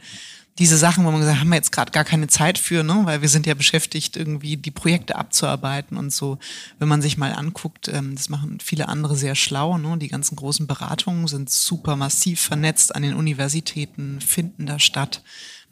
diese 0.59 0.77
Sachen, 0.77 1.05
wo 1.05 1.11
man 1.11 1.21
gesagt, 1.21 1.39
haben 1.39 1.49
wir 1.49 1.55
jetzt 1.55 1.71
gerade 1.71 1.91
gar 1.91 2.03
keine 2.03 2.27
Zeit 2.27 2.57
für, 2.57 2.83
ne? 2.83 3.01
weil 3.03 3.21
wir 3.21 3.29
sind 3.29 3.47
ja 3.47 3.53
beschäftigt, 3.53 4.17
irgendwie 4.17 4.57
die 4.57 4.71
Projekte 4.71 5.15
abzuarbeiten 5.15 5.97
und 5.97 6.11
so. 6.11 6.37
Wenn 6.77 6.89
man 6.89 7.01
sich 7.01 7.17
mal 7.17 7.31
anguckt, 7.33 7.87
ähm, 7.87 8.13
das 8.15 8.27
machen 8.27 8.59
viele 8.61 8.89
andere 8.89 9.15
sehr 9.15 9.35
schlau. 9.35 9.77
Ne? 9.77 9.97
Die 9.97 10.09
ganzen 10.09 10.35
großen 10.35 10.67
Beratungen 10.67 11.27
sind 11.27 11.49
super 11.49 11.95
massiv 11.95 12.41
vernetzt 12.41 12.93
an 12.93 13.03
den 13.03 13.15
Universitäten, 13.15 14.19
finden 14.19 14.65
da 14.65 14.79
statt. 14.79 15.23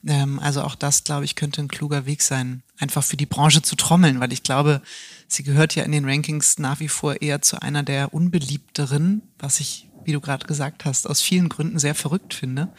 Ähm, 0.08 0.40
also 0.40 0.62
auch 0.62 0.76
das, 0.76 1.04
glaube 1.04 1.26
ich, 1.26 1.36
könnte 1.36 1.62
ein 1.62 1.68
kluger 1.68 2.06
Weg 2.06 2.22
sein, 2.22 2.64
einfach 2.80 3.04
für 3.04 3.18
die 3.18 3.26
Branche 3.26 3.62
zu 3.62 3.76
trommeln, 3.76 4.22
weil 4.22 4.32
ich 4.32 4.44
glaube, 4.44 4.82
sie 5.28 5.44
gehört 5.44 5.76
ja 5.76 5.84
in 5.84 5.92
den 5.92 6.06
Rankings 6.06 6.60
nach 6.60 6.80
wie 6.80 6.88
vor 6.88 7.22
eher 7.22 7.42
zu 7.42 7.62
einer 7.62 7.84
der 7.84 8.14
unbeliebteren, 8.14 9.22
was 9.38 9.60
ich 9.60 9.87
wie 10.08 10.14
du 10.14 10.22
gerade 10.22 10.48
gesagt 10.48 10.86
hast, 10.86 11.08
aus 11.08 11.22
vielen 11.22 11.50
Gründen 11.50 11.80
sehr 11.80 11.94
verrückt 11.94 12.34
finde. 12.34 12.70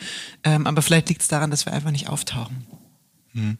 Ähm, 0.42 0.66
aber 0.66 0.82
vielleicht 0.82 1.10
liegt 1.10 1.22
es 1.22 1.28
daran, 1.28 1.50
dass 1.50 1.66
wir 1.66 1.72
einfach 1.72 1.90
nicht 1.90 2.08
auftauchen. 2.08 2.66
Hm. 3.32 3.58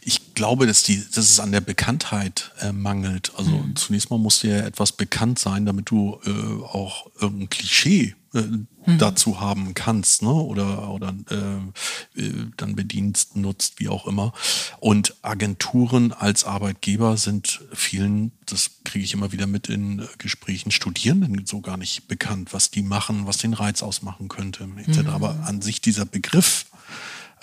Ich 0.00 0.34
glaube, 0.34 0.66
dass, 0.66 0.82
die, 0.82 1.02
dass 1.14 1.30
es 1.30 1.40
an 1.40 1.52
der 1.52 1.60
Bekanntheit 1.60 2.50
äh, 2.60 2.72
mangelt. 2.72 3.32
Also 3.36 3.52
mhm. 3.52 3.76
zunächst 3.76 4.10
mal 4.10 4.18
muss 4.18 4.40
dir 4.40 4.58
ja 4.58 4.66
etwas 4.66 4.92
bekannt 4.92 5.38
sein, 5.38 5.64
damit 5.64 5.88
du 5.88 6.20
äh, 6.26 6.30
auch 6.64 7.06
irgendein 7.20 7.48
Klischee 7.48 8.16
äh, 8.34 8.42
mhm. 8.42 8.98
dazu 8.98 9.40
haben 9.40 9.74
kannst, 9.74 10.22
ne? 10.22 10.32
Oder, 10.32 10.90
oder 10.90 11.14
äh, 11.30 12.20
äh, 12.20 12.46
dann 12.56 12.74
Bedienst 12.74 13.36
nutzt, 13.36 13.80
wie 13.80 13.88
auch 13.88 14.06
immer. 14.06 14.32
Und 14.80 15.14
Agenturen 15.22 16.12
als 16.12 16.44
Arbeitgeber 16.44 17.16
sind 17.16 17.62
vielen, 17.72 18.32
das 18.46 18.70
kriege 18.84 19.04
ich 19.04 19.14
immer 19.14 19.32
wieder 19.32 19.46
mit 19.46 19.68
in 19.68 20.06
Gesprächen, 20.18 20.70
Studierenden 20.70 21.46
so 21.46 21.60
gar 21.60 21.76
nicht 21.76 22.08
bekannt, 22.08 22.52
was 22.52 22.70
die 22.70 22.82
machen, 22.82 23.26
was 23.26 23.38
den 23.38 23.54
Reiz 23.54 23.82
ausmachen 23.82 24.28
könnte, 24.28 24.68
etc. 24.76 25.02
Mhm. 25.02 25.08
Aber 25.08 25.44
an 25.46 25.62
sich 25.62 25.80
dieser 25.80 26.04
Begriff 26.04 26.66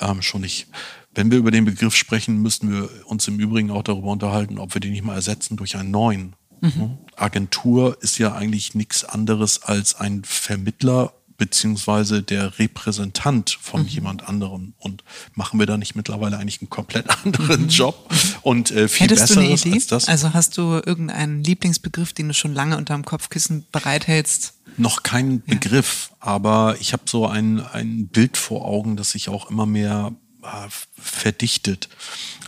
ähm, 0.01 0.21
schon 0.21 0.41
nicht. 0.41 0.67
Wenn 1.13 1.31
wir 1.31 1.37
über 1.37 1.51
den 1.51 1.65
Begriff 1.65 1.95
sprechen, 1.95 2.41
müssten 2.41 2.71
wir 2.71 2.89
uns 3.05 3.27
im 3.27 3.39
Übrigen 3.39 3.71
auch 3.71 3.83
darüber 3.83 4.11
unterhalten, 4.11 4.59
ob 4.59 4.73
wir 4.73 4.81
den 4.81 4.91
nicht 4.91 5.03
mal 5.03 5.15
ersetzen 5.15 5.57
durch 5.57 5.75
einen 5.75 5.91
neuen. 5.91 6.35
Mhm. 6.61 6.97
Agentur 7.15 7.97
ist 8.01 8.17
ja 8.17 8.33
eigentlich 8.33 8.73
nichts 8.75 9.03
anderes 9.03 9.63
als 9.63 9.95
ein 9.95 10.23
Vermittler 10.23 11.13
beziehungsweise 11.41 12.21
der 12.21 12.59
Repräsentant 12.59 13.57
von 13.59 13.81
mhm. 13.81 13.87
jemand 13.87 14.29
anderem. 14.29 14.75
Und 14.77 15.03
machen 15.33 15.59
wir 15.59 15.65
da 15.65 15.75
nicht 15.75 15.95
mittlerweile 15.95 16.37
eigentlich 16.37 16.61
einen 16.61 16.69
komplett 16.69 17.09
anderen 17.25 17.63
mhm. 17.63 17.69
Job 17.69 18.13
und 18.43 18.69
äh, 18.69 18.87
viel 18.87 19.07
Hättest 19.07 19.35
Idee? 19.35 19.73
als 19.73 19.87
das? 19.87 20.07
Also 20.07 20.35
hast 20.35 20.59
du 20.59 20.79
irgendeinen 20.85 21.43
Lieblingsbegriff, 21.43 22.13
den 22.13 22.27
du 22.27 22.35
schon 22.35 22.53
lange 22.53 22.77
unterm 22.77 23.05
Kopfkissen 23.05 23.65
bereithältst? 23.71 24.53
Noch 24.77 25.01
keinen 25.01 25.41
ja. 25.47 25.55
Begriff, 25.55 26.11
aber 26.19 26.75
ich 26.79 26.93
habe 26.93 27.03
so 27.07 27.25
ein, 27.25 27.59
ein 27.59 28.07
Bild 28.07 28.37
vor 28.37 28.63
Augen, 28.63 28.95
das 28.95 29.09
sich 29.09 29.27
auch 29.27 29.49
immer 29.49 29.65
mehr 29.65 30.13
äh, 30.43 30.47
verdichtet. 30.95 31.89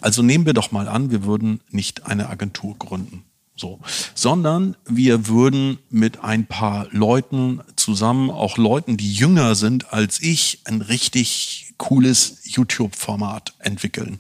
Also 0.02 0.22
nehmen 0.22 0.46
wir 0.46 0.54
doch 0.54 0.72
mal 0.72 0.88
an, 0.88 1.10
wir 1.10 1.24
würden 1.24 1.62
nicht 1.72 2.06
eine 2.06 2.30
Agentur 2.30 2.78
gründen. 2.78 3.26
So, 3.56 3.80
sondern 4.16 4.76
wir 4.86 5.28
würden 5.28 5.78
mit 5.90 6.24
ein 6.24 6.48
paar 6.48 6.88
Leuten 6.90 7.62
zusammen, 7.76 8.32
auch 8.32 8.58
Leuten, 8.58 8.98
die 8.98 9.14
jünger 9.14 9.54
sind 9.54 9.94
als 9.94 10.22
ich, 10.22 10.62
ein 10.66 10.82
richtig 10.82 11.74
cooles 11.78 12.40
YouTube-Format 12.46 13.54
entwickeln 13.60 14.20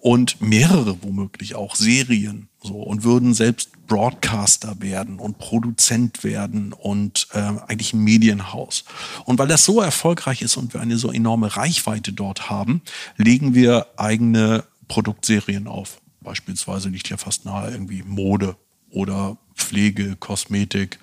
und 0.00 0.40
mehrere 0.40 1.02
womöglich 1.02 1.54
auch 1.54 1.74
Serien 1.74 2.48
so 2.62 2.74
und 2.74 3.04
würden 3.04 3.34
selbst 3.34 3.70
Broadcaster 3.86 4.80
werden 4.80 5.18
und 5.18 5.38
Produzent 5.38 6.22
werden 6.22 6.72
und 6.72 7.26
äh, 7.32 7.38
eigentlich 7.38 7.92
ein 7.92 8.04
Medienhaus. 8.04 8.84
Und 9.24 9.38
weil 9.38 9.48
das 9.48 9.64
so 9.64 9.80
erfolgreich 9.80 10.42
ist 10.42 10.56
und 10.56 10.74
wir 10.74 10.80
eine 10.80 10.96
so 10.96 11.10
enorme 11.10 11.56
Reichweite 11.56 12.12
dort 12.12 12.50
haben, 12.50 12.82
legen 13.16 13.54
wir 13.54 13.86
eigene 13.96 14.64
Produktserien 14.88 15.66
auf. 15.66 16.00
Beispielsweise 16.20 16.88
liegt 16.88 17.08
ja 17.08 17.16
fast 17.16 17.44
nahe 17.44 17.70
irgendwie 17.70 18.02
Mode 18.02 18.56
oder 18.90 19.38
Pflege, 19.54 20.16
Kosmetik, 20.16 20.98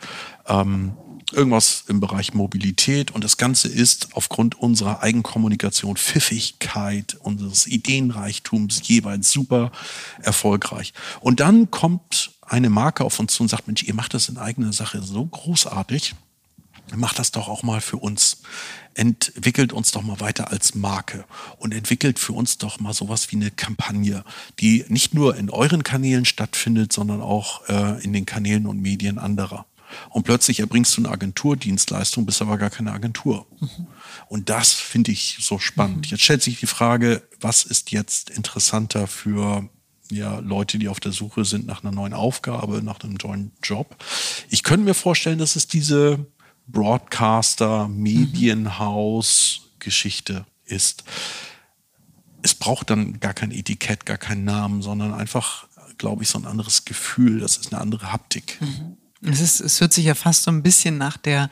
ähm, 0.48 0.94
irgendwas 1.32 1.84
im 1.88 2.00
Bereich 2.00 2.34
Mobilität. 2.34 3.12
Und 3.12 3.24
das 3.24 3.38
Ganze 3.38 3.68
ist 3.68 4.10
aufgrund 4.14 4.56
unserer 4.56 5.02
Eigenkommunikation, 5.02 5.98
Pfiffigkeit, 5.98 7.18
unseres 7.22 7.68
Ideenreichtums 7.68 8.88
jeweils 8.88 9.32
super 9.32 9.72
erfolgreich. 10.22 10.94
Und 11.20 11.40
dann 11.40 11.72
kommt 11.72 12.32
eine 12.42 12.70
Marke 12.70 13.04
auf 13.04 13.20
uns 13.20 13.34
zu 13.34 13.44
und 13.44 13.50
sagt, 13.50 13.68
Mensch, 13.68 13.84
ihr 13.84 13.94
macht 13.94 14.14
das 14.14 14.30
in 14.30 14.38
eigener 14.38 14.72
Sache 14.72 15.02
so 15.02 15.26
großartig 15.26 16.16
macht 16.96 17.20
das 17.20 17.32
doch 17.32 17.48
auch 17.50 17.64
mal 17.64 17.82
für 17.82 17.98
uns. 17.98 18.42
Entwickelt 18.98 19.74
uns 19.74 19.92
doch 19.92 20.02
mal 20.02 20.20
weiter 20.20 20.52
als 20.52 20.74
Marke 20.74 21.26
und 21.58 21.74
entwickelt 21.74 22.18
für 22.18 22.34
uns 22.34 22.58
doch 22.58 22.80
mal 22.80 22.94
sowas 22.94 23.32
wie 23.32 23.36
eine 23.36 23.52
Kampagne, 23.52 24.24
die 24.60 24.86
nicht 24.88 25.14
nur 25.14 25.36
in 25.38 25.52
euren 25.52 25.84
Kanälen 25.84 26.26
stattfindet, 26.26 26.92
sondern 26.92 27.22
auch 27.22 27.68
äh, 27.70 28.04
in 28.04 28.12
den 28.12 28.26
Kanälen 28.26 28.66
und 28.66 28.82
Medien 28.82 29.20
anderer. 29.20 29.68
Und 30.10 30.24
plötzlich 30.24 30.60
erbringst 30.60 30.98
du 30.98 31.02
eine 31.02 31.10
Agenturdienstleistung, 31.10 32.26
bist 32.26 32.42
aber 32.42 32.58
gar 32.58 32.72
keine 32.72 32.92
Agentur. 32.92 33.46
Mhm. 33.60 33.88
Und 34.28 34.50
das 34.50 34.74
finde 34.74 35.12
ich 35.12 35.38
so 35.42 35.60
spannend. 35.60 36.08
Mhm. 36.08 36.12
Jetzt 36.12 36.24
stellt 36.24 36.42
sich 36.42 36.60
die 36.60 36.66
Frage, 36.66 37.22
was 37.40 37.64
ist 37.64 37.92
jetzt 37.92 38.30
interessanter 38.30 39.08
für 39.08 39.70
ja, 40.10 40.40
Leute, 40.40 40.80
die 40.80 40.90
auf 40.90 41.00
der 41.00 41.12
Suche 41.12 41.46
sind 41.46 41.68
nach 41.68 41.84
einer 41.84 41.92
neuen 41.92 42.14
Aufgabe, 42.14 42.82
nach 42.82 43.02
einem 43.02 43.18
neuen 43.22 43.52
Job. 43.62 43.96
Ich 44.50 44.64
könnte 44.64 44.86
mir 44.86 44.94
vorstellen, 44.94 45.38
dass 45.38 45.56
es 45.56 45.68
diese 45.68 46.26
Broadcaster, 46.68 47.88
Medienhaus, 47.88 49.62
mhm. 49.62 49.80
Geschichte 49.80 50.46
ist. 50.66 51.04
Es 52.42 52.54
braucht 52.56 52.90
dann 52.90 53.20
gar 53.20 53.34
kein 53.34 53.52
Etikett, 53.52 54.06
gar 54.06 54.18
keinen 54.18 54.44
Namen, 54.44 54.82
sondern 54.82 55.14
einfach, 55.14 55.68
glaube 55.98 56.24
ich, 56.24 56.30
so 56.30 56.38
ein 56.38 56.46
anderes 56.46 56.86
Gefühl. 56.86 57.40
Das 57.40 57.58
ist 57.58 57.74
eine 57.74 57.82
andere 57.82 58.12
Haptik. 58.12 58.58
Mhm. 58.62 58.98
Es, 59.22 59.42
ist, 59.42 59.60
es 59.62 59.82
hört 59.82 59.94
sich 59.94 60.06
ja 60.06 60.14
fast 60.14 60.44
so 60.44 60.52
ein 60.52 60.62
bisschen 60.62 61.00
nach, 61.00 61.18
der, 61.18 61.50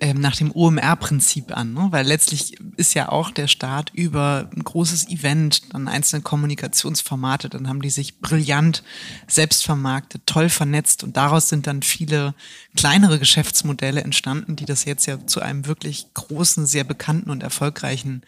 ähm, 0.00 0.20
nach 0.20 0.34
dem 0.34 0.50
OMR-Prinzip 0.50 1.56
an, 1.56 1.72
ne? 1.72 1.86
weil 1.90 2.04
letztlich 2.04 2.56
ist 2.76 2.94
ja 2.94 3.08
auch 3.08 3.30
der 3.30 3.46
Staat 3.46 3.90
über 3.94 4.50
ein 4.54 4.64
großes 4.64 5.08
Event, 5.08 5.72
dann 5.72 5.86
einzelne 5.86 6.22
Kommunikationsformate, 6.22 7.48
dann 7.48 7.68
haben 7.68 7.82
die 7.82 7.90
sich 7.90 8.18
brillant 8.18 8.82
selbst 9.28 9.64
vermarktet, 9.64 10.22
toll 10.26 10.48
vernetzt 10.48 11.04
und 11.04 11.16
daraus 11.16 11.48
sind 11.48 11.68
dann 11.68 11.82
viele 11.82 12.34
kleinere 12.76 13.20
Geschäftsmodelle 13.20 14.02
entstanden, 14.02 14.56
die 14.56 14.64
das 14.64 14.84
jetzt 14.84 15.06
ja 15.06 15.24
zu 15.24 15.40
einem 15.40 15.66
wirklich 15.66 16.08
großen, 16.14 16.66
sehr 16.66 16.84
bekannten 16.84 17.30
und 17.30 17.44
erfolgreichen 17.44 18.22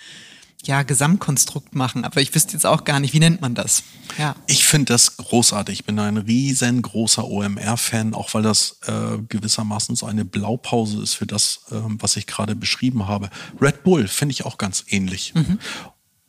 ja, 0.67 0.83
Gesamtkonstrukt 0.83 1.75
machen. 1.75 2.05
Aber 2.05 2.21
ich 2.21 2.35
wüsste 2.35 2.55
jetzt 2.55 2.67
auch 2.67 2.85
gar 2.85 3.01
nicht, 3.01 3.14
wie 3.14 3.21
nennt 3.21 3.41
man 3.41 3.55
das? 3.55 3.83
Ja. 4.19 4.37
Ich 4.47 4.64
finde 4.64 4.93
das 4.93 5.17
großartig. 5.17 5.81
Ich 5.81 5.85
bin 5.85 5.99
ein 5.99 6.17
riesengroßer 6.17 7.27
OMR-Fan, 7.27 8.14
auch 8.14 8.35
weil 8.35 8.43
das 8.43 8.81
äh, 8.87 9.19
gewissermaßen 9.29 9.97
so 9.97 10.07
eine 10.07 10.25
Blaupause 10.25 11.03
ist 11.03 11.14
für 11.14 11.27
das, 11.27 11.61
äh, 11.71 11.77
was 11.85 12.17
ich 12.17 12.27
gerade 12.27 12.55
beschrieben 12.55 13.07
habe. 13.07 13.31
Red 13.61 13.83
Bull 13.83 14.09
finde 14.09 14.33
ich 14.33 14.45
auch 14.45 14.59
ganz 14.59 14.85
ähnlich. 14.89 15.35
Mhm. 15.35 15.59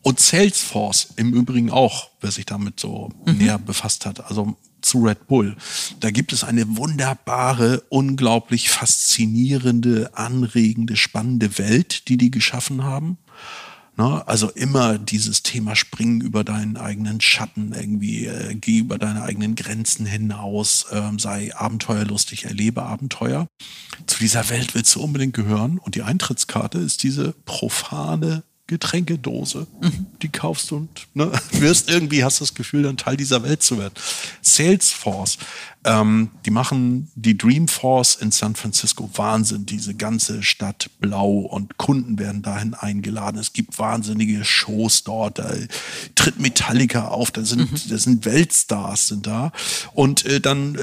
Und 0.02 0.20
Salesforce 0.20 1.10
im 1.18 1.34
Übrigen 1.34 1.70
auch, 1.70 2.10
wer 2.22 2.32
sich 2.32 2.46
damit 2.46 2.80
so 2.80 3.10
mhm. 3.26 3.38
näher 3.38 3.58
befasst 3.58 4.06
hat. 4.06 4.26
Also 4.26 4.56
zu 4.82 5.04
Red 5.04 5.28
Bull. 5.28 5.56
Da 6.00 6.12
gibt 6.12 6.32
es 6.34 6.44
eine 6.44 6.78
wunderbare, 6.78 7.84
unglaublich 7.90 8.70
faszinierende, 8.70 10.12
anregende, 10.14 10.96
spannende 10.96 11.58
Welt, 11.58 12.08
die 12.08 12.18
die 12.18 12.32
geschaffen 12.32 12.84
haben. 12.84 13.18
Ne? 13.98 14.28
Also 14.28 14.50
immer 14.52 15.00
dieses 15.00 15.42
Thema 15.42 15.76
springen 15.76 16.22
über 16.22 16.44
deinen 16.44 16.78
eigenen 16.78 17.20
Schatten 17.20 17.74
irgendwie, 17.74 18.28
äh, 18.28 18.54
geh 18.56 18.80
über 18.80 19.00
deine 19.00 19.24
eigenen 19.24 19.56
Grenzen 19.56 20.06
hinaus, 20.06 20.86
äh, 20.92 21.02
sei 21.18 21.56
abenteuerlustig, 21.56 22.46
erlebe 22.46 22.84
Abenteuer. 22.84 23.48
Zu 24.06 24.20
dieser 24.20 24.50
Welt 24.50 24.76
willst 24.76 24.94
du 24.96 25.02
unbedingt 25.02 25.34
gehören 25.34 25.80
und 25.80 25.96
die 25.96 26.04
Eintrittskarte 26.04 26.78
ist 26.78 27.02
diese 27.02 27.34
profane 27.46 28.44
Getränkedose. 28.68 29.66
Mhm. 29.82 30.06
Die 30.22 30.30
kaufst 30.30 30.70
du 30.70 30.76
und 30.76 31.08
ne, 31.14 31.32
wirst 31.54 31.90
irgendwie, 31.90 32.24
hast 32.24 32.42
das 32.42 32.54
Gefühl, 32.54 32.84
dann 32.84 32.98
Teil 32.98 33.18
dieser 33.18 33.42
Welt 33.44 33.64
zu 33.64 33.80
werden. 33.80 33.94
Salesforce 34.42 35.38
ähm, 35.86 36.32
die 36.46 36.52
machen 36.52 37.10
die 37.16 37.38
Dreamforce 37.38 38.16
in 38.16 38.32
San 38.32 38.56
Francisco. 38.56 39.10
Wahnsinn, 39.14 39.66
diese 39.66 39.94
ganze 39.94 40.44
Stadt 40.44 40.90
blau 41.00 41.40
und 41.40 41.78
Kunden 41.78 42.20
werden 42.20 42.42
dahin 42.42 42.74
eingeladen. 42.74 43.40
Es 43.40 43.54
gibt 43.54 43.80
wahnsinnige 43.80 44.44
Shows 44.44 45.04
dort. 45.04 45.40
Da 45.40 45.54
tritt 46.16 46.40
Metallica 46.40 47.08
auf, 47.08 47.32
da 47.32 47.46
sind, 47.46 47.72
mhm. 47.72 47.90
da 47.90 47.98
sind 47.98 48.26
Weltstars 48.26 49.08
sind 49.08 49.28
da. 49.28 49.52
Und 49.94 50.26
äh, 50.26 50.42
dann 50.42 50.76
äh, 50.76 50.80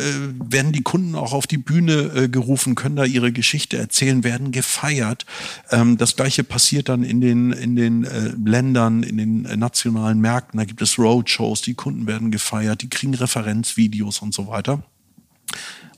werden 0.52 0.72
die 0.72 0.82
Kunden 0.82 1.14
auch 1.14 1.32
auf 1.32 1.46
die 1.46 1.58
Bühne 1.58 2.12
äh, 2.14 2.28
gerufen, 2.28 2.74
können 2.74 2.96
da 2.96 3.04
ihre 3.04 3.32
Geschichte 3.32 3.76
erzählen, 3.76 4.24
werden 4.24 4.52
gefeiert. 4.52 5.26
Ähm, 5.70 5.98
das 5.98 6.16
gleiche 6.16 6.44
passiert 6.44 6.88
dann 6.88 7.02
in 7.02 7.20
den, 7.20 7.52
in 7.52 7.76
den 7.76 8.04
äh, 8.04 8.32
Ländern, 8.42 9.02
in 9.02 9.18
den 9.18 9.44
äh, 9.44 9.56
nationalen 9.56 10.20
Märkten, 10.20 10.58
da 10.58 10.64
gibt 10.64 10.80
es 10.80 10.98
Roadshows, 10.98 11.60
die 11.62 11.74
Kunden 11.74 12.06
werden 12.06 12.30
gefeiert, 12.30 12.82
die 12.82 12.88
kriegen 12.88 13.14
Referenzvideos 13.14 14.20
und 14.20 14.32
so 14.32 14.46
weiter. 14.46 14.82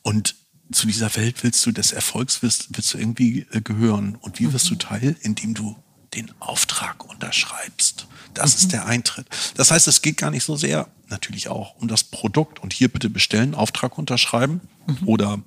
Und 0.03 0.34
zu 0.72 0.86
dieser 0.86 1.14
Welt 1.16 1.42
willst 1.42 1.64
du 1.64 1.72
des 1.72 1.92
Erfolgs 1.92 2.42
willst, 2.42 2.68
willst 2.76 2.92
du 2.94 2.99
irgendwie 2.99 3.47
äh, 3.53 3.61
gehören. 3.61 4.16
Und 4.16 4.40
wie 4.40 4.53
wirst 4.53 4.68
du 4.70 4.74
Teil? 4.74 5.16
Indem 5.20 5.55
du 5.55 5.76
den 6.14 6.32
Auftrag 6.40 7.05
unterschreibst. 7.05 8.07
Das 8.34 8.55
mhm. 8.55 8.59
ist 8.59 8.72
der 8.72 8.86
Eintritt. 8.86 9.26
Das 9.55 9.70
heißt, 9.70 9.86
es 9.88 10.03
geht 10.03 10.16
gar 10.16 10.30
nicht 10.30 10.44
so 10.44 10.57
sehr, 10.57 10.88
natürlich 11.09 11.49
auch, 11.49 11.76
um 11.76 11.88
das 11.88 12.05
Produkt 12.05 12.59
und 12.59 12.72
hier 12.72 12.88
bitte 12.88 13.11
bestellen, 13.11 13.55
Auftrag 13.55 13.99
unterschreiben 13.99 14.61
mhm. 14.86 15.09
oder 15.09 15.40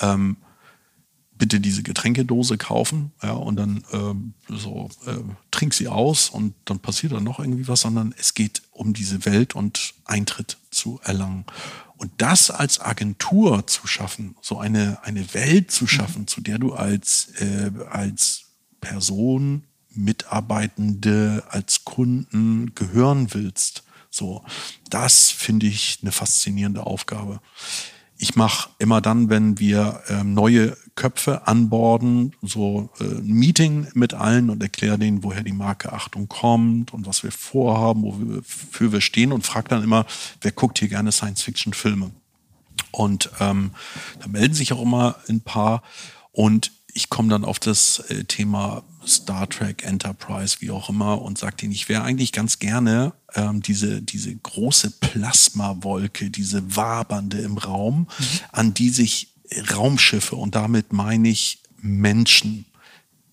ähm, 0.00 0.36
bitte 1.38 1.60
diese 1.60 1.82
Getränkedose 1.82 2.58
kaufen, 2.58 3.12
ja, 3.22 3.30
und 3.32 3.56
dann 3.56 3.84
ähm, 3.92 4.34
so 4.48 4.90
äh, 5.06 5.14
trink 5.52 5.72
sie 5.72 5.86
aus 5.86 6.28
und 6.28 6.54
dann 6.64 6.80
passiert 6.80 7.12
dann 7.12 7.22
noch 7.22 7.38
irgendwie 7.38 7.68
was, 7.68 7.82
sondern 7.82 8.12
es 8.18 8.34
geht 8.34 8.62
um 8.72 8.92
diese 8.92 9.24
Welt 9.24 9.54
und 9.54 9.94
Eintritt 10.04 10.58
zu 10.78 11.00
erlangen. 11.02 11.44
Und 11.96 12.12
das 12.18 12.50
als 12.50 12.80
Agentur 12.80 13.66
zu 13.66 13.86
schaffen, 13.86 14.36
so 14.40 14.58
eine, 14.58 14.98
eine 15.02 15.34
Welt 15.34 15.70
zu 15.70 15.86
schaffen, 15.86 16.22
mhm. 16.22 16.26
zu 16.28 16.40
der 16.40 16.58
du 16.58 16.72
als, 16.74 17.28
äh, 17.40 17.70
als 17.90 18.44
Person, 18.80 19.64
Mitarbeitende, 19.90 21.42
als 21.48 21.84
Kunden 21.84 22.74
gehören 22.74 23.34
willst, 23.34 23.82
so, 24.10 24.44
das 24.88 25.30
finde 25.30 25.66
ich 25.66 25.98
eine 26.02 26.12
faszinierende 26.12 26.86
Aufgabe 26.86 27.40
ich 28.18 28.34
mache 28.34 28.70
immer 28.78 29.00
dann, 29.00 29.30
wenn 29.30 29.58
wir 29.58 30.02
ähm, 30.08 30.34
neue 30.34 30.76
Köpfe 30.96 31.46
anborden, 31.46 32.34
so 32.42 32.90
äh, 33.00 33.04
ein 33.04 33.26
Meeting 33.26 33.86
mit 33.94 34.12
allen 34.12 34.50
und 34.50 34.60
erkläre 34.60 34.98
denen, 34.98 35.22
woher 35.22 35.44
die 35.44 35.52
Marke 35.52 35.92
Achtung 35.92 36.26
kommt 36.28 36.92
und 36.92 37.06
was 37.06 37.22
wir 37.22 37.30
vorhaben, 37.30 38.02
wofür 38.02 38.92
wir 38.92 39.00
stehen 39.00 39.32
und 39.32 39.46
frage 39.46 39.68
dann 39.68 39.84
immer, 39.84 40.04
wer 40.40 40.50
guckt 40.50 40.80
hier 40.80 40.88
gerne 40.88 41.12
Science-Fiction-Filme? 41.12 42.10
Und 42.90 43.30
ähm, 43.38 43.70
da 44.20 44.26
melden 44.26 44.54
sich 44.54 44.72
auch 44.72 44.82
immer 44.82 45.16
ein 45.28 45.40
paar 45.40 45.82
und 46.32 46.72
ich 46.94 47.10
komme 47.10 47.28
dann 47.28 47.44
auf 47.44 47.58
das 47.58 48.00
äh, 48.08 48.24
Thema 48.24 48.82
Star 49.06 49.48
Trek, 49.48 49.84
Enterprise, 49.84 50.56
wie 50.60 50.70
auch 50.70 50.88
immer, 50.88 51.22
und 51.22 51.38
sage 51.38 51.56
denen, 51.56 51.72
ich 51.72 51.88
wäre 51.88 52.02
eigentlich 52.02 52.32
ganz 52.32 52.58
gerne 52.58 53.12
ähm, 53.34 53.62
diese, 53.62 54.02
diese 54.02 54.34
große 54.34 54.90
Plasmawolke, 54.92 56.30
diese 56.30 56.76
wabernde 56.76 57.38
im 57.40 57.58
Raum, 57.58 58.00
mhm. 58.00 58.24
an 58.52 58.74
die 58.74 58.90
sich 58.90 59.28
Raumschiffe 59.74 60.36
und 60.36 60.54
damit 60.54 60.92
meine 60.92 61.28
ich 61.28 61.60
Menschen, 61.80 62.66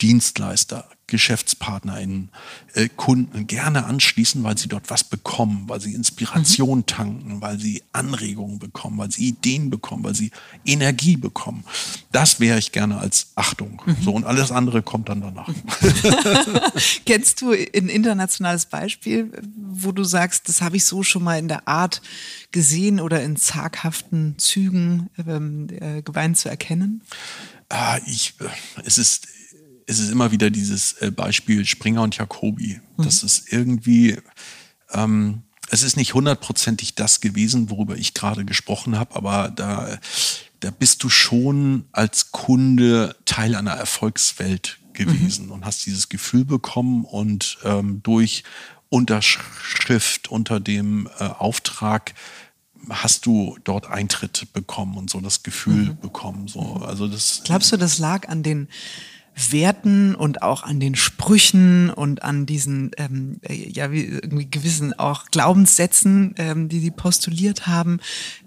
Dienstleister, 0.05 0.87
GeschäftspartnerInnen, 1.07 2.29
äh, 2.75 2.89
Kunden 2.95 3.47
gerne 3.47 3.85
anschließen, 3.85 4.43
weil 4.43 4.55
sie 4.55 4.67
dort 4.67 4.91
was 4.91 5.03
bekommen, 5.03 5.63
weil 5.67 5.81
sie 5.81 5.95
Inspiration 5.95 6.79
mhm. 6.79 6.85
tanken, 6.85 7.41
weil 7.41 7.59
sie 7.59 7.81
Anregungen 7.91 8.59
bekommen, 8.59 8.99
weil 8.99 9.09
sie 9.09 9.29
Ideen 9.29 9.71
bekommen, 9.71 10.03
weil 10.03 10.13
sie 10.13 10.29
Energie 10.63 11.17
bekommen. 11.17 11.63
Das 12.11 12.39
wäre 12.39 12.59
ich 12.59 12.71
gerne 12.71 12.99
als 12.99 13.29
Achtung. 13.33 13.81
Mhm. 13.83 13.97
So 14.03 14.11
und 14.11 14.25
alles 14.25 14.51
andere 14.51 14.83
kommt 14.83 15.09
dann 15.09 15.21
danach. 15.21 15.49
Kennst 17.07 17.41
du 17.41 17.51
ein 17.53 17.89
internationales 17.89 18.67
Beispiel, 18.67 19.31
wo 19.55 19.91
du 19.91 20.03
sagst, 20.03 20.49
das 20.49 20.61
habe 20.61 20.77
ich 20.77 20.85
so 20.85 21.01
schon 21.01 21.23
mal 21.23 21.39
in 21.39 21.47
der 21.47 21.67
Art 21.67 22.03
gesehen 22.51 22.99
oder 22.99 23.23
in 23.23 23.37
zaghaften 23.37 24.37
Zügen 24.37 25.09
ähm, 25.27 25.67
äh, 25.71 26.03
geweint 26.03 26.37
zu 26.37 26.47
erkennen? 26.47 27.01
Ah, 27.69 27.97
ich, 28.05 28.35
äh, 28.39 28.45
es 28.85 28.99
ist 28.99 29.27
es 29.87 29.99
ist 29.99 30.11
immer 30.11 30.31
wieder 30.31 30.49
dieses 30.49 30.93
äh, 30.93 31.11
Beispiel 31.11 31.65
Springer 31.65 32.01
und 32.01 32.17
Jacobi. 32.17 32.79
Mhm. 32.97 33.03
Das 33.03 33.23
ist 33.23 33.51
irgendwie, 33.51 34.17
ähm, 34.91 35.43
es 35.69 35.83
ist 35.83 35.97
nicht 35.97 36.13
hundertprozentig 36.13 36.95
das 36.95 37.21
gewesen, 37.21 37.69
worüber 37.69 37.95
ich 37.95 38.13
gerade 38.13 38.45
gesprochen 38.45 38.97
habe, 38.97 39.15
aber 39.15 39.51
da, 39.55 39.99
da 40.59 40.71
bist 40.71 41.03
du 41.03 41.09
schon 41.09 41.85
als 41.91 42.31
Kunde 42.31 43.15
Teil 43.25 43.55
einer 43.55 43.73
Erfolgswelt 43.73 44.79
gewesen 44.93 45.47
mhm. 45.47 45.51
und 45.51 45.65
hast 45.65 45.85
dieses 45.85 46.09
Gefühl 46.09 46.45
bekommen 46.45 47.05
und 47.05 47.57
ähm, 47.63 48.01
durch 48.03 48.43
Unterschrift 48.89 50.29
unter 50.29 50.59
dem 50.59 51.09
äh, 51.19 51.25
Auftrag 51.25 52.13
hast 52.89 53.25
du 53.25 53.57
dort 53.63 53.87
Eintritt 53.87 54.47
bekommen 54.53 54.97
und 54.97 55.09
so 55.09 55.19
das 55.19 55.43
Gefühl 55.43 55.89
mhm. 55.89 55.99
bekommen. 55.99 56.47
So, 56.47 56.83
also 56.85 57.07
das. 57.07 57.41
Glaubst 57.43 57.71
du, 57.71 57.77
das 57.77 57.97
lag 57.97 58.29
an 58.29 58.43
den 58.43 58.67
Werten 59.35 60.15
und 60.15 60.41
auch 60.41 60.63
an 60.63 60.79
den 60.79 60.95
Sprüchen 60.95 61.89
und 61.89 62.23
an 62.23 62.45
diesen 62.45 62.91
ähm, 62.97 63.41
ja 63.47 63.91
wie 63.91 64.05
irgendwie 64.05 64.49
gewissen 64.49 64.97
auch 64.97 65.25
Glaubenssätzen, 65.25 66.35
ähm, 66.37 66.69
die 66.69 66.79
sie 66.79 66.91
postuliert 66.91 67.67
haben, 67.67 67.99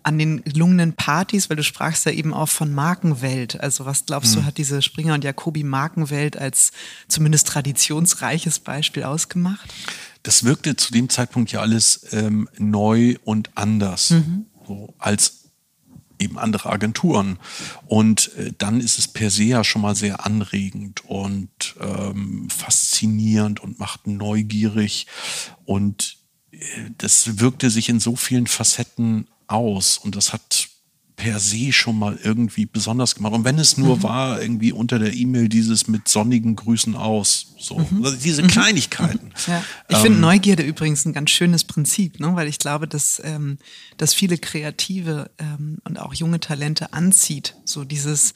an 0.02 0.18
den 0.18 0.42
gelungenen 0.44 0.94
Partys, 0.94 1.50
weil 1.50 1.58
du 1.58 1.62
sprachst 1.62 2.06
ja 2.06 2.12
eben 2.12 2.32
auch 2.32 2.48
von 2.48 2.72
Markenwelt. 2.72 3.60
Also 3.60 3.84
was 3.84 4.06
glaubst 4.06 4.34
mhm. 4.34 4.40
du, 4.40 4.46
hat 4.46 4.56
diese 4.56 4.80
Springer 4.80 5.14
und 5.14 5.24
Jacobi 5.24 5.62
Markenwelt 5.62 6.38
als 6.38 6.72
zumindest 7.06 7.48
traditionsreiches 7.48 8.60
Beispiel 8.60 9.04
ausgemacht? 9.04 9.74
Das 10.22 10.44
wirkte 10.44 10.74
zu 10.76 10.92
dem 10.92 11.10
Zeitpunkt 11.10 11.52
ja 11.52 11.60
alles 11.60 12.06
ähm, 12.12 12.48
neu 12.58 13.16
und 13.24 13.50
anders. 13.56 14.10
Mhm. 14.10 14.46
So, 14.66 14.94
als 14.98 15.47
eben 16.18 16.38
andere 16.38 16.70
Agenturen. 16.70 17.38
Und 17.86 18.34
äh, 18.36 18.52
dann 18.56 18.80
ist 18.80 18.98
es 18.98 19.08
per 19.08 19.30
se 19.30 19.44
ja 19.44 19.64
schon 19.64 19.82
mal 19.82 19.94
sehr 19.94 20.26
anregend 20.26 21.04
und 21.04 21.76
ähm, 21.80 22.48
faszinierend 22.50 23.60
und 23.60 23.78
macht 23.78 24.06
neugierig. 24.06 25.06
Und 25.64 26.18
äh, 26.50 26.58
das 26.98 27.38
wirkte 27.38 27.70
sich 27.70 27.88
in 27.88 28.00
so 28.00 28.16
vielen 28.16 28.46
Facetten 28.46 29.28
aus. 29.46 29.98
Und 29.98 30.16
das 30.16 30.32
hat 30.32 30.57
per 31.18 31.40
se 31.40 31.72
schon 31.72 31.98
mal 31.98 32.16
irgendwie 32.22 32.64
besonders 32.64 33.16
gemacht. 33.16 33.34
Und 33.34 33.44
wenn 33.44 33.58
es 33.58 33.76
nur 33.76 33.96
mhm. 33.96 34.02
war, 34.04 34.40
irgendwie 34.40 34.72
unter 34.72 35.00
der 35.00 35.12
E-Mail 35.12 35.48
dieses 35.48 35.88
mit 35.88 36.08
sonnigen 36.08 36.54
Grüßen 36.54 36.94
aus. 36.94 37.54
So. 37.58 37.78
Mhm. 37.78 38.04
Also 38.04 38.16
diese 38.16 38.42
mhm. 38.42 38.46
Kleinigkeiten. 38.46 39.18
Ja. 39.46 39.64
Ich 39.88 39.96
ähm, 39.96 40.02
finde 40.02 40.18
Neugierde 40.18 40.62
übrigens 40.62 41.06
ein 41.06 41.12
ganz 41.12 41.30
schönes 41.30 41.64
Prinzip, 41.64 42.20
ne? 42.20 42.34
weil 42.34 42.48
ich 42.48 42.58
glaube, 42.58 42.86
dass, 42.86 43.22
ähm, 43.24 43.58
dass 43.96 44.12
viele 44.12 44.36
Kreative 44.36 45.30
ähm, 45.38 45.78
und 45.84 45.98
auch 45.98 46.12
junge 46.12 46.40
Talente 46.40 46.92
anzieht. 46.92 47.54
So 47.64 47.84
dieses, 47.84 48.34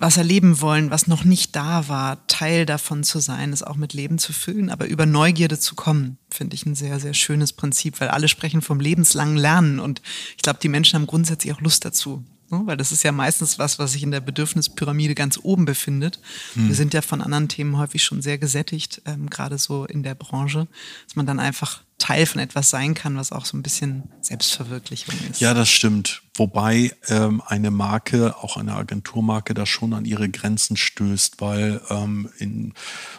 was 0.00 0.16
erleben 0.16 0.62
wollen, 0.62 0.90
was 0.90 1.06
noch 1.06 1.24
nicht 1.24 1.54
da 1.54 1.86
war, 1.86 2.26
Teil 2.26 2.64
davon 2.64 3.04
zu 3.04 3.18
sein, 3.18 3.52
es 3.52 3.62
auch 3.62 3.76
mit 3.76 3.92
Leben 3.92 4.18
zu 4.18 4.32
füllen, 4.32 4.70
aber 4.70 4.86
über 4.86 5.04
Neugierde 5.04 5.58
zu 5.58 5.74
kommen, 5.74 6.16
finde 6.30 6.54
ich 6.54 6.64
ein 6.64 6.74
sehr, 6.74 6.98
sehr 6.98 7.12
schönes 7.12 7.52
Prinzip, 7.52 8.00
weil 8.00 8.08
alle 8.08 8.26
sprechen 8.26 8.62
vom 8.62 8.80
lebenslangen 8.80 9.36
Lernen 9.36 9.78
und 9.78 10.00
ich 10.36 10.42
glaube, 10.42 10.58
die 10.62 10.70
Menschen 10.70 10.98
haben 10.98 11.06
grundsätzlich 11.06 11.52
auch 11.52 11.60
Lust 11.60 11.84
dazu. 11.84 12.24
Ne? 12.50 12.62
Weil 12.64 12.76
das 12.76 12.92
ist 12.92 13.02
ja 13.02 13.12
meistens 13.12 13.58
was, 13.58 13.78
was 13.78 13.92
sich 13.92 14.02
in 14.02 14.10
der 14.10 14.20
Bedürfnispyramide 14.20 15.14
ganz 15.14 15.38
oben 15.42 15.64
befindet. 15.64 16.20
Hm. 16.54 16.68
Wir 16.68 16.74
sind 16.74 16.94
ja 16.94 17.02
von 17.02 17.20
anderen 17.20 17.48
Themen 17.48 17.76
häufig 17.78 18.02
schon 18.02 18.22
sehr 18.22 18.38
gesättigt, 18.38 19.02
ähm, 19.06 19.30
gerade 19.30 19.58
so 19.58 19.84
in 19.84 20.02
der 20.02 20.14
Branche, 20.14 20.66
dass 21.06 21.16
man 21.16 21.26
dann 21.26 21.40
einfach 21.40 21.82
Teil 22.00 22.24
von 22.26 22.40
etwas 22.40 22.70
sein 22.70 22.94
kann, 22.94 23.16
was 23.16 23.30
auch 23.30 23.44
so 23.44 23.56
ein 23.56 23.62
bisschen 23.62 24.04
Selbstverwirklichung 24.22 25.14
ist. 25.30 25.40
Ja, 25.40 25.54
das 25.54 25.68
stimmt. 25.68 26.22
Wobei 26.34 26.92
ähm, 27.08 27.42
eine 27.46 27.70
Marke, 27.70 28.36
auch 28.38 28.56
eine 28.56 28.74
Agenturmarke, 28.74 29.52
da 29.52 29.66
schon 29.66 29.92
an 29.92 30.06
ihre 30.06 30.30
Grenzen 30.30 30.76
stößt, 30.76 31.40
weil 31.40 31.80
ähm, 31.90 32.30
in 32.38 32.72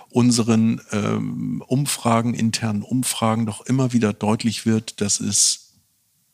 unseren 0.10 0.82
ähm, 0.92 1.64
Umfragen, 1.68 2.34
internen 2.34 2.82
Umfragen 2.82 3.46
doch 3.46 3.62
immer 3.62 3.94
wieder 3.94 4.14
deutlich 4.14 4.66
wird, 4.66 5.00
dass 5.00 5.20
es 5.20 5.61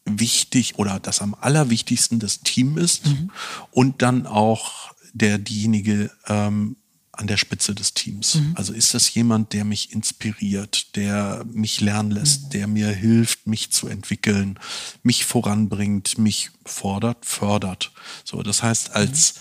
wichtig 0.08 0.78
oder 0.78 1.00
dass 1.00 1.22
am 1.22 1.36
allerwichtigsten 1.40 2.20
das 2.20 2.42
Team 2.42 2.78
ist 2.78 3.06
mhm. 3.06 3.32
und 3.72 4.02
dann 4.02 4.26
auch 4.26 4.94
der 5.14 5.38
diejenige, 5.38 6.12
ähm, 6.28 6.78
an 7.18 7.28
der 7.28 7.38
Spitze 7.38 7.74
des 7.74 7.94
Teams. 7.94 8.36
Mhm. 8.36 8.54
Also 8.56 8.74
ist 8.74 8.94
das 8.94 9.14
jemand, 9.14 9.54
der 9.54 9.66
mich 9.66 9.92
inspiriert, 9.92 10.96
der 10.96 11.44
mich 11.52 11.82
lernen 11.82 12.12
lässt, 12.12 12.46
mhm. 12.46 12.50
der 12.52 12.68
mir 12.68 12.90
hilft, 12.90 13.48
mich 13.48 13.72
zu 13.72 13.88
entwickeln, 13.88 14.60
mich 15.02 15.26
voranbringt, 15.26 16.18
mich 16.20 16.52
fordert, 16.64 17.26
fördert. 17.26 17.92
So, 18.24 18.44
das 18.44 18.62
heißt, 18.62 18.92
als 18.96 19.36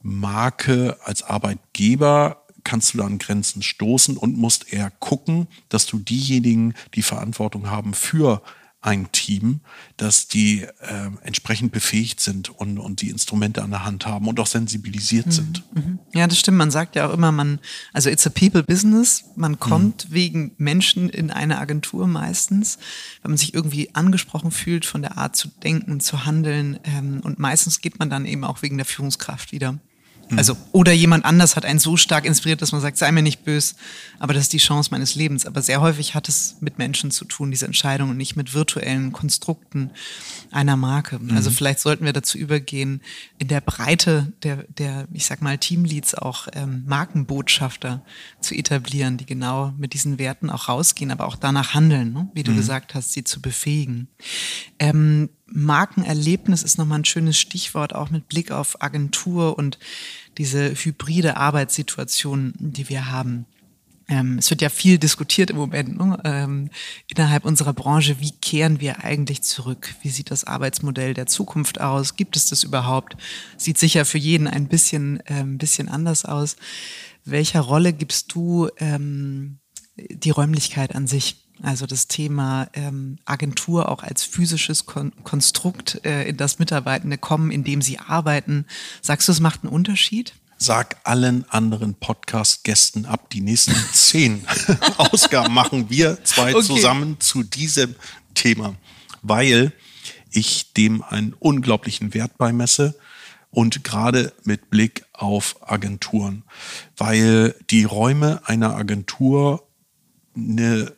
Marke, 0.00 0.96
als 1.04 1.22
Arbeitgeber 1.22 2.44
kannst 2.64 2.94
du 2.94 2.98
da 2.98 3.04
an 3.04 3.18
Grenzen 3.18 3.62
stoßen 3.62 4.16
und 4.16 4.36
musst 4.36 4.72
eher 4.72 4.90
gucken, 4.90 5.48
dass 5.68 5.86
du 5.86 5.98
diejenigen, 5.98 6.74
die 6.94 7.02
Verantwortung 7.02 7.70
haben 7.70 7.94
für 7.94 8.42
ein 8.80 9.10
Team, 9.10 9.60
dass 9.96 10.28
die 10.28 10.62
äh, 10.62 11.10
entsprechend 11.22 11.72
befähigt 11.72 12.20
sind 12.20 12.48
und, 12.48 12.78
und 12.78 13.02
die 13.02 13.10
Instrumente 13.10 13.62
an 13.62 13.70
der 13.70 13.84
Hand 13.84 14.06
haben 14.06 14.28
und 14.28 14.38
auch 14.38 14.46
sensibilisiert 14.46 15.26
mhm. 15.26 15.30
sind. 15.32 15.62
Mhm. 15.74 15.98
Ja, 16.14 16.26
das 16.28 16.38
stimmt. 16.38 16.58
Man 16.58 16.70
sagt 16.70 16.94
ja 16.94 17.08
auch 17.08 17.12
immer, 17.12 17.32
man, 17.32 17.58
also 17.92 18.08
it's 18.08 18.26
a 18.26 18.30
people 18.30 18.62
business. 18.62 19.24
Man 19.34 19.58
kommt 19.58 20.08
mhm. 20.08 20.14
wegen 20.14 20.52
Menschen 20.58 21.08
in 21.08 21.32
eine 21.32 21.58
Agentur 21.58 22.06
meistens, 22.06 22.78
wenn 23.22 23.32
man 23.32 23.38
sich 23.38 23.52
irgendwie 23.52 23.94
angesprochen 23.94 24.52
fühlt 24.52 24.86
von 24.86 25.02
der 25.02 25.18
Art 25.18 25.34
zu 25.34 25.48
denken, 25.48 25.98
zu 25.98 26.24
handeln. 26.24 26.78
Ähm, 26.84 27.20
und 27.24 27.40
meistens 27.40 27.80
geht 27.80 27.98
man 27.98 28.10
dann 28.10 28.26
eben 28.26 28.44
auch 28.44 28.62
wegen 28.62 28.76
der 28.76 28.86
Führungskraft 28.86 29.50
wieder. 29.50 29.78
Also, 30.36 30.56
oder 30.72 30.92
jemand 30.92 31.24
anders 31.24 31.56
hat 31.56 31.64
einen 31.64 31.78
so 31.78 31.96
stark 31.96 32.24
inspiriert, 32.24 32.60
dass 32.60 32.72
man 32.72 32.80
sagt, 32.80 32.98
sei 32.98 33.10
mir 33.12 33.22
nicht 33.22 33.44
böse, 33.44 33.74
aber 34.18 34.34
das 34.34 34.44
ist 34.44 34.52
die 34.52 34.58
Chance 34.58 34.90
meines 34.90 35.14
Lebens. 35.14 35.46
Aber 35.46 35.62
sehr 35.62 35.80
häufig 35.80 36.14
hat 36.14 36.28
es 36.28 36.56
mit 36.60 36.78
Menschen 36.78 37.10
zu 37.10 37.24
tun, 37.24 37.50
diese 37.50 37.66
Entscheidung, 37.66 38.10
und 38.10 38.16
nicht 38.16 38.36
mit 38.36 38.52
virtuellen 38.52 39.12
Konstrukten 39.12 39.90
einer 40.50 40.76
Marke. 40.76 41.18
Mhm. 41.18 41.36
Also 41.36 41.50
vielleicht 41.50 41.80
sollten 41.80 42.04
wir 42.04 42.12
dazu 42.12 42.36
übergehen, 42.36 43.00
in 43.38 43.48
der 43.48 43.60
Breite 43.60 44.32
der, 44.42 44.64
der 44.64 45.08
ich 45.12 45.26
sag 45.26 45.40
mal, 45.40 45.56
Teamleads 45.58 46.14
auch 46.14 46.48
ähm, 46.52 46.84
Markenbotschafter 46.86 48.02
zu 48.40 48.54
etablieren, 48.54 49.16
die 49.16 49.26
genau 49.26 49.72
mit 49.78 49.94
diesen 49.94 50.18
Werten 50.18 50.50
auch 50.50 50.68
rausgehen, 50.68 51.10
aber 51.10 51.26
auch 51.26 51.36
danach 51.36 51.74
handeln, 51.74 52.12
ne? 52.12 52.28
wie 52.34 52.42
du 52.42 52.52
mhm. 52.52 52.56
gesagt 52.56 52.94
hast, 52.94 53.12
sie 53.12 53.24
zu 53.24 53.40
befähigen. 53.40 54.08
Ähm, 54.78 55.30
Markenerlebnis 55.50 56.62
ist 56.62 56.78
nochmal 56.78 57.00
ein 57.00 57.04
schönes 57.04 57.38
Stichwort, 57.38 57.94
auch 57.94 58.10
mit 58.10 58.28
Blick 58.28 58.50
auf 58.50 58.82
Agentur 58.82 59.56
und 59.56 59.78
diese 60.36 60.72
hybride 60.74 61.36
Arbeitssituation, 61.36 62.54
die 62.58 62.88
wir 62.88 63.10
haben. 63.10 63.46
Ähm, 64.10 64.38
es 64.38 64.48
wird 64.48 64.62
ja 64.62 64.70
viel 64.70 64.98
diskutiert 64.98 65.50
im 65.50 65.56
Moment 65.56 65.98
ne? 65.98 66.18
ähm, 66.24 66.70
innerhalb 67.08 67.44
unserer 67.44 67.74
Branche. 67.74 68.20
Wie 68.20 68.30
kehren 68.30 68.80
wir 68.80 69.04
eigentlich 69.04 69.42
zurück? 69.42 69.94
Wie 70.02 70.08
sieht 70.08 70.30
das 70.30 70.44
Arbeitsmodell 70.44 71.12
der 71.12 71.26
Zukunft 71.26 71.80
aus? 71.80 72.16
Gibt 72.16 72.34
es 72.36 72.46
das 72.46 72.64
überhaupt? 72.64 73.16
Sieht 73.58 73.76
sicher 73.76 74.06
für 74.06 74.16
jeden 74.16 74.48
ein 74.48 74.68
bisschen, 74.68 75.20
äh, 75.26 75.40
ein 75.40 75.58
bisschen 75.58 75.88
anders 75.88 76.24
aus. 76.24 76.56
Welcher 77.26 77.60
Rolle 77.60 77.92
gibst 77.92 78.34
du 78.34 78.70
ähm, 78.78 79.58
die 79.96 80.30
Räumlichkeit 80.30 80.94
an 80.94 81.06
sich? 81.06 81.47
Also 81.62 81.86
das 81.86 82.06
Thema 82.06 82.68
ähm, 82.72 83.18
Agentur 83.24 83.88
auch 83.88 84.02
als 84.02 84.24
physisches 84.24 84.86
Kon 84.86 85.12
Konstrukt, 85.24 86.04
äh, 86.04 86.28
in 86.28 86.36
das 86.36 86.58
Mitarbeitende 86.58 87.18
kommen, 87.18 87.50
in 87.50 87.64
dem 87.64 87.82
sie 87.82 87.98
arbeiten. 87.98 88.66
Sagst 89.02 89.28
du, 89.28 89.32
es 89.32 89.40
macht 89.40 89.64
einen 89.64 89.72
Unterschied? 89.72 90.34
Sag 90.56 90.96
allen 91.04 91.48
anderen 91.50 91.94
Podcast-Gästen 91.94 93.06
ab, 93.06 93.30
die 93.30 93.40
nächsten 93.40 93.74
zehn 93.92 94.44
Ausgaben 94.96 95.54
machen 95.54 95.88
wir 95.88 96.22
zwei 96.24 96.54
okay. 96.54 96.66
zusammen 96.66 97.20
zu 97.20 97.44
diesem 97.44 97.94
Thema, 98.34 98.74
weil 99.22 99.72
ich 100.30 100.72
dem 100.72 101.02
einen 101.02 101.32
unglaublichen 101.32 102.12
Wert 102.12 102.38
beimesse 102.38 102.98
und 103.50 103.84
gerade 103.84 104.32
mit 104.44 104.70
Blick 104.70 105.04
auf 105.12 105.56
Agenturen, 105.62 106.44
weil 106.96 107.54
die 107.70 107.84
Räume 107.84 108.42
einer 108.44 108.74
Agentur 108.74 109.66
eine 110.36 110.92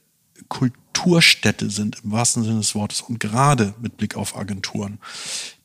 Kulturstätte 0.50 1.70
sind 1.70 2.02
im 2.04 2.12
wahrsten 2.12 2.42
Sinne 2.42 2.58
des 2.58 2.74
Wortes 2.74 3.00
und 3.00 3.20
gerade 3.20 3.72
mit 3.80 3.96
Blick 3.96 4.16
auf 4.16 4.36
Agenturen. 4.36 4.98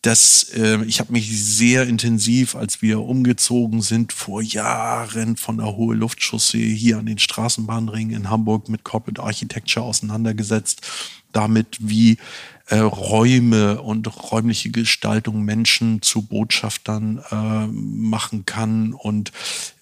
Das, 0.02 0.52
äh, 0.54 0.84
ich 0.86 1.00
habe 1.00 1.12
mich 1.12 1.44
sehr 1.44 1.88
intensiv, 1.88 2.56
als 2.56 2.82
wir 2.82 3.02
umgezogen 3.02 3.82
sind, 3.82 4.14
vor 4.14 4.42
Jahren 4.42 5.36
von 5.36 5.58
der 5.58 5.76
Hohe 5.76 5.96
Luftchaussee 5.96 6.74
hier 6.74 7.00
an 7.00 7.08
den 7.08 7.18
Straßenbahnringen 7.18 8.16
in 8.16 8.30
Hamburg 8.30 8.70
mit 8.70 8.84
Corporate 8.84 9.22
Architecture 9.22 9.84
auseinandergesetzt, 9.84 10.82
damit 11.32 11.78
wie 11.80 12.18
äh, 12.68 12.80
Räume 12.80 13.82
und 13.82 14.32
räumliche 14.32 14.72
Gestaltung 14.72 15.44
Menschen 15.44 16.02
zu 16.02 16.24
Botschaftern 16.24 17.24
äh, 17.32 17.68
machen 17.68 18.46
kann 18.46 18.94
und 18.94 19.32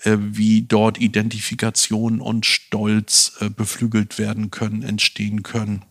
äh, 0.04 0.18
wie 0.20 0.64
dort 0.64 1.00
Identifikation 1.00 2.20
und 2.20 2.46
Stolz 2.46 3.38
äh, 3.40 3.50
beflügelt 3.50 4.18
werden 4.18 4.52
können, 4.52 4.84
entstehen 4.84 5.44
können. 5.44 5.84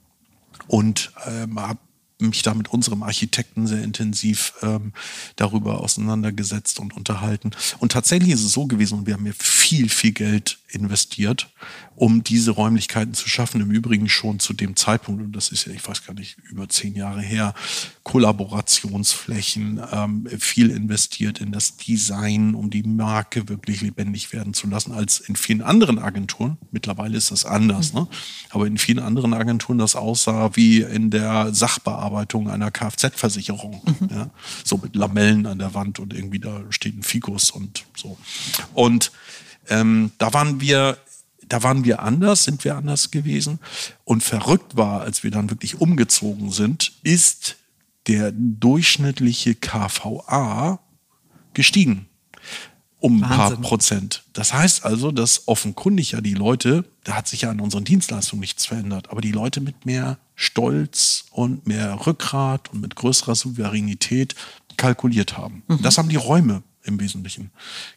Und 0.66 1.12
ähm, 1.26 1.58
habe 1.60 1.80
mich 2.28 2.42
da 2.42 2.54
mit 2.54 2.68
unserem 2.72 3.02
Architekten 3.02 3.66
sehr 3.66 3.82
intensiv 3.82 4.54
ähm, 4.62 4.92
darüber 5.36 5.80
auseinandergesetzt 5.80 6.80
und 6.80 6.94
unterhalten. 6.96 7.50
Und 7.78 7.92
tatsächlich 7.92 8.32
ist 8.32 8.44
es 8.44 8.52
so 8.52 8.66
gewesen, 8.66 8.98
und 8.98 9.06
wir 9.06 9.14
haben 9.14 9.26
ja 9.26 9.32
viel, 9.38 9.88
viel 9.88 10.12
Geld 10.12 10.58
investiert, 10.68 11.50
um 11.94 12.24
diese 12.24 12.52
Räumlichkeiten 12.52 13.14
zu 13.14 13.28
schaffen. 13.28 13.60
Im 13.60 13.70
Übrigen 13.70 14.08
schon 14.08 14.40
zu 14.40 14.54
dem 14.54 14.76
Zeitpunkt, 14.76 15.22
und 15.22 15.32
das 15.32 15.50
ist 15.50 15.66
ja, 15.66 15.72
ich 15.72 15.86
weiß 15.86 16.04
gar 16.04 16.14
nicht, 16.14 16.38
über 16.50 16.68
zehn 16.68 16.94
Jahre 16.94 17.20
her, 17.20 17.54
Kollaborationsflächen, 18.02 19.80
ähm, 19.92 20.26
viel 20.38 20.70
investiert 20.70 21.40
in 21.40 21.52
das 21.52 21.76
Design, 21.76 22.54
um 22.54 22.70
die 22.70 22.82
Marke 22.82 23.48
wirklich 23.48 23.82
lebendig 23.82 24.32
werden 24.32 24.54
zu 24.54 24.66
lassen, 24.66 24.92
als 24.92 25.20
in 25.20 25.36
vielen 25.36 25.62
anderen 25.62 25.98
Agenturen. 25.98 26.56
Mittlerweile 26.70 27.16
ist 27.16 27.30
das 27.30 27.44
anders, 27.44 27.92
mhm. 27.92 28.00
ne? 28.00 28.08
aber 28.50 28.66
in 28.66 28.78
vielen 28.78 28.98
anderen 28.98 29.34
Agenturen 29.34 29.78
das 29.78 29.94
aussah 29.94 30.50
wie 30.54 30.80
in 30.80 31.10
der 31.10 31.54
Sachbearbeitung 31.54 32.11
einer 32.48 32.70
Kfz-Versicherung. 32.70 33.82
Mhm. 33.84 34.08
Ja? 34.10 34.30
So 34.64 34.78
mit 34.78 34.96
Lamellen 34.96 35.46
an 35.46 35.58
der 35.58 35.74
Wand 35.74 35.98
und 35.98 36.12
irgendwie 36.12 36.38
da 36.38 36.62
steht 36.70 36.96
ein 36.96 37.02
Fikus 37.02 37.50
und 37.50 37.84
so. 37.96 38.16
Und 38.74 39.12
ähm, 39.68 40.12
da 40.18 40.32
waren 40.32 40.60
wir 40.60 40.98
da 41.52 41.62
waren 41.62 41.84
wir 41.84 42.00
anders, 42.00 42.44
sind 42.44 42.64
wir 42.64 42.76
anders 42.76 43.10
gewesen. 43.10 43.58
Und 44.04 44.22
verrückt 44.22 44.76
war, 44.76 45.02
als 45.02 45.22
wir 45.22 45.30
dann 45.30 45.50
wirklich 45.50 45.80
umgezogen 45.80 46.50
sind, 46.50 46.92
ist 47.02 47.56
der 48.06 48.32
durchschnittliche 48.32 49.54
KVA 49.54 50.80
gestiegen. 51.52 52.08
Um 53.02 53.20
Wahnsinn. 53.20 53.32
ein 53.32 53.36
paar 53.36 53.56
Prozent. 53.56 54.22
Das 54.32 54.54
heißt 54.54 54.84
also, 54.84 55.10
dass 55.10 55.48
offenkundig 55.48 56.12
ja 56.12 56.20
die 56.20 56.34
Leute, 56.34 56.84
da 57.02 57.14
hat 57.16 57.26
sich 57.26 57.42
ja 57.42 57.50
an 57.50 57.60
unseren 57.60 57.82
Dienstleistungen 57.82 58.40
nichts 58.40 58.64
verändert, 58.64 59.10
aber 59.10 59.20
die 59.20 59.32
Leute 59.32 59.60
mit 59.60 59.84
mehr 59.84 60.18
Stolz 60.36 61.24
und 61.32 61.66
mehr 61.66 62.06
Rückgrat 62.06 62.72
und 62.72 62.80
mit 62.80 62.94
größerer 62.94 63.34
Souveränität 63.34 64.36
kalkuliert 64.76 65.36
haben. 65.36 65.64
Mhm. 65.66 65.82
Das 65.82 65.98
haben 65.98 66.08
die 66.08 66.16
Räume 66.16 66.62
im 66.84 67.00
Wesentlichen 67.00 67.50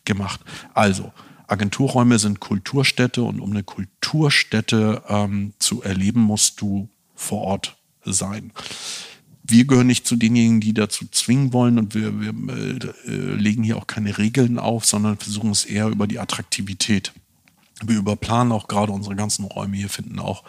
gemacht. 0.06 0.42
Also, 0.74 1.14
Agenturräume 1.48 2.18
sind 2.18 2.40
Kulturstädte 2.40 3.22
und 3.22 3.40
um 3.40 3.52
eine 3.52 3.62
Kulturstätte 3.62 5.04
ähm, 5.08 5.54
zu 5.60 5.84
erleben, 5.84 6.22
musst 6.22 6.62
du 6.62 6.90
vor 7.14 7.42
Ort 7.42 7.78
sein. 8.04 8.52
Wir 9.48 9.66
gehören 9.66 9.88
nicht 9.88 10.08
zu 10.08 10.16
denjenigen, 10.16 10.62
die 10.62 10.74
dazu 10.74 11.06
zwingen 11.12 11.54
wollen 11.54 11.78
und 11.78 11.94
wir, 11.94 12.20
wir 12.20 12.34
äh, 13.08 13.36
legen 13.36 13.64
hier 13.64 13.78
auch 13.78 13.88
keine 13.88 14.18
Regeln 14.18 14.58
auf, 14.58 14.86
sondern 14.86 15.18
versuchen 15.18 15.52
es 15.52 15.66
eher 15.66 15.88
über 15.88 16.08
die 16.08 16.20
Attraktivität. 16.20 17.14
Wir 17.84 17.98
überplanen 17.98 18.54
auch 18.54 18.68
gerade 18.68 18.92
unsere 18.92 19.16
ganzen 19.16 19.44
Räume. 19.46 19.76
Hier 19.76 19.90
finden 19.90 20.20
auch 20.20 20.44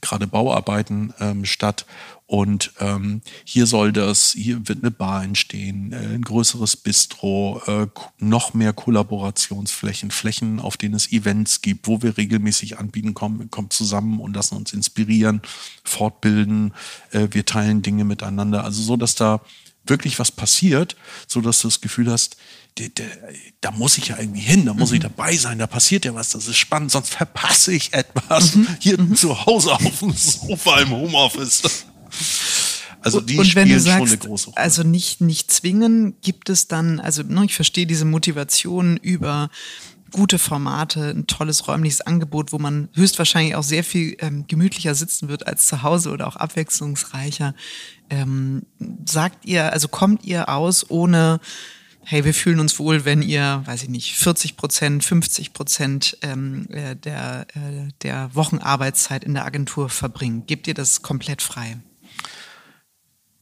gerade 0.00 0.26
Bauarbeiten 0.26 1.12
ähm, 1.20 1.44
statt. 1.44 1.84
Und 2.30 2.74
ähm, 2.78 3.22
hier 3.42 3.66
soll 3.66 3.92
das, 3.92 4.30
hier 4.30 4.68
wird 4.68 4.84
eine 4.84 4.92
Bar 4.92 5.24
entstehen, 5.24 5.92
äh, 5.92 6.14
ein 6.14 6.22
größeres 6.22 6.76
Bistro, 6.76 7.60
äh, 7.66 7.88
noch 8.20 8.54
mehr 8.54 8.72
Kollaborationsflächen, 8.72 10.12
Flächen, 10.12 10.60
auf 10.60 10.76
denen 10.76 10.94
es 10.94 11.10
Events 11.10 11.60
gibt, 11.60 11.88
wo 11.88 12.02
wir 12.02 12.16
regelmäßig 12.16 12.78
anbieten, 12.78 13.14
kommen, 13.14 13.50
kommen 13.50 13.70
zusammen 13.70 14.20
und 14.20 14.36
lassen 14.36 14.54
uns 14.54 14.72
inspirieren, 14.72 15.42
fortbilden, 15.82 16.72
äh, 17.10 17.26
wir 17.32 17.44
teilen 17.44 17.82
Dinge 17.82 18.04
miteinander. 18.04 18.62
Also 18.62 18.80
so, 18.80 18.96
dass 18.96 19.16
da 19.16 19.40
wirklich 19.84 20.20
was 20.20 20.30
passiert, 20.30 20.94
so 21.26 21.40
dass 21.40 21.60
du 21.60 21.66
das 21.66 21.80
Gefühl 21.80 22.12
hast, 22.12 22.36
da 23.60 23.72
muss 23.72 23.98
ich 23.98 24.06
ja 24.06 24.18
irgendwie 24.18 24.40
hin, 24.40 24.66
da 24.66 24.72
muss 24.72 24.90
mhm. 24.90 24.96
ich 24.96 25.02
dabei 25.02 25.36
sein, 25.36 25.58
da 25.58 25.66
passiert 25.66 26.04
ja 26.04 26.14
was, 26.14 26.30
das 26.30 26.46
ist 26.46 26.58
spannend, 26.58 26.92
sonst 26.92 27.10
verpasse 27.10 27.72
ich 27.72 27.92
etwas 27.92 28.54
mhm. 28.54 28.68
hier 28.78 29.00
mhm. 29.00 29.16
zu 29.16 29.46
Hause 29.46 29.72
auf 29.72 29.98
dem 29.98 30.12
Sofa 30.12 30.80
im 30.80 30.90
Homeoffice. 30.90 31.86
Also 33.02 33.20
die 33.20 33.38
und 33.38 33.54
wenn 33.54 33.66
spielen 33.66 33.78
du 33.78 33.80
sagst, 33.80 33.98
schon 33.98 34.08
eine 34.08 34.18
große 34.18 34.46
Rolle. 34.46 34.56
Also 34.56 34.82
nicht, 34.82 35.20
nicht 35.20 35.50
zwingen, 35.52 36.14
gibt 36.22 36.50
es 36.50 36.68
dann, 36.68 37.00
also 37.00 37.22
ne, 37.22 37.44
ich 37.44 37.54
verstehe 37.54 37.86
diese 37.86 38.04
Motivation 38.04 38.96
über 38.96 39.50
gute 40.10 40.38
Formate, 40.38 41.10
ein 41.10 41.26
tolles 41.26 41.68
räumliches 41.68 42.00
Angebot, 42.00 42.52
wo 42.52 42.58
man 42.58 42.88
höchstwahrscheinlich 42.94 43.54
auch 43.54 43.62
sehr 43.62 43.84
viel 43.84 44.16
ähm, 44.18 44.44
gemütlicher 44.48 44.94
sitzen 44.94 45.28
wird 45.28 45.46
als 45.46 45.66
zu 45.66 45.82
Hause 45.82 46.10
oder 46.10 46.26
auch 46.26 46.36
abwechslungsreicher. 46.36 47.54
Ähm, 48.10 48.62
sagt 49.06 49.46
ihr, 49.46 49.72
also 49.72 49.88
kommt 49.88 50.24
ihr 50.24 50.48
aus 50.48 50.90
ohne 50.90 51.40
hey, 52.02 52.24
wir 52.24 52.34
fühlen 52.34 52.60
uns 52.60 52.78
wohl, 52.78 53.04
wenn 53.04 53.22
ihr, 53.22 53.62
weiß 53.66 53.82
ich 53.84 53.88
nicht, 53.88 54.16
40 54.16 54.56
Prozent, 54.56 55.04
50 55.04 55.52
Prozent 55.52 56.18
ähm, 56.22 56.66
äh, 56.70 56.96
der, 56.96 57.46
äh, 57.54 57.92
der 58.02 58.34
Wochenarbeitszeit 58.34 59.22
in 59.22 59.34
der 59.34 59.44
Agentur 59.44 59.88
verbringt? 59.88 60.46
Gebt 60.46 60.66
ihr 60.66 60.74
das 60.74 61.02
komplett 61.02 61.42
frei? 61.42 61.76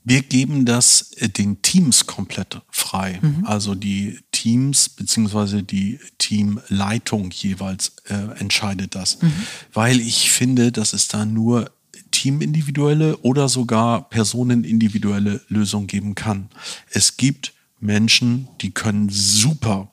Wir 0.08 0.22
geben 0.22 0.64
das 0.64 1.12
äh, 1.18 1.28
den 1.28 1.60
Teams 1.62 2.06
komplett 2.06 2.60
frei. 2.70 3.18
Mhm. 3.20 3.44
Also 3.44 3.74
die 3.74 4.18
Teams 4.32 4.88
beziehungsweise 4.88 5.62
die 5.62 6.00
Teamleitung 6.18 7.30
jeweils 7.30 7.92
äh, 8.08 8.14
entscheidet 8.38 8.94
das. 8.94 9.20
Mhm. 9.20 9.32
Weil 9.72 10.00
ich 10.00 10.30
finde, 10.30 10.72
dass 10.72 10.92
es 10.92 11.08
da 11.08 11.26
nur 11.26 11.70
teamindividuelle 12.10 13.18
oder 13.18 13.48
sogar 13.48 14.08
personenindividuelle 14.08 15.42
Lösungen 15.48 15.86
geben 15.86 16.14
kann. 16.14 16.48
Es 16.90 17.16
gibt 17.16 17.52
Menschen, 17.78 18.48
die 18.60 18.70
können 18.70 19.08
super 19.10 19.92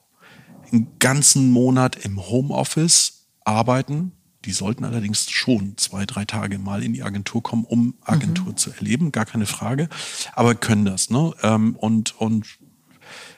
einen 0.71 0.87
ganzen 0.99 1.51
Monat 1.51 1.97
im 1.97 2.25
Homeoffice 2.25 3.25
arbeiten. 3.43 4.13
Die 4.45 4.51
sollten 4.51 4.85
allerdings 4.85 5.29
schon 5.29 5.77
zwei, 5.77 6.05
drei 6.05 6.25
Tage 6.25 6.59
mal 6.59 6.83
in 6.83 6.93
die 6.93 7.03
Agentur 7.03 7.41
kommen, 7.41 7.65
um 7.65 7.95
Agentur 8.03 8.51
mhm. 8.51 8.57
zu 8.57 8.71
erleben, 8.71 9.11
gar 9.11 9.25
keine 9.25 9.45
Frage. 9.45 9.89
Aber 10.33 10.55
können 10.55 10.85
das, 10.85 11.09
ne? 11.09 11.33
Ähm, 11.41 11.75
und, 11.75 12.19
und 12.19 12.45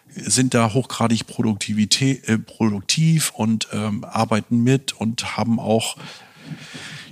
sind 0.10 0.54
da 0.54 0.74
hochgradig 0.74 1.28
Produktivität, 1.28 2.28
äh, 2.28 2.38
produktiv 2.38 3.32
und 3.36 3.68
ähm, 3.72 4.04
arbeiten 4.04 4.64
mit 4.64 4.94
und 4.94 5.38
haben 5.38 5.60
auch 5.60 5.98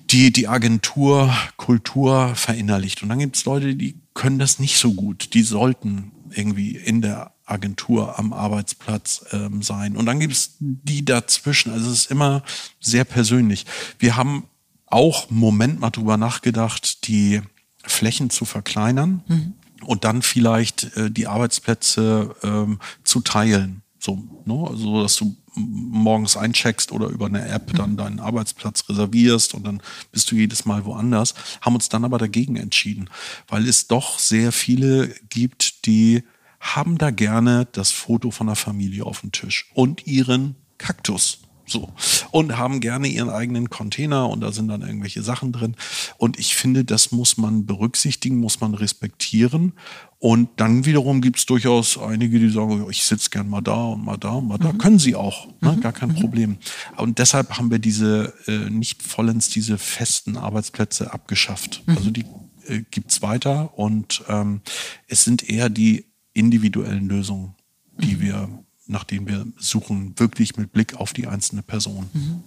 die, 0.10 0.32
die 0.32 0.48
Agenturkultur 0.48 2.36
verinnerlicht. 2.36 3.04
Und 3.04 3.10
dann 3.10 3.20
gibt 3.20 3.36
es 3.36 3.46
Leute, 3.46 3.76
die 3.76 3.96
können 4.14 4.40
das 4.40 4.60
nicht 4.60 4.78
so 4.78 4.94
gut. 4.94 5.34
Die 5.34 5.44
sollten 5.44 6.12
irgendwie 6.38 6.76
in 6.76 7.02
der 7.02 7.34
Agentur 7.46 8.18
am 8.18 8.34
Arbeitsplatz 8.34 9.26
ähm, 9.32 9.62
sein. 9.62 9.96
Und 9.96 10.06
dann 10.06 10.20
gibt 10.20 10.34
es 10.34 10.56
die 10.60 11.06
dazwischen. 11.06 11.72
Also 11.72 11.90
es 11.90 12.00
ist 12.00 12.12
immer 12.12 12.44
sehr 12.80 13.06
persönlich. 13.06 13.66
Wir 14.00 14.16
haben 14.16 14.46
auch 14.88 15.30
Moment 15.30 15.80
mal 15.80 15.90
drüber 15.90 16.18
nachgedacht, 16.18 17.08
die 17.08 17.42
Flächen 17.84 18.30
zu 18.30 18.46
verkleinern 18.46 19.24
mhm. 19.28 19.54
und 19.82 20.04
dann 20.04 20.22
vielleicht 20.22 20.96
äh, 20.98 21.12
die 21.12 21.28
Arbeitsplätze 21.28 22.36
ähm, 22.44 22.80
zu 23.04 23.22
teilen. 23.22 23.84
So, 24.00 24.24
ne? 24.46 24.70
so 24.76 25.02
dass 25.02 25.16
du 25.16 25.36
morgens 25.56 26.38
eincheckst 26.38 26.92
oder 26.92 27.08
über 27.08 27.26
eine 27.26 27.48
App 27.48 27.74
dann 27.74 27.92
mhm. 27.92 27.98
deinen 27.98 28.20
Arbeitsplatz 28.20 28.88
reservierst 28.90 29.54
und 29.54 29.66
dann 29.66 29.82
bist 30.12 30.32
du 30.32 30.36
jedes 30.36 30.66
Mal 30.66 30.86
woanders, 30.86 31.34
haben 31.62 31.76
uns 31.76 31.90
dann 31.90 32.06
aber 32.06 32.18
dagegen 32.18 32.56
entschieden, 32.56 33.10
weil 33.48 33.68
es 33.68 33.88
doch 33.88 34.20
sehr 34.20 34.52
viele 34.52 35.08
gibt, 35.30 35.86
die 35.86 36.24
haben 36.60 36.98
da 36.98 37.12
gerne 37.12 37.68
das 37.72 37.92
Foto 37.92 38.32
von 38.32 38.48
der 38.48 38.56
Familie 38.56 39.06
auf 39.06 39.22
dem 39.22 39.32
Tisch 39.32 39.70
und 39.74 40.08
ihren 40.08 40.56
Kaktus. 40.78 41.45
So. 41.66 41.90
Und 42.32 42.58
haben 42.58 42.80
gerne 42.80 43.08
ihren 43.08 43.30
eigenen 43.30 43.70
Container 43.70 44.30
und 44.30 44.42
da 44.42 44.52
sind 44.52 44.68
dann 44.68 44.82
irgendwelche 44.82 45.24
Sachen 45.24 45.52
drin. 45.52 45.76
Und 46.18 46.38
ich 46.38 46.56
finde, 46.56 46.86
das 46.86 47.12
muss 47.12 47.38
man 47.38 47.66
berücksichtigen, 47.66 48.38
muss 48.38 48.62
man 48.62 48.76
respektieren. 48.76 49.74
Und 50.20 50.50
dann 50.58 50.86
wiederum 50.86 51.22
gibt 51.22 51.40
es 51.40 51.46
durchaus 51.46 51.98
einige, 51.98 52.40
die 52.40 52.50
sagen, 52.50 52.86
ich 52.90 53.04
sitze 53.04 53.30
gern 53.30 53.50
mal 53.50 53.62
da 53.62 53.86
und 53.86 54.06
mal 54.06 54.18
da 54.18 54.32
und 54.32 54.48
mal 54.48 54.58
da. 54.58 54.74
Mhm. 54.74 54.78
Können 54.78 55.00
sie 55.00 55.16
auch, 55.16 55.48
ne? 55.62 55.74
Mhm. 55.74 55.82
gar 55.82 55.94
kein 55.94 56.10
mhm. 56.10 56.16
Problem. 56.16 56.58
Und 56.98 57.20
deshalb 57.20 57.58
haben 57.58 57.72
wir 57.72 57.80
diese 57.80 58.34
äh, 58.48 58.70
nicht 58.70 59.04
vollends 59.04 59.50
diese 59.50 59.78
festen 59.78 60.38
Arbeitsplätze 60.38 61.14
abgeschafft. 61.14 61.84
Mhm. 61.86 61.98
Also 61.98 62.12
die 62.12 62.26
äh, 62.68 62.84
es 63.08 63.22
weiter 63.22 63.78
und 63.78 64.24
ähm, 64.28 64.62
es 65.08 65.24
sind 65.24 65.48
eher 65.48 65.70
die 65.70 66.06
individuellen 66.34 67.08
Lösungen, 67.08 67.56
die 68.00 68.16
mhm. 68.16 68.22
wir 68.22 68.65
nach 68.88 69.04
denen 69.04 69.28
wir 69.28 69.46
suchen, 69.58 70.18
wirklich 70.18 70.58
mit 70.58 70.72
Blick 70.72 70.96
auf 70.96 71.14
die 71.14 71.28
einzelne 71.28 71.64
Person. 71.64 72.10
Mhm. 72.14 72.44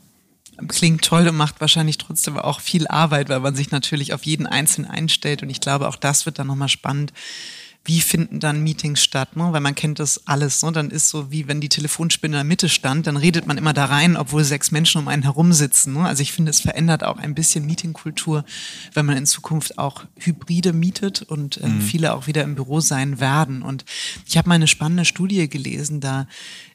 Klingt 0.66 1.04
toll 1.04 1.28
und 1.28 1.36
macht 1.36 1.60
wahrscheinlich 1.60 1.98
trotzdem 1.98 2.36
auch 2.36 2.60
viel 2.60 2.88
Arbeit, 2.88 3.28
weil 3.28 3.40
man 3.40 3.54
sich 3.54 3.70
natürlich 3.70 4.12
auf 4.12 4.24
jeden 4.24 4.46
Einzelnen 4.46 4.90
einstellt. 4.90 5.42
Und 5.42 5.50
ich 5.50 5.60
glaube, 5.60 5.88
auch 5.88 5.96
das 5.96 6.26
wird 6.26 6.38
dann 6.40 6.48
nochmal 6.48 6.68
spannend, 6.68 7.12
wie 7.88 8.02
finden 8.02 8.38
dann 8.38 8.62
Meetings 8.62 9.02
statt, 9.02 9.34
ne? 9.34 9.48
weil 9.50 9.62
man 9.62 9.74
kennt 9.74 9.98
das 9.98 10.26
alles. 10.26 10.62
Ne? 10.62 10.72
Dann 10.72 10.90
ist 10.90 11.08
so 11.08 11.30
wie 11.30 11.48
wenn 11.48 11.62
die 11.62 11.70
Telefonspinne 11.70 12.36
in 12.36 12.40
der 12.40 12.44
Mitte 12.44 12.68
stand, 12.68 13.06
dann 13.06 13.16
redet 13.16 13.46
man 13.46 13.56
immer 13.56 13.72
da 13.72 13.86
rein, 13.86 14.18
obwohl 14.18 14.44
sechs 14.44 14.70
Menschen 14.70 15.00
um 15.00 15.08
einen 15.08 15.22
herum 15.22 15.54
sitzen. 15.54 15.94
Ne? 15.94 16.00
Also 16.00 16.22
ich 16.22 16.32
finde, 16.32 16.50
es 16.50 16.60
verändert 16.60 17.02
auch 17.02 17.16
ein 17.16 17.34
bisschen 17.34 17.64
Meetingkultur, 17.64 18.44
wenn 18.92 19.06
man 19.06 19.16
in 19.16 19.24
Zukunft 19.24 19.78
auch 19.78 20.04
Hybride 20.18 20.74
mietet 20.74 21.22
und 21.22 21.62
äh, 21.62 21.66
mhm. 21.66 21.80
viele 21.80 22.12
auch 22.12 22.26
wieder 22.26 22.42
im 22.42 22.56
Büro 22.56 22.80
sein 22.80 23.20
werden. 23.20 23.62
Und 23.62 23.86
ich 24.26 24.36
habe 24.36 24.50
mal 24.50 24.56
eine 24.56 24.66
spannende 24.66 25.06
Studie 25.06 25.48
gelesen, 25.48 26.00
da 26.00 26.26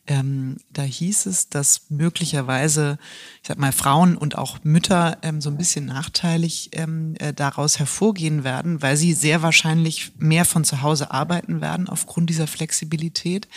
ähm, 0.06 0.58
da 0.72 0.82
hieß 0.82 1.28
es, 1.28 1.48
dass 1.48 1.84
möglicherweise, 1.90 2.98
ich 3.42 3.48
sag 3.48 3.58
mal, 3.58 3.72
Frauen 3.72 4.18
und 4.18 4.38
auch 4.38 4.60
Mütter 4.64 5.18
ähm, 5.22 5.40
so 5.40 5.50
ein 5.50 5.58
bisschen 5.58 5.86
nachteilig 5.86 6.72
ähm, 6.74 7.16
äh, 7.20 7.34
daraus 7.34 7.80
hervorgehen 7.80 8.44
werden, 8.44 8.82
weil 8.82 8.98
sie 8.98 9.14
sehr 9.14 9.42
wahrscheinlich 9.42 10.12
mehr 10.18 10.44
von 10.44 10.66
zu 10.66 10.82
Hause 10.82 11.12
arbeiten 11.12 11.62
werden 11.62 11.88
aufgrund 11.88 12.30
dieser 12.30 12.48
Flexibilität 12.48 13.48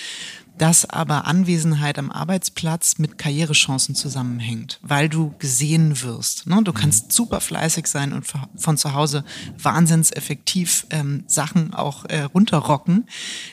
dass 0.59 0.89
aber 0.89 1.27
Anwesenheit 1.27 1.99
am 1.99 2.11
Arbeitsplatz 2.11 2.99
mit 2.99 3.19
Karrierechancen 3.19 3.95
zusammenhängt, 3.95 4.79
weil 4.83 5.09
du 5.09 5.35
gesehen 5.39 6.03
wirst. 6.03 6.47
Ne? 6.47 6.63
Du 6.63 6.73
kannst 6.73 7.07
mhm. 7.07 7.11
super 7.11 7.41
fleißig 7.41 7.87
sein 7.87 8.13
und 8.13 8.27
von 8.57 8.79
zu 8.79 8.95
Hause 8.95 9.25
wahnsinnseffektiv 9.59 10.87
ähm, 10.91 11.25
Sachen 11.27 11.75
auch 11.75 12.05
äh, 12.07 12.23
runterrocken. 12.23 13.07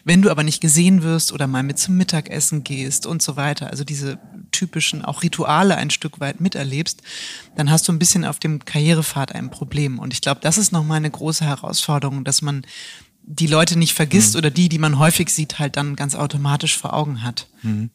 Wenn 0.05 0.21
du 0.21 0.29
aber 0.29 0.43
nicht 0.43 0.61
gesehen 0.61 1.03
wirst 1.03 1.33
oder 1.33 1.47
mal 1.47 1.63
mit 1.63 1.79
zum 1.79 1.97
Mittagessen 1.97 2.63
gehst 2.63 3.05
und 3.05 3.21
so 3.21 3.35
weiter, 3.35 3.69
also 3.69 3.83
diese 3.83 4.19
typischen 4.51 5.03
auch 5.03 5.23
Rituale 5.23 5.75
ein 5.75 5.89
Stück 5.89 6.19
weit 6.19 6.39
miterlebst, 6.39 7.01
dann 7.55 7.69
hast 7.69 7.87
du 7.87 7.91
ein 7.91 7.99
bisschen 7.99 8.23
auf 8.23 8.39
dem 8.39 8.63
Karrierepfad 8.63 9.33
ein 9.33 9.49
Problem. 9.49 9.99
Und 9.99 10.13
ich 10.13 10.21
glaube, 10.21 10.39
das 10.41 10.57
ist 10.57 10.71
nochmal 10.71 10.97
eine 10.97 11.11
große 11.11 11.43
Herausforderung, 11.45 12.23
dass 12.23 12.41
man 12.41 12.65
die 13.25 13.47
Leute 13.47 13.77
nicht 13.77 13.93
vergisst 13.93 14.33
mhm. 14.33 14.39
oder 14.39 14.51
die, 14.51 14.69
die 14.69 14.77
man 14.77 14.99
häufig 14.99 15.29
sieht, 15.29 15.59
halt 15.59 15.77
dann 15.77 15.95
ganz 15.95 16.13
automatisch 16.15 16.77
vor 16.77 16.93
Augen 16.93 17.23
hat. 17.23 17.47
Mhm. 17.61 17.89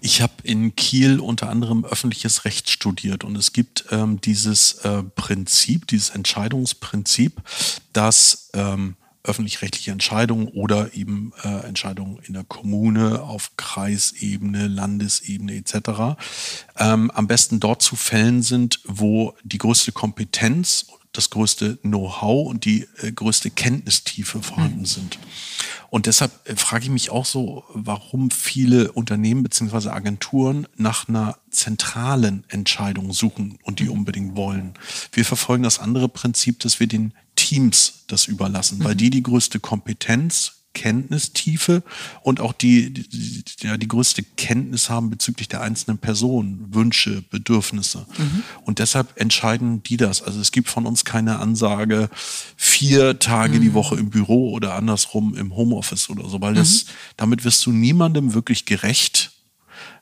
Ich 0.00 0.20
habe 0.20 0.34
in 0.42 0.74
Kiel 0.74 1.20
unter 1.20 1.48
anderem 1.48 1.84
öffentliches 1.84 2.44
Recht 2.44 2.68
studiert 2.68 3.24
und 3.24 3.36
es 3.36 3.52
gibt 3.52 3.84
ähm, 3.90 4.20
dieses 4.20 4.74
äh, 4.78 5.02
Prinzip, 5.02 5.86
dieses 5.86 6.10
Entscheidungsprinzip, 6.10 7.40
dass 7.92 8.50
ähm, 8.54 8.96
öffentlich-rechtliche 9.22 9.90
Entscheidungen 9.90 10.48
oder 10.48 10.94
eben 10.94 11.32
äh, 11.42 11.66
Entscheidungen 11.66 12.18
in 12.24 12.34
der 12.34 12.44
Kommune, 12.44 13.22
auf 13.22 13.56
Kreisebene, 13.56 14.68
Landesebene 14.68 15.56
etc. 15.56 16.18
Ähm, 16.76 17.10
am 17.10 17.26
besten 17.26 17.60
dort 17.60 17.82
zu 17.82 17.96
fällen 17.96 18.42
sind, 18.42 18.80
wo 18.84 19.34
die 19.42 19.58
größte 19.58 19.92
Kompetenz 19.92 20.86
das 21.16 21.30
größte 21.30 21.76
Know-how 21.78 22.48
und 22.48 22.64
die 22.64 22.86
äh, 23.02 23.12
größte 23.12 23.50
Kenntnistiefe 23.50 24.42
vorhanden 24.42 24.80
mhm. 24.80 24.86
sind. 24.86 25.18
Und 25.90 26.06
deshalb 26.06 26.32
äh, 26.48 26.56
frage 26.56 26.84
ich 26.84 26.90
mich 26.90 27.10
auch 27.10 27.26
so, 27.26 27.64
warum 27.72 28.30
viele 28.30 28.92
Unternehmen 28.92 29.42
bzw. 29.42 29.88
Agenturen 29.90 30.66
nach 30.76 31.08
einer 31.08 31.38
zentralen 31.50 32.44
Entscheidung 32.48 33.12
suchen 33.12 33.58
und 33.62 33.80
die 33.80 33.84
mhm. 33.84 33.92
unbedingt 33.92 34.36
wollen. 34.36 34.74
Wir 35.12 35.24
verfolgen 35.24 35.62
das 35.62 35.78
andere 35.78 36.08
Prinzip, 36.08 36.60
dass 36.60 36.80
wir 36.80 36.86
den 36.86 37.12
Teams 37.34 38.04
das 38.06 38.26
überlassen, 38.26 38.82
weil 38.82 38.94
mhm. 38.94 38.98
die 38.98 39.10
die 39.10 39.22
größte 39.22 39.60
Kompetenz, 39.60 40.55
Kenntnistiefe 40.76 41.82
und 42.22 42.38
auch 42.38 42.52
die, 42.52 42.92
die, 42.92 43.42
ja, 43.62 43.78
die 43.78 43.88
größte 43.88 44.22
Kenntnis 44.22 44.90
haben 44.90 45.08
bezüglich 45.08 45.48
der 45.48 45.62
einzelnen 45.62 45.96
Personen, 45.96 46.66
Wünsche, 46.74 47.22
Bedürfnisse. 47.30 48.06
Mhm. 48.18 48.42
Und 48.64 48.78
deshalb 48.78 49.18
entscheiden 49.18 49.82
die 49.82 49.96
das. 49.96 50.22
Also 50.22 50.38
es 50.38 50.52
gibt 50.52 50.68
von 50.68 50.84
uns 50.84 51.06
keine 51.06 51.38
Ansage, 51.38 52.10
vier 52.56 53.18
Tage 53.18 53.56
mhm. 53.56 53.62
die 53.62 53.72
Woche 53.74 53.96
im 53.96 54.10
Büro 54.10 54.52
oder 54.52 54.74
andersrum 54.74 55.34
im 55.34 55.56
Homeoffice 55.56 56.10
oder 56.10 56.28
so, 56.28 56.42
weil 56.42 56.52
mhm. 56.52 56.56
das, 56.56 56.84
damit 57.16 57.44
wirst 57.46 57.64
du 57.64 57.72
niemandem 57.72 58.34
wirklich 58.34 58.66
gerecht, 58.66 59.32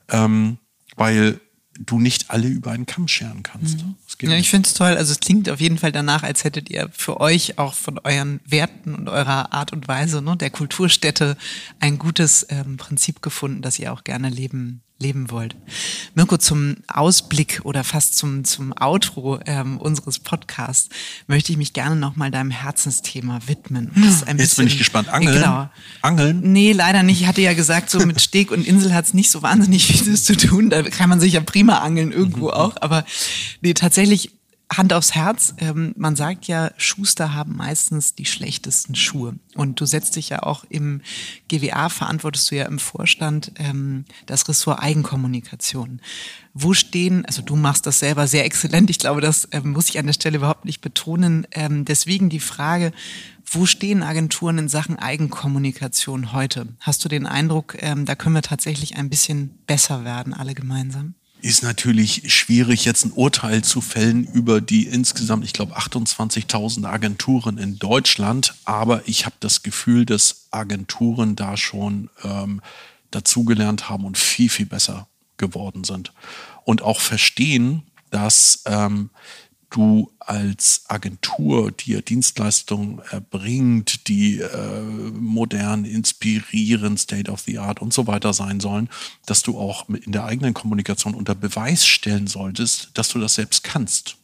ähm, 0.09 0.57
weil 0.97 1.39
du 1.79 1.99
nicht 1.99 2.31
alle 2.31 2.47
über 2.47 2.71
einen 2.71 2.85
Kamm 2.85 3.07
scheren 3.07 3.43
kannst. 3.43 3.83
Mhm. 3.83 3.95
Ja, 4.21 4.37
ich 4.37 4.49
finde 4.49 4.67
es 4.67 4.73
toll. 4.73 4.95
Also 4.95 5.11
es 5.11 5.19
klingt 5.19 5.49
auf 5.49 5.59
jeden 5.59 5.77
Fall 5.77 5.91
danach, 5.91 6.23
als 6.23 6.43
hättet 6.43 6.69
ihr 6.69 6.89
für 6.93 7.19
euch 7.19 7.57
auch 7.59 7.73
von 7.73 7.99
euren 8.03 8.39
Werten 8.45 8.95
und 8.95 9.09
eurer 9.09 9.51
Art 9.53 9.73
und 9.73 9.87
Weise 9.87 10.21
ne, 10.21 10.37
der 10.37 10.49
Kulturstätte 10.49 11.37
ein 11.79 11.97
gutes 11.97 12.45
ähm, 12.49 12.77
Prinzip 12.77 13.21
gefunden, 13.21 13.61
das 13.61 13.79
ihr 13.79 13.91
auch 13.91 14.03
gerne 14.03 14.29
leben 14.29 14.84
leben 14.97 15.29
wollt. 15.29 15.55
Mirko, 16.13 16.37
zum 16.37 16.77
Ausblick 16.87 17.61
oder 17.63 17.83
fast 17.83 18.17
zum, 18.17 18.45
zum 18.45 18.73
Outro 18.79 19.39
ähm, 19.45 19.77
unseres 19.77 20.19
Podcasts 20.19 20.89
möchte 21.27 21.51
ich 21.51 21.57
mich 21.57 21.73
gerne 21.73 21.97
nochmal 21.97 22.31
deinem 22.31 22.51
Herzensthema 22.51 23.41
widmen. 23.47 23.91
Jetzt 23.95 24.25
bisschen, 24.25 24.63
bin 24.63 24.67
ich 24.67 24.77
gespannt. 24.77 25.09
Angeln? 25.09 25.35
Genau. 25.35 25.69
Angeln? 26.01 26.53
Nee, 26.53 26.71
leider 26.71 27.03
nicht. 27.03 27.21
Ich 27.21 27.27
hatte 27.27 27.41
ja 27.41 27.53
gesagt, 27.53 27.89
so 27.89 27.99
mit 28.05 28.21
Steg 28.21 28.51
und 28.51 28.65
Insel 28.65 28.93
hat 28.93 29.05
es 29.05 29.13
nicht 29.13 29.31
so 29.31 29.41
wahnsinnig 29.41 29.85
viel 29.87 30.15
zu 30.15 30.37
tun. 30.37 30.69
Da 30.69 30.81
kann 30.83 31.09
man 31.09 31.19
sich 31.19 31.33
ja 31.33 31.41
prima 31.41 31.79
angeln 31.79 32.13
irgendwo 32.13 32.47
mhm. 32.47 32.53
auch. 32.53 32.75
Aber 32.79 33.03
nee, 33.61 33.73
tatsächlich 33.73 34.31
Hand 34.73 34.93
aufs 34.93 35.13
Herz, 35.13 35.53
ähm, 35.59 35.93
man 35.95 36.15
sagt 36.15 36.47
ja, 36.47 36.71
Schuster 36.77 37.33
haben 37.33 37.55
meistens 37.55 38.15
die 38.15 38.25
schlechtesten 38.25 38.95
Schuhe. 38.95 39.35
Und 39.55 39.79
du 39.79 39.85
setzt 39.85 40.15
dich 40.15 40.29
ja 40.29 40.41
auch 40.43 40.65
im 40.69 41.01
GWA, 41.49 41.89
verantwortest 41.89 42.49
du 42.49 42.55
ja 42.55 42.65
im 42.65 42.79
Vorstand 42.79 43.51
ähm, 43.57 44.05
das 44.25 44.49
Ressort 44.49 44.79
Eigenkommunikation. 44.79 46.01
Wo 46.53 46.73
stehen, 46.73 47.25
also 47.25 47.41
du 47.41 47.55
machst 47.55 47.85
das 47.85 47.99
selber 47.99 48.27
sehr 48.27 48.45
exzellent, 48.45 48.89
ich 48.89 48.97
glaube, 48.97 49.21
das 49.21 49.47
ähm, 49.51 49.71
muss 49.71 49.89
ich 49.89 49.99
an 49.99 50.07
der 50.07 50.13
Stelle 50.13 50.37
überhaupt 50.37 50.65
nicht 50.65 50.81
betonen. 50.81 51.45
Ähm, 51.51 51.85
deswegen 51.85 52.29
die 52.29 52.39
Frage, 52.39 52.91
wo 53.45 53.67
stehen 53.67 54.01
Agenturen 54.01 54.57
in 54.57 54.67
Sachen 54.67 54.97
Eigenkommunikation 54.97 56.33
heute? 56.33 56.67
Hast 56.79 57.05
du 57.05 57.09
den 57.09 57.27
Eindruck, 57.27 57.77
ähm, 57.81 58.05
da 58.05 58.15
können 58.15 58.35
wir 58.35 58.41
tatsächlich 58.41 58.97
ein 58.97 59.09
bisschen 59.09 59.59
besser 59.67 60.03
werden, 60.03 60.33
alle 60.33 60.55
gemeinsam? 60.55 61.13
Ist 61.45 61.61
natürlich 61.61 62.33
schwierig, 62.33 62.85
jetzt 62.85 63.05
ein 63.05 63.11
Urteil 63.11 63.63
zu 63.63 63.79
fällen 63.79 64.25
über 64.25 64.61
die 64.61 64.87
insgesamt, 64.87 65.45
ich 65.45 65.53
glaube, 65.53 65.77
28.000 65.77 66.85
Agenturen 66.85 67.59
in 67.59 67.77
Deutschland. 67.77 68.55
Aber 68.65 69.07
ich 69.07 69.27
habe 69.27 69.35
das 69.41 69.61
Gefühl, 69.61 70.07
dass 70.07 70.47
Agenturen 70.49 71.35
da 71.35 71.55
schon 71.55 72.09
ähm, 72.23 72.61
dazugelernt 73.11 73.89
haben 73.89 74.05
und 74.05 74.17
viel, 74.17 74.49
viel 74.49 74.65
besser 74.65 75.07
geworden 75.37 75.83
sind. 75.83 76.13
Und 76.63 76.81
auch 76.81 76.99
verstehen, 76.99 77.83
dass 78.09 78.63
ähm, 78.65 79.11
du 79.75 80.11
als 80.19 80.83
Agentur 80.87 81.71
dir 81.71 82.01
Dienstleistungen 82.01 83.01
erbringt, 83.11 84.07
die 84.07 84.39
äh, 84.39 84.81
modern, 85.13 85.85
inspirieren, 85.85 86.97
State 86.97 87.29
of 87.29 87.41
the 87.41 87.59
Art 87.59 87.81
und 87.81 87.91
so 87.93 88.07
weiter 88.07 88.31
sein 88.33 88.61
sollen, 88.61 88.89
dass 89.25 89.43
du 89.43 89.59
auch 89.59 89.89
in 89.89 90.13
der 90.13 90.23
eigenen 90.25 90.53
Kommunikation 90.53 91.13
unter 91.13 91.35
Beweis 91.35 91.85
stellen 91.85 92.27
solltest, 92.27 92.91
dass 92.93 93.09
du 93.09 93.19
das 93.19 93.35
selbst 93.35 93.63
kannst 93.63 94.15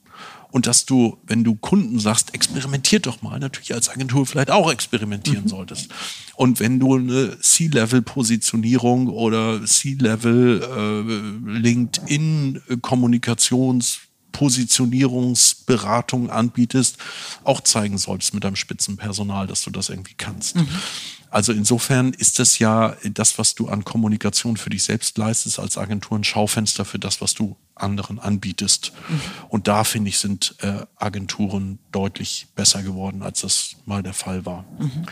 und 0.51 0.67
dass 0.67 0.85
du, 0.85 1.17
wenn 1.27 1.43
du 1.43 1.55
Kunden 1.55 1.99
sagst, 1.99 2.33
experimentiert 2.33 3.05
doch 3.05 3.21
mal, 3.21 3.37
natürlich 3.39 3.73
als 3.73 3.89
Agentur 3.89 4.25
vielleicht 4.25 4.51
auch 4.51 4.71
experimentieren 4.71 5.43
mhm. 5.43 5.49
solltest. 5.49 5.89
Und 6.35 6.61
wenn 6.61 6.79
du 6.79 6.95
eine 6.95 7.37
C-Level-Positionierung 7.39 9.07
oder 9.07 9.65
C-Level 9.65 10.61
äh, 10.61 11.01
LinkedIn-Kommunikations- 11.59 14.10
Positionierungsberatung 14.31 16.29
anbietest, 16.29 16.97
auch 17.43 17.61
zeigen 17.61 17.97
solltest 17.97 18.33
mit 18.33 18.43
deinem 18.43 18.55
Spitzenpersonal, 18.55 19.47
dass 19.47 19.63
du 19.63 19.71
das 19.71 19.89
irgendwie 19.89 20.15
kannst. 20.15 20.55
Mhm. 20.55 20.67
Also 21.31 21.53
insofern 21.53 22.11
ist 22.11 22.39
das 22.39 22.59
ja 22.59 22.97
das, 23.05 23.37
was 23.37 23.55
du 23.55 23.69
an 23.69 23.85
Kommunikation 23.85 24.57
für 24.57 24.69
dich 24.69 24.83
selbst 24.83 25.17
leistest 25.17 25.59
als 25.59 25.77
Agentur, 25.77 26.19
ein 26.19 26.25
Schaufenster 26.25 26.83
für 26.83 26.99
das, 26.99 27.21
was 27.21 27.33
du 27.33 27.55
anderen 27.73 28.19
anbietest. 28.19 28.91
Mhm. 29.07 29.21
Und 29.47 29.67
da 29.69 29.85
finde 29.85 30.09
ich, 30.09 30.17
sind 30.17 30.55
äh, 30.59 30.85
Agenturen 30.97 31.79
deutlich 31.93 32.47
besser 32.53 32.83
geworden, 32.83 33.23
als 33.23 33.41
das 33.41 33.77
mal 33.85 34.03
der 34.03 34.13
Fall 34.13 34.45
war. 34.45 34.65
Mhm. 34.77 35.05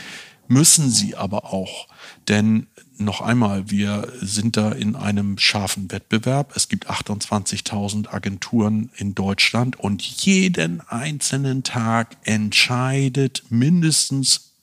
Müssen 0.50 0.90
sie 0.90 1.16
aber 1.16 1.46
auch, 1.54 1.88
denn 2.28 2.68
noch 2.98 3.22
einmal, 3.22 3.70
wir 3.70 4.12
sind 4.20 4.58
da 4.58 4.72
in 4.72 4.98
einem 4.98 5.38
scharfen 5.38 5.90
Wettbewerb. 5.90 6.54
Es 6.56 6.68
gibt 6.68 6.90
28.000 6.90 8.10
Agenturen 8.10 8.90
in 8.98 9.16
Deutschland 9.16 9.80
und 9.80 10.02
jeden 10.02 10.82
einzelnen 10.82 11.64
Tag 11.64 12.18
entscheidet 12.24 13.44
mindestens 13.50 14.56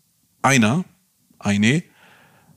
einer 0.43 0.84
eine, 1.39 1.82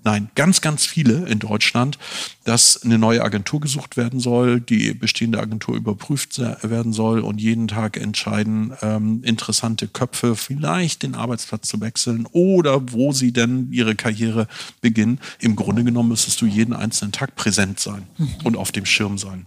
nein, 0.04 0.30
ganz, 0.36 0.62
ganz 0.62 0.86
viele 0.86 1.28
in 1.28 1.39
Deutschland, 1.39 1.97
dass 2.43 2.84
eine 2.84 2.97
neue 2.97 3.24
Agentur 3.24 3.60
gesucht 3.60 3.97
werden 3.97 4.20
soll, 4.20 4.60
die 4.60 4.93
bestehende 4.93 5.39
Agentur 5.39 5.76
überprüft 5.76 6.39
werden 6.39 6.93
soll 6.93 7.20
und 7.20 7.39
jeden 7.39 7.68
Tag 7.68 7.97
entscheiden 7.97 8.74
ähm, 8.82 9.22
interessante 9.24 9.88
Köpfe, 9.88 10.36
vielleicht 10.36 11.04
den 11.04 11.16
Arbeitsplatz 11.16 11.68
zu 11.68 11.82
wechseln 11.82 12.28
oder 12.32 12.91
wo 12.91 13.12
sie 13.12 13.32
denn 13.32 13.68
ihre 13.72 13.95
Karriere 13.95 14.47
beginnen. 14.82 15.20
Im 15.39 15.56
Grunde 15.56 15.84
genommen 15.84 16.10
müsstest 16.10 16.41
du 16.41 16.45
jeden 16.45 16.74
einzelnen 16.74 17.12
Tag 17.12 17.36
präsent 17.36 17.80
sein 17.80 18.08
mhm. 18.18 18.36
und 18.43 18.58
auf 18.58 18.72
dem 18.72 18.86
Schirm 18.86 19.18
sein. 19.18 19.45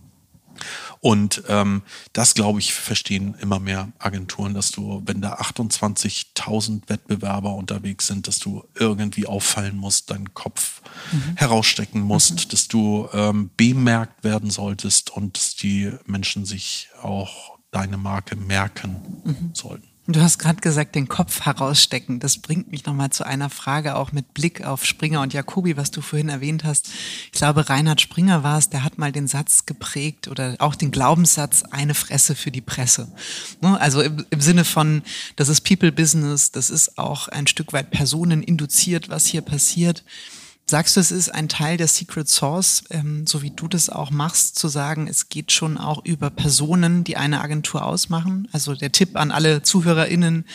Und 1.05 1.43
ähm, 1.49 1.83
das, 2.13 2.35
glaube 2.35 2.61
ich, 2.61 2.73
verstehen 2.73 3.35
immer 3.41 3.59
mehr 3.59 3.91
Agenturen, 3.99 4.55
dass 4.55 4.71
du, 4.71 5.03
wenn 5.05 5.21
da 5.21 5.35
28.000 5.35 6.89
Wettbewerber 6.89 7.55
unterwegs 7.55 8.07
sind, 8.07 8.29
dass 8.29 8.39
du 8.39 8.63
irgendwie 8.77 9.27
auffallen 9.27 9.77
musst, 9.77 10.13
deinen 10.13 10.33
Kopf 10.33 10.81
mhm. 11.11 11.35
herausstecken 11.35 12.01
musst, 12.01 12.45
mhm. 12.45 12.49
dass 12.51 12.69
du 12.69 13.09
ähm, 13.13 13.51
bemerkt 13.57 14.23
werden 14.23 14.49
solltest 14.51 15.11
und 15.11 15.37
dass 15.37 15.57
die 15.57 15.91
Menschen 16.07 16.45
sich 16.45 16.89
auch 17.03 17.59
deine 17.73 17.97
Marke 17.97 18.37
merken 18.37 19.23
mhm. 19.25 19.51
sollten. 19.55 19.92
Du 20.09 20.21
hast 20.21 20.39
gerade 20.39 20.61
gesagt, 20.61 20.97
den 20.97 21.07
Kopf 21.07 21.43
herausstecken. 21.43 22.19
Das 22.19 22.39
bringt 22.39 22.73
mich 22.73 22.87
nochmal 22.87 23.11
zu 23.11 23.25
einer 23.25 23.49
Frage, 23.49 23.95
auch 23.95 24.11
mit 24.11 24.35
Blick 24.35 24.65
auf 24.65 24.85
Springer 24.85 25.21
und 25.21 25.33
Jacobi, 25.33 25.77
was 25.77 25.93
du 25.93 26.01
vorhin 26.01 26.29
erwähnt 26.29 26.65
hast. 26.65 26.89
Ich 27.27 27.39
glaube, 27.39 27.69
Reinhard 27.69 28.01
Springer 28.01 28.43
war 28.43 28.59
es, 28.59 28.69
der 28.69 28.83
hat 28.83 28.99
mal 28.99 29.13
den 29.13 29.29
Satz 29.29 29.65
geprägt 29.65 30.27
oder 30.27 30.57
auch 30.59 30.75
den 30.75 30.91
Glaubenssatz, 30.91 31.63
eine 31.71 31.95
Fresse 31.95 32.35
für 32.35 32.51
die 32.51 32.61
Presse. 32.61 33.13
Ne? 33.61 33.81
Also 33.81 34.03
im, 34.03 34.27
im 34.31 34.41
Sinne 34.41 34.65
von, 34.65 35.03
das 35.37 35.49
ist 35.49 35.61
People 35.61 35.93
Business, 35.93 36.51
das 36.51 36.69
ist 36.69 36.99
auch 36.99 37.29
ein 37.29 37.47
Stück 37.47 37.73
weit 37.73 37.93
personeninduziert, 37.93 39.09
was 39.09 39.27
hier 39.27 39.43
passiert. 39.43 40.03
Sagst 40.73 40.97
du, 40.97 41.01
es 41.01 41.11
ist 41.11 41.29
ein 41.29 41.51
Teil 41.51 41.77
der 41.77 41.87
Secret 41.87 42.31
Source, 42.31 42.85
ähm, 42.89 43.27
so 43.27 43.43
wie 43.43 43.51
du 43.51 43.69
das 43.69 43.91
auch 43.91 44.11
machst, 44.11 44.59
zu 44.59 44.69
sagen, 44.69 45.07
es 45.07 45.29
geht 45.29 45.53
schon 45.53 45.77
auch 45.77 46.03
über 46.07 46.31
Personen, 46.31 47.05
die 47.05 47.19
eine 47.19 47.43
Agentur 47.43 47.85
ausmachen? 47.85 48.49
Also 48.53 48.75
der 48.75 48.91
Tipp 48.91 49.19
an 49.19 49.33
alle 49.33 49.63
ZuhörerInnen, 49.63 50.47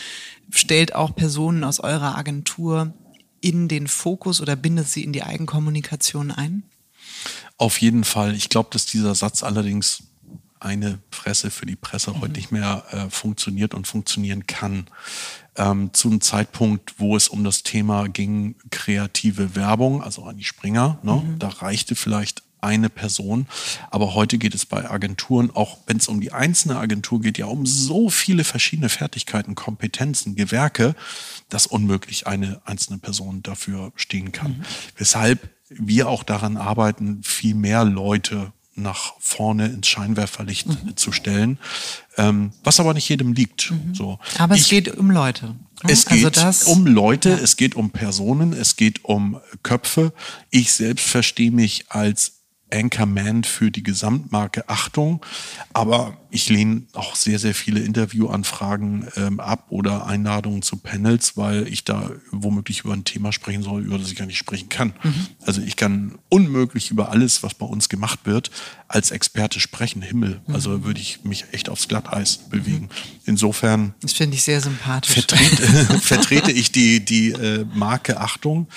stellt 0.50 0.92
auch 0.92 1.14
Personen 1.14 1.62
aus 1.62 1.78
eurer 1.78 2.18
Agentur 2.18 2.92
in 3.40 3.68
den 3.68 3.86
Fokus 3.86 4.40
oder 4.40 4.56
bindet 4.56 4.88
sie 4.88 5.04
in 5.04 5.12
die 5.12 5.22
Eigenkommunikation 5.22 6.32
ein? 6.32 6.64
Auf 7.56 7.80
jeden 7.80 8.02
Fall. 8.02 8.34
Ich 8.34 8.48
glaube, 8.48 8.70
dass 8.72 8.86
dieser 8.86 9.14
Satz 9.14 9.44
allerdings 9.44 10.02
eine 10.58 10.98
Fresse 11.12 11.52
für 11.52 11.66
die 11.66 11.76
Presse 11.76 12.10
mhm. 12.10 12.22
heute 12.22 12.32
nicht 12.32 12.50
mehr 12.50 12.82
äh, 12.90 13.08
funktioniert 13.08 13.72
und 13.72 13.86
funktionieren 13.86 14.48
kann. 14.48 14.88
Ähm, 15.58 15.92
zu 15.92 16.08
einem 16.08 16.20
Zeitpunkt, 16.20 16.94
wo 16.98 17.16
es 17.16 17.28
um 17.28 17.44
das 17.44 17.62
Thema 17.62 18.08
ging, 18.08 18.54
kreative 18.70 19.56
Werbung, 19.56 20.02
also 20.02 20.24
an 20.24 20.36
die 20.36 20.44
Springer, 20.44 20.98
ne? 21.02 21.22
Mhm. 21.24 21.38
da 21.38 21.48
reichte 21.48 21.94
vielleicht 21.94 22.42
eine 22.60 22.88
Person. 22.88 23.46
Aber 23.90 24.14
heute 24.14 24.38
geht 24.38 24.54
es 24.54 24.66
bei 24.66 24.90
Agenturen, 24.90 25.50
auch 25.54 25.78
wenn 25.86 25.98
es 25.98 26.08
um 26.08 26.20
die 26.20 26.32
einzelne 26.32 26.76
Agentur 26.76 27.20
geht, 27.20 27.38
ja 27.38 27.46
um 27.46 27.66
so 27.66 28.10
viele 28.10 28.44
verschiedene 28.44 28.88
Fertigkeiten, 28.88 29.54
Kompetenzen, 29.54 30.34
Gewerke, 30.34 30.94
dass 31.48 31.66
unmöglich 31.66 32.26
eine 32.26 32.60
einzelne 32.64 32.98
Person 32.98 33.42
dafür 33.42 33.92
stehen 33.96 34.32
kann. 34.32 34.58
Mhm. 34.58 34.64
Weshalb 34.96 35.50
wir 35.68 36.08
auch 36.08 36.22
daran 36.22 36.56
arbeiten, 36.56 37.22
viel 37.22 37.54
mehr 37.54 37.84
Leute 37.84 38.52
nach 38.78 39.14
vorne 39.18 39.66
ins 39.66 39.88
Scheinwerferlicht 39.88 40.66
mhm. 40.68 40.96
zu 40.96 41.12
stellen, 41.12 41.58
ähm, 42.16 42.52
was 42.64 42.80
aber 42.80 42.94
nicht 42.94 43.08
jedem 43.08 43.32
liegt. 43.32 43.70
Mhm. 43.70 43.94
So. 43.94 44.18
Aber 44.38 44.54
es 44.54 44.62
ich, 44.62 44.70
geht 44.70 44.96
um 44.96 45.10
Leute. 45.10 45.46
Ne? 45.46 45.56
Es 45.90 46.06
also 46.06 46.30
geht 46.30 46.66
um 46.66 46.86
Leute, 46.86 47.30
ja. 47.30 47.36
es 47.36 47.56
geht 47.56 47.76
um 47.76 47.90
Personen, 47.90 48.52
es 48.52 48.76
geht 48.76 49.04
um 49.04 49.40
Köpfe. 49.62 50.12
Ich 50.50 50.72
selbst 50.72 51.06
verstehe 51.06 51.50
mich 51.50 51.86
als 51.90 52.37
Anchorman 52.72 53.44
für 53.44 53.70
die 53.70 53.82
Gesamtmarke 53.82 54.68
Achtung. 54.68 55.24
Aber 55.72 56.16
ich 56.30 56.48
lehne 56.48 56.82
auch 56.92 57.14
sehr, 57.14 57.38
sehr 57.38 57.54
viele 57.54 57.80
Interviewanfragen 57.80 59.08
ähm, 59.16 59.40
ab 59.40 59.66
oder 59.70 60.06
Einladungen 60.06 60.62
zu 60.62 60.76
Panels, 60.76 61.36
weil 61.36 61.66
ich 61.68 61.84
da 61.84 62.10
womöglich 62.30 62.80
über 62.80 62.92
ein 62.92 63.04
Thema 63.04 63.32
sprechen 63.32 63.62
soll, 63.62 63.84
über 63.84 63.98
das 63.98 64.10
ich 64.10 64.16
gar 64.16 64.26
nicht 64.26 64.38
sprechen 64.38 64.68
kann. 64.68 64.92
Mhm. 65.02 65.26
Also 65.44 65.62
ich 65.62 65.76
kann 65.76 66.18
unmöglich 66.28 66.90
über 66.90 67.10
alles, 67.10 67.42
was 67.42 67.54
bei 67.54 67.66
uns 67.66 67.88
gemacht 67.88 68.20
wird, 68.24 68.50
als 68.88 69.10
Experte 69.10 69.60
sprechen. 69.60 70.02
Himmel. 70.02 70.40
Mhm. 70.46 70.54
Also 70.54 70.84
würde 70.84 71.00
ich 71.00 71.24
mich 71.24 71.46
echt 71.52 71.68
aufs 71.68 71.88
Glatteis 71.88 72.36
bewegen. 72.36 72.84
Mhm. 72.84 73.20
Insofern. 73.24 73.94
Das 74.00 74.12
finde 74.12 74.36
ich 74.36 74.42
sehr 74.42 74.60
sympathisch. 74.60 75.14
Vertrete, 75.14 75.66
vertrete 76.00 76.52
ich 76.52 76.72
die, 76.72 77.04
die 77.04 77.30
äh, 77.32 77.64
Marke 77.74 78.20
Achtung 78.20 78.68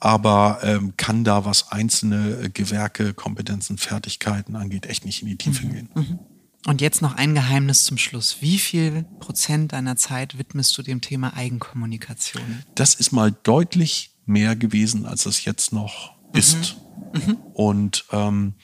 aber 0.00 0.60
ähm, 0.62 0.94
kann 0.96 1.24
da, 1.24 1.44
was 1.44 1.72
einzelne 1.72 2.42
äh, 2.42 2.48
Gewerke, 2.50 3.14
Kompetenzen, 3.14 3.78
Fertigkeiten 3.78 4.56
angeht, 4.56 4.86
echt 4.86 5.04
nicht 5.04 5.22
in 5.22 5.28
die 5.28 5.36
Tiefe 5.36 5.66
mhm. 5.66 5.72
gehen. 5.72 5.88
Mhm. 5.94 6.18
Und 6.66 6.80
jetzt 6.80 7.02
noch 7.02 7.14
ein 7.14 7.34
Geheimnis 7.34 7.84
zum 7.84 7.98
Schluss. 7.98 8.38
Wie 8.40 8.58
viel 8.58 9.04
Prozent 9.20 9.72
deiner 9.72 9.96
Zeit 9.96 10.38
widmest 10.38 10.76
du 10.76 10.82
dem 10.82 11.00
Thema 11.00 11.34
Eigenkommunikation? 11.34 12.64
Das 12.74 12.94
ist 12.94 13.12
mal 13.12 13.32
deutlich 13.42 14.14
mehr 14.26 14.56
gewesen, 14.56 15.06
als 15.06 15.24
es 15.26 15.44
jetzt 15.44 15.72
noch 15.72 16.16
mhm. 16.32 16.38
ist. 16.38 16.76
Mhm. 17.14 17.36
Und 17.54 18.04
ähm, 18.12 18.54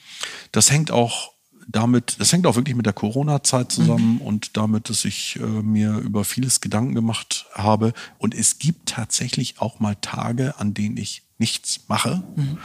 das 0.51 0.71
hängt 0.71 0.91
auch 0.91 1.35
damit, 1.67 2.17
das 2.19 2.31
hängt 2.31 2.45
auch 2.45 2.55
wirklich 2.55 2.75
mit 2.75 2.85
der 2.85 2.93
Corona-Zeit 2.93 3.71
zusammen 3.71 4.15
mhm. 4.15 4.21
und 4.21 4.57
damit, 4.57 4.89
dass 4.89 5.03
ich 5.03 5.37
äh, 5.37 5.43
mir 5.43 5.97
über 5.97 6.23
vieles 6.23 6.61
Gedanken 6.61 6.93
gemacht 6.93 7.47
habe. 7.53 7.93
Und 8.17 8.35
es 8.35 8.59
gibt 8.59 8.89
tatsächlich 8.89 9.59
auch 9.59 9.79
mal 9.79 9.95
Tage, 9.95 10.59
an 10.59 10.73
denen 10.73 10.97
ich 10.97 11.24
nichts 11.37 11.81
mache 11.87 12.23
mhm. 12.35 12.57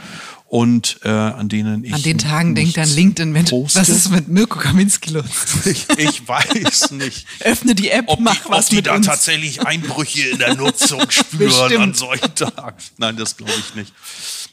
und 0.47 0.99
äh, 1.03 1.09
an 1.09 1.49
denen 1.49 1.83
ich 1.83 1.93
an 1.93 2.01
den 2.03 2.17
Tagen 2.17 2.55
denkt 2.55 2.77
dann 2.77 2.87
LinkedIn 2.87 3.31
Mensch, 3.33 3.51
was 3.51 3.89
ist 3.89 4.11
mit 4.11 4.29
Mirko 4.29 4.59
Kaminski 4.59 5.11
los 5.11 5.25
ich, 5.65 5.89
ich 5.97 6.25
weiß 6.25 6.91
nicht 6.91 7.27
öffne 7.41 7.75
die 7.75 7.89
App 7.89 8.05
ob 8.07 8.21
mach 8.21 8.35
die, 8.35 8.49
was 8.49 8.67
ob 8.67 8.71
die 8.71 8.81
da 8.81 8.95
uns. 8.95 9.05
tatsächlich 9.05 9.65
Einbrüche 9.65 10.29
in 10.29 10.39
der 10.39 10.55
Nutzung 10.55 11.01
spüren 11.09 11.49
Bestimmt. 11.49 11.81
an 11.81 11.93
solchen 11.93 12.33
Tagen 12.35 12.77
nein 12.97 13.17
das 13.17 13.35
glaube 13.35 13.53
ich 13.59 13.75
nicht 13.75 13.93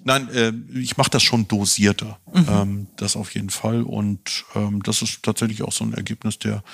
nein 0.02 0.28
äh, 0.30 0.52
ich 0.76 0.96
mache 0.96 1.10
das 1.10 1.22
schon 1.22 1.46
dosierter 1.46 2.18
mhm. 2.32 2.46
ähm, 2.50 2.86
das 2.96 3.14
auf 3.14 3.34
jeden 3.34 3.50
Fall 3.50 3.82
und 3.82 4.44
ähm, 4.56 4.82
das 4.82 5.00
ist 5.02 5.22
tatsächlich 5.22 5.62
auch 5.62 5.72
so 5.72 5.84
ein 5.84 5.94
Ergebnis 5.94 6.40
der 6.40 6.64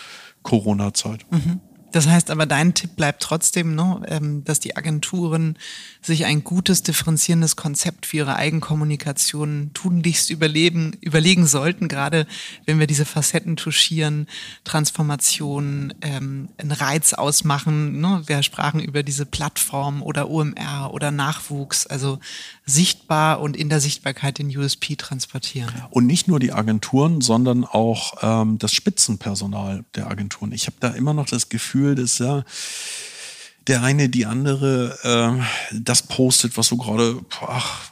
Corona 0.42 0.94
Zeit 0.94 1.30
mhm. 1.30 1.60
Das 1.94 2.08
heißt 2.08 2.32
aber, 2.32 2.44
dein 2.44 2.74
Tipp 2.74 2.96
bleibt 2.96 3.22
trotzdem, 3.22 3.76
ne, 3.76 4.02
ähm, 4.08 4.42
dass 4.42 4.58
die 4.58 4.76
Agenturen 4.76 5.56
sich 6.02 6.24
ein 6.24 6.42
gutes, 6.42 6.82
differenzierendes 6.82 7.54
Konzept 7.54 8.06
für 8.06 8.16
ihre 8.16 8.34
Eigenkommunikation 8.34 9.70
tunlichst 9.74 10.30
überleben, 10.30 10.96
überlegen 11.00 11.46
sollten, 11.46 11.86
gerade 11.86 12.26
wenn 12.66 12.80
wir 12.80 12.88
diese 12.88 13.04
Facetten 13.04 13.54
touchieren, 13.54 14.26
Transformation, 14.64 15.94
ähm, 16.00 16.48
einen 16.58 16.72
Reiz 16.72 17.12
ausmachen. 17.12 18.00
Ne? 18.00 18.24
Wir 18.26 18.42
sprachen 18.42 18.80
über 18.80 19.04
diese 19.04 19.24
Plattform 19.24 20.02
oder 20.02 20.28
OMR 20.28 20.90
oder 20.92 21.12
Nachwuchs, 21.12 21.86
also 21.86 22.18
sichtbar 22.66 23.40
und 23.40 23.56
in 23.56 23.68
der 23.68 23.78
Sichtbarkeit 23.78 24.38
den 24.38 24.48
USP 24.48 24.96
transportieren. 24.96 25.72
Und 25.90 26.06
nicht 26.06 26.26
nur 26.26 26.40
die 26.40 26.52
Agenturen, 26.52 27.20
sondern 27.20 27.64
auch 27.64 28.14
ähm, 28.20 28.58
das 28.58 28.72
Spitzenpersonal 28.72 29.84
der 29.94 30.10
Agenturen. 30.10 30.50
Ich 30.50 30.66
habe 30.66 30.78
da 30.80 30.88
immer 30.88 31.14
noch 31.14 31.26
das 31.26 31.48
Gefühl, 31.48 31.83
Gefühl, 31.84 31.94
dass 31.94 32.18
ja 32.18 32.44
der 33.66 33.82
eine 33.82 34.10
die 34.10 34.26
andere 34.26 34.98
äh, 35.72 35.78
das 35.80 36.02
postet, 36.02 36.58
was 36.58 36.68
so 36.68 36.76
gerade 36.76 37.18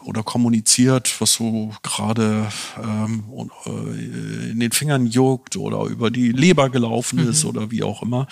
oder 0.04 0.22
kommuniziert, 0.22 1.18
was 1.18 1.32
so 1.32 1.72
gerade 1.82 2.48
ähm, 2.82 3.24
äh, 3.64 4.50
in 4.50 4.60
den 4.60 4.72
Fingern 4.72 5.06
juckt 5.06 5.56
oder 5.56 5.84
über 5.84 6.10
die 6.10 6.30
Leber 6.30 6.68
gelaufen 6.68 7.22
mhm. 7.22 7.30
ist 7.30 7.46
oder 7.46 7.70
wie 7.70 7.82
auch 7.82 8.02
immer, 8.02 8.26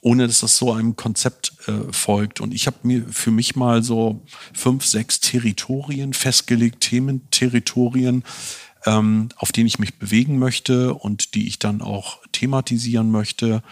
ohne 0.00 0.26
dass 0.26 0.40
das 0.40 0.56
so 0.56 0.72
einem 0.72 0.96
Konzept 0.96 1.52
äh, 1.68 1.92
folgt. 1.92 2.40
Und 2.40 2.52
ich 2.52 2.66
habe 2.66 2.78
mir 2.82 3.04
für 3.08 3.30
mich 3.30 3.54
mal 3.54 3.84
so 3.84 4.22
fünf, 4.52 4.84
sechs 4.84 5.20
Territorien 5.20 6.12
festgelegt, 6.12 6.80
Thementerritorien, 6.80 8.24
ähm, 8.84 9.28
auf 9.36 9.52
denen 9.52 9.66
ich 9.66 9.78
mich 9.78 9.98
bewegen 9.98 10.38
möchte 10.38 10.94
und 10.94 11.34
die 11.34 11.46
ich 11.46 11.58
dann 11.58 11.82
auch 11.82 12.18
thematisieren 12.32 13.10
möchte. 13.10 13.62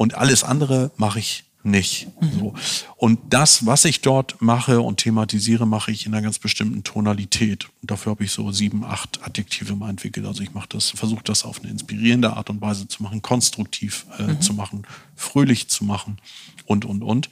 Und 0.00 0.14
alles 0.14 0.44
andere 0.44 0.92
mache 0.96 1.18
ich 1.18 1.44
nicht. 1.62 2.08
Mhm. 2.22 2.38
So. 2.38 2.54
Und 2.96 3.20
das, 3.28 3.66
was 3.66 3.84
ich 3.84 4.00
dort 4.00 4.40
mache 4.40 4.80
und 4.80 4.96
thematisiere, 4.96 5.66
mache 5.66 5.90
ich 5.90 6.06
in 6.06 6.14
einer 6.14 6.22
ganz 6.22 6.38
bestimmten 6.38 6.84
Tonalität. 6.84 7.66
Und 7.82 7.90
dafür 7.90 8.12
habe 8.12 8.24
ich 8.24 8.32
so 8.32 8.50
sieben, 8.50 8.82
acht 8.82 9.22
Adjektive 9.22 9.76
mal 9.76 9.90
entwickelt. 9.90 10.24
Also 10.24 10.42
ich 10.42 10.54
mache 10.54 10.70
das, 10.70 10.88
versuche 10.88 11.22
das 11.22 11.44
auf 11.44 11.60
eine 11.60 11.70
inspirierende 11.70 12.34
Art 12.34 12.48
und 12.48 12.62
Weise 12.62 12.88
zu 12.88 13.02
machen, 13.02 13.20
konstruktiv 13.20 14.06
äh, 14.18 14.22
mhm. 14.22 14.40
zu 14.40 14.54
machen, 14.54 14.86
fröhlich 15.16 15.68
zu 15.68 15.84
machen 15.84 16.16
und, 16.64 16.86
und, 16.86 17.02
und. 17.02 17.28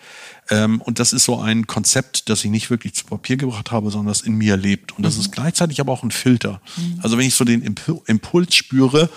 Ähm, 0.51 0.83
und 0.83 0.99
das 0.99 1.15
ist 1.15 1.25
so 1.25 1.41
ein 1.41 1.67
Konzept, 1.67 2.29
das 2.29 2.45
ich 2.45 2.51
nicht 2.51 2.69
wirklich 2.69 2.93
zu 2.93 3.07
Papier 3.07 3.39
gebracht 3.39 3.71
habe, 3.71 3.91
sondern 3.91 4.09
das 4.09 4.21
in 4.21 4.35
mir 4.35 4.59
lebt. 4.59 4.95
Und 4.95 5.05
das 5.05 5.15
mhm. 5.15 5.23
ist 5.23 5.33
gleichzeitig 5.33 5.81
aber 5.81 5.91
auch 5.91 6.03
ein 6.03 6.11
Filter. 6.11 6.61
Mhm. 6.77 7.01
Also 7.03 7.17
wenn 7.17 7.27
ich 7.27 7.35
so 7.35 7.47
den 7.47 7.63
Impuls 7.63 8.55
spüre, 8.55 9.09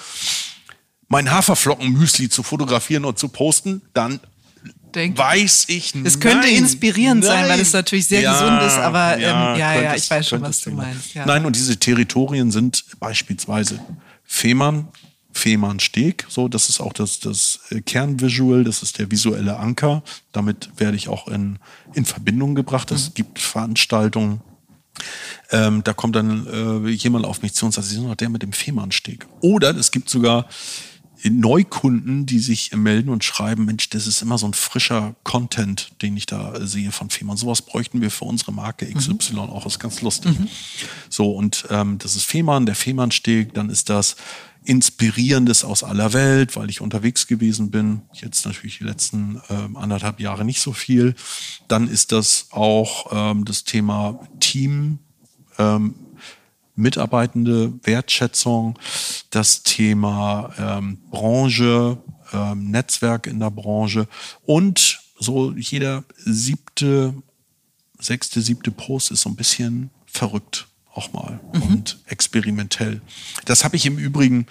mein 1.11 1.29
Haferflockenmüsli 1.29 2.29
zu 2.29 2.41
fotografieren 2.41 3.03
und 3.03 3.19
zu 3.19 3.27
posten, 3.27 3.81
dann 3.93 4.21
Denk, 4.95 5.17
weiß 5.17 5.65
ich 5.67 5.93
nicht. 5.93 6.05
Es 6.05 6.19
könnte 6.19 6.47
nein, 6.47 6.57
inspirierend 6.57 7.23
nein. 7.23 7.29
sein, 7.29 7.49
weil 7.49 7.59
es 7.59 7.73
natürlich 7.73 8.07
sehr 8.07 8.21
ja, 8.21 8.31
gesund 8.31 8.61
ist, 8.61 8.77
aber 8.77 9.17
ja, 9.19 9.53
ähm, 9.53 9.59
ja, 9.59 9.81
ja, 9.81 9.95
ich 9.95 10.09
weiß 10.09 10.27
schon, 10.27 10.41
was 10.41 10.61
du 10.61 10.71
meinst. 10.71 11.13
Ja. 11.13 11.25
Nein, 11.25 11.45
und 11.45 11.55
diese 11.55 11.77
Territorien 11.77 12.49
sind 12.51 12.85
beispielsweise 12.99 13.79
Fehmarn, 14.23 14.87
Fehmarnsteg, 15.33 16.25
so, 16.29 16.47
das 16.47 16.69
ist 16.69 16.79
auch 16.79 16.93
das, 16.93 17.19
das 17.19 17.59
äh, 17.71 17.81
Kernvisual, 17.81 18.63
das 18.63 18.81
ist 18.81 18.97
der 18.97 19.11
visuelle 19.11 19.57
Anker. 19.57 20.03
Damit 20.31 20.69
werde 20.77 20.95
ich 20.95 21.09
auch 21.09 21.27
in, 21.27 21.59
in 21.93 22.05
Verbindung 22.05 22.55
gebracht. 22.55 22.91
Es 22.91 23.09
mhm. 23.09 23.13
gibt 23.15 23.39
Veranstaltungen, 23.39 24.41
ähm, 25.51 25.83
da 25.83 25.93
kommt 25.93 26.15
dann 26.15 26.85
äh, 26.85 26.89
jemand 26.89 27.25
auf 27.25 27.41
mich 27.41 27.53
zu 27.53 27.65
und 27.65 27.73
sagt, 27.73 27.87
Sie 27.87 27.95
sind 27.95 28.07
doch 28.07 28.15
der 28.15 28.29
mit 28.29 28.43
dem 28.43 28.53
Fehmarnsteg. 28.53 29.25
Oder 29.41 29.75
es 29.75 29.91
gibt 29.91 30.09
sogar 30.09 30.47
Neukunden, 31.29 32.25
die 32.25 32.39
sich 32.39 32.75
melden 32.75 33.09
und 33.09 33.23
schreiben, 33.23 33.65
Mensch, 33.65 33.89
das 33.89 34.07
ist 34.07 34.21
immer 34.21 34.37
so 34.37 34.47
ein 34.47 34.53
frischer 34.53 35.15
Content, 35.23 35.91
den 36.01 36.17
ich 36.17 36.25
da 36.25 36.65
sehe 36.65 36.91
von 36.91 37.09
Fehmarn. 37.09 37.37
Sowas 37.37 37.61
bräuchten 37.61 38.01
wir 38.01 38.11
für 38.11 38.25
unsere 38.25 38.51
Marke 38.51 38.91
XY 38.91 39.33
mhm. 39.33 39.39
auch, 39.39 39.65
ist 39.65 39.79
ganz 39.79 40.01
lustig. 40.01 40.39
Mhm. 40.39 40.47
So, 41.09 41.31
und 41.31 41.67
ähm, 41.69 41.97
das 41.97 42.15
ist 42.15 42.25
Fehmarn, 42.25 42.65
der 42.65 42.75
Fehmarnsteg, 42.75 43.53
dann 43.53 43.69
ist 43.69 43.89
das 43.89 44.15
Inspirierendes 44.63 45.63
aus 45.63 45.83
aller 45.83 46.13
Welt, 46.13 46.55
weil 46.55 46.69
ich 46.69 46.81
unterwegs 46.81 47.25
gewesen 47.25 47.71
bin. 47.71 48.03
Jetzt 48.13 48.45
natürlich 48.45 48.77
die 48.77 48.83
letzten 48.83 49.41
ähm, 49.49 49.75
anderthalb 49.75 50.19
Jahre 50.19 50.45
nicht 50.45 50.61
so 50.61 50.71
viel. 50.71 51.15
Dann 51.67 51.87
ist 51.87 52.11
das 52.11 52.47
auch 52.51 53.07
ähm, 53.11 53.43
das 53.45 53.63
Thema 53.63 54.19
Team, 54.39 54.99
ähm, 55.57 55.95
Mitarbeitende 56.81 57.73
Wertschätzung, 57.83 58.77
das 59.29 59.63
Thema 59.63 60.51
ähm, 60.57 60.99
Branche, 61.09 61.97
ähm, 62.33 62.71
Netzwerk 62.71 63.27
in 63.27 63.39
der 63.39 63.51
Branche 63.51 64.07
und 64.45 64.99
so 65.19 65.51
jeder 65.51 66.03
siebte, 66.17 67.13
sechste, 67.99 68.41
siebte 68.41 68.71
Post 68.71 69.11
ist 69.11 69.21
so 69.21 69.29
ein 69.29 69.35
bisschen 69.35 69.91
verrückt 70.05 70.67
auch 70.93 71.13
mal 71.13 71.39
mhm. 71.53 71.61
und 71.61 71.99
experimentell. 72.07 73.01
Das 73.45 73.63
habe 73.63 73.75
ich 73.75 73.85
im 73.85 73.97
Übrigen, 73.97 74.47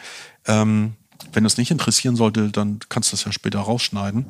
ähm, 0.46 0.94
wenn 1.32 1.44
das 1.44 1.58
nicht 1.58 1.70
interessieren 1.70 2.16
sollte, 2.16 2.50
dann 2.50 2.80
kannst 2.88 3.12
du 3.12 3.16
das 3.16 3.24
ja 3.24 3.32
später 3.32 3.60
rausschneiden. 3.60 4.24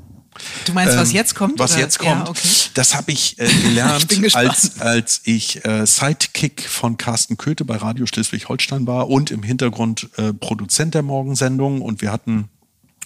Du 0.64 0.72
meinst, 0.72 0.96
was 0.96 1.10
ähm, 1.10 1.16
jetzt 1.16 1.34
kommt? 1.34 1.58
Was 1.58 1.72
oder? 1.72 1.80
jetzt 1.80 1.98
kommt, 1.98 2.24
ja, 2.24 2.30
okay. 2.30 2.48
das 2.74 2.94
habe 2.94 3.10
ich 3.12 3.38
äh, 3.38 3.48
gelernt, 3.62 4.12
ich 4.12 4.36
als, 4.36 4.80
als 4.80 5.20
ich 5.24 5.64
äh, 5.64 5.86
Sidekick 5.86 6.62
von 6.62 6.96
Carsten 6.96 7.36
Köthe 7.36 7.64
bei 7.64 7.76
Radio 7.76 8.06
Schleswig-Holstein 8.06 8.86
war 8.86 9.08
und 9.08 9.30
im 9.30 9.42
Hintergrund 9.42 10.08
äh, 10.16 10.32
Produzent 10.32 10.94
der 10.94 11.02
Morgensendung. 11.02 11.82
Und 11.82 12.00
wir 12.00 12.12
hatten 12.12 12.48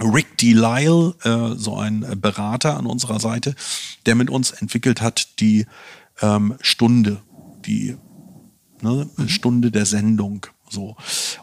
Rick 0.00 0.38
Delisle, 0.38 1.14
äh, 1.22 1.56
so 1.56 1.76
ein 1.76 2.04
Berater 2.20 2.76
an 2.76 2.86
unserer 2.86 3.20
Seite, 3.20 3.54
der 4.06 4.14
mit 4.14 4.30
uns 4.30 4.50
entwickelt 4.50 5.00
hat 5.00 5.40
die 5.40 5.66
ähm, 6.20 6.56
Stunde, 6.60 7.22
die 7.64 7.96
ne, 8.82 9.08
mhm. 9.16 9.28
Stunde 9.28 9.70
der 9.70 9.86
Sendung. 9.86 10.46
So. 10.74 10.96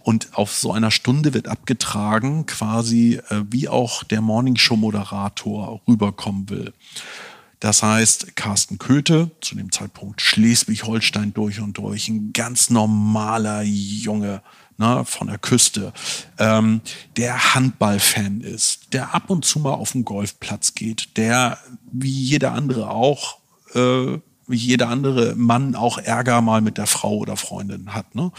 Und 0.04 0.38
auf 0.38 0.54
so 0.54 0.72
einer 0.72 0.92
Stunde 0.92 1.34
wird 1.34 1.48
abgetragen, 1.48 2.46
quasi 2.46 3.20
äh, 3.30 3.44
wie 3.50 3.70
auch 3.70 4.04
der 4.04 4.22
Morningshow-Moderator 4.22 5.82
rüberkommen 5.88 6.50
will. 6.50 6.74
Das 7.60 7.84
heißt, 7.84 8.36
Carsten 8.36 8.80
Köthe, 8.80 9.32
zu 9.40 9.56
dem 9.56 9.72
Zeitpunkt 9.72 10.22
Schleswig-Holstein 10.22 11.34
durch 11.34 11.60
und 11.60 11.78
durch, 11.78 12.10
ein 12.10 12.34
ganz 12.34 12.72
normaler 12.72 13.62
Junge 13.62 14.42
ne, 14.78 15.04
von 15.06 15.28
der 15.28 15.38
Küste, 15.38 15.94
ähm, 16.40 16.82
der 17.18 17.54
Handballfan 17.54 18.42
ist, 18.42 18.94
der 18.94 19.14
ab 19.14 19.30
und 19.30 19.46
zu 19.46 19.60
mal 19.60 19.74
auf 19.74 19.92
den 19.92 20.06
Golfplatz 20.06 20.74
geht, 20.74 21.18
der 21.18 21.60
wie 21.92 22.10
jeder 22.10 22.54
andere 22.54 22.90
auch 22.90 23.38
äh, 23.76 24.18
wie 24.52 24.58
jeder 24.58 24.90
andere 24.90 25.36
Mann 25.36 25.76
auch 25.76 25.98
Ärger 25.98 26.42
mal 26.42 26.62
mit 26.62 26.78
der 26.78 26.88
Frau 26.88 27.18
oder 27.18 27.38
Freundin 27.38 27.94
hat. 27.94 28.16
Ne? 28.16 28.32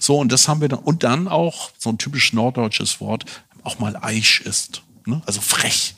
So, 0.00 0.18
und 0.18 0.32
das 0.32 0.48
haben 0.48 0.60
wir 0.60 0.68
dann, 0.68 0.80
und 0.80 1.04
dann 1.04 1.28
auch 1.28 1.70
so 1.78 1.90
ein 1.90 1.98
typisch 1.98 2.32
norddeutsches 2.32 3.00
Wort, 3.00 3.24
auch 3.62 3.78
mal 3.78 3.96
Eisch 3.96 4.40
ist. 4.40 4.82
Ne? 5.04 5.22
Also 5.26 5.40
frech. 5.40 5.94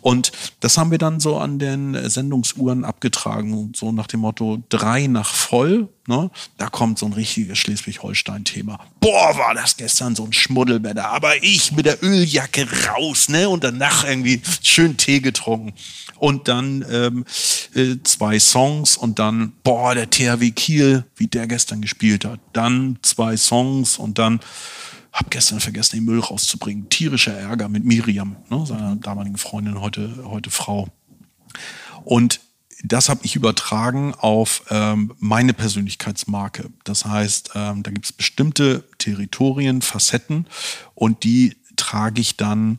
Und 0.00 0.32
das 0.60 0.78
haben 0.78 0.90
wir 0.90 0.98
dann 0.98 1.20
so 1.20 1.36
an 1.38 1.58
den 1.58 2.08
Sendungsuhren 2.08 2.84
abgetragen, 2.84 3.72
so 3.74 3.92
nach 3.92 4.06
dem 4.06 4.20
Motto 4.20 4.62
drei 4.68 5.06
nach 5.06 5.34
voll. 5.34 5.88
Ne? 6.06 6.30
Da 6.56 6.68
kommt 6.68 6.98
so 6.98 7.06
ein 7.06 7.12
richtiges 7.12 7.58
Schleswig-Holstein-Thema. 7.58 8.78
Boah, 9.00 9.36
war 9.36 9.54
das 9.54 9.76
gestern 9.76 10.16
so 10.16 10.24
ein 10.24 10.32
Schmuddelwetter, 10.32 11.10
aber 11.10 11.42
ich 11.42 11.72
mit 11.72 11.84
der 11.86 12.02
Öljacke 12.02 12.66
raus, 12.88 13.28
ne? 13.28 13.48
Und 13.48 13.62
danach 13.62 14.06
irgendwie 14.06 14.40
schön 14.62 14.96
Tee 14.96 15.20
getrunken. 15.20 15.74
Und 16.16 16.48
dann 16.48 16.84
ähm, 16.90 17.24
äh, 17.74 17.96
zwei 18.02 18.38
Songs 18.38 18.96
und 18.96 19.18
dann, 19.18 19.52
boah, 19.62 19.94
der 19.94 20.08
THW 20.10 20.50
Kiel, 20.50 21.04
wie 21.16 21.26
der 21.26 21.46
gestern 21.46 21.80
gespielt 21.80 22.24
hat. 22.24 22.40
Dann 22.52 22.98
zwei 23.02 23.36
Songs 23.36 23.98
und 23.98 24.18
dann 24.18 24.40
hab 25.18 25.32
gestern 25.32 25.58
vergessen, 25.58 25.96
den 25.96 26.04
Müll 26.04 26.20
rauszubringen. 26.20 26.88
Tierischer 26.88 27.32
Ärger 27.32 27.68
mit 27.68 27.84
Miriam, 27.84 28.36
ne, 28.50 28.64
seiner 28.64 28.94
damaligen 28.96 29.36
Freundin, 29.36 29.80
heute, 29.80 30.22
heute 30.24 30.50
Frau. 30.50 30.88
Und 32.04 32.40
das 32.84 33.08
habe 33.08 33.20
ich 33.24 33.34
übertragen 33.34 34.14
auf 34.14 34.62
ähm, 34.70 35.12
meine 35.18 35.54
Persönlichkeitsmarke. 35.54 36.70
Das 36.84 37.04
heißt, 37.04 37.50
ähm, 37.56 37.82
da 37.82 37.90
gibt 37.90 38.04
es 38.06 38.12
bestimmte 38.12 38.84
Territorien, 38.98 39.82
Facetten 39.82 40.46
und 40.94 41.24
die 41.24 41.56
trage 41.74 42.20
ich 42.20 42.36
dann, 42.36 42.78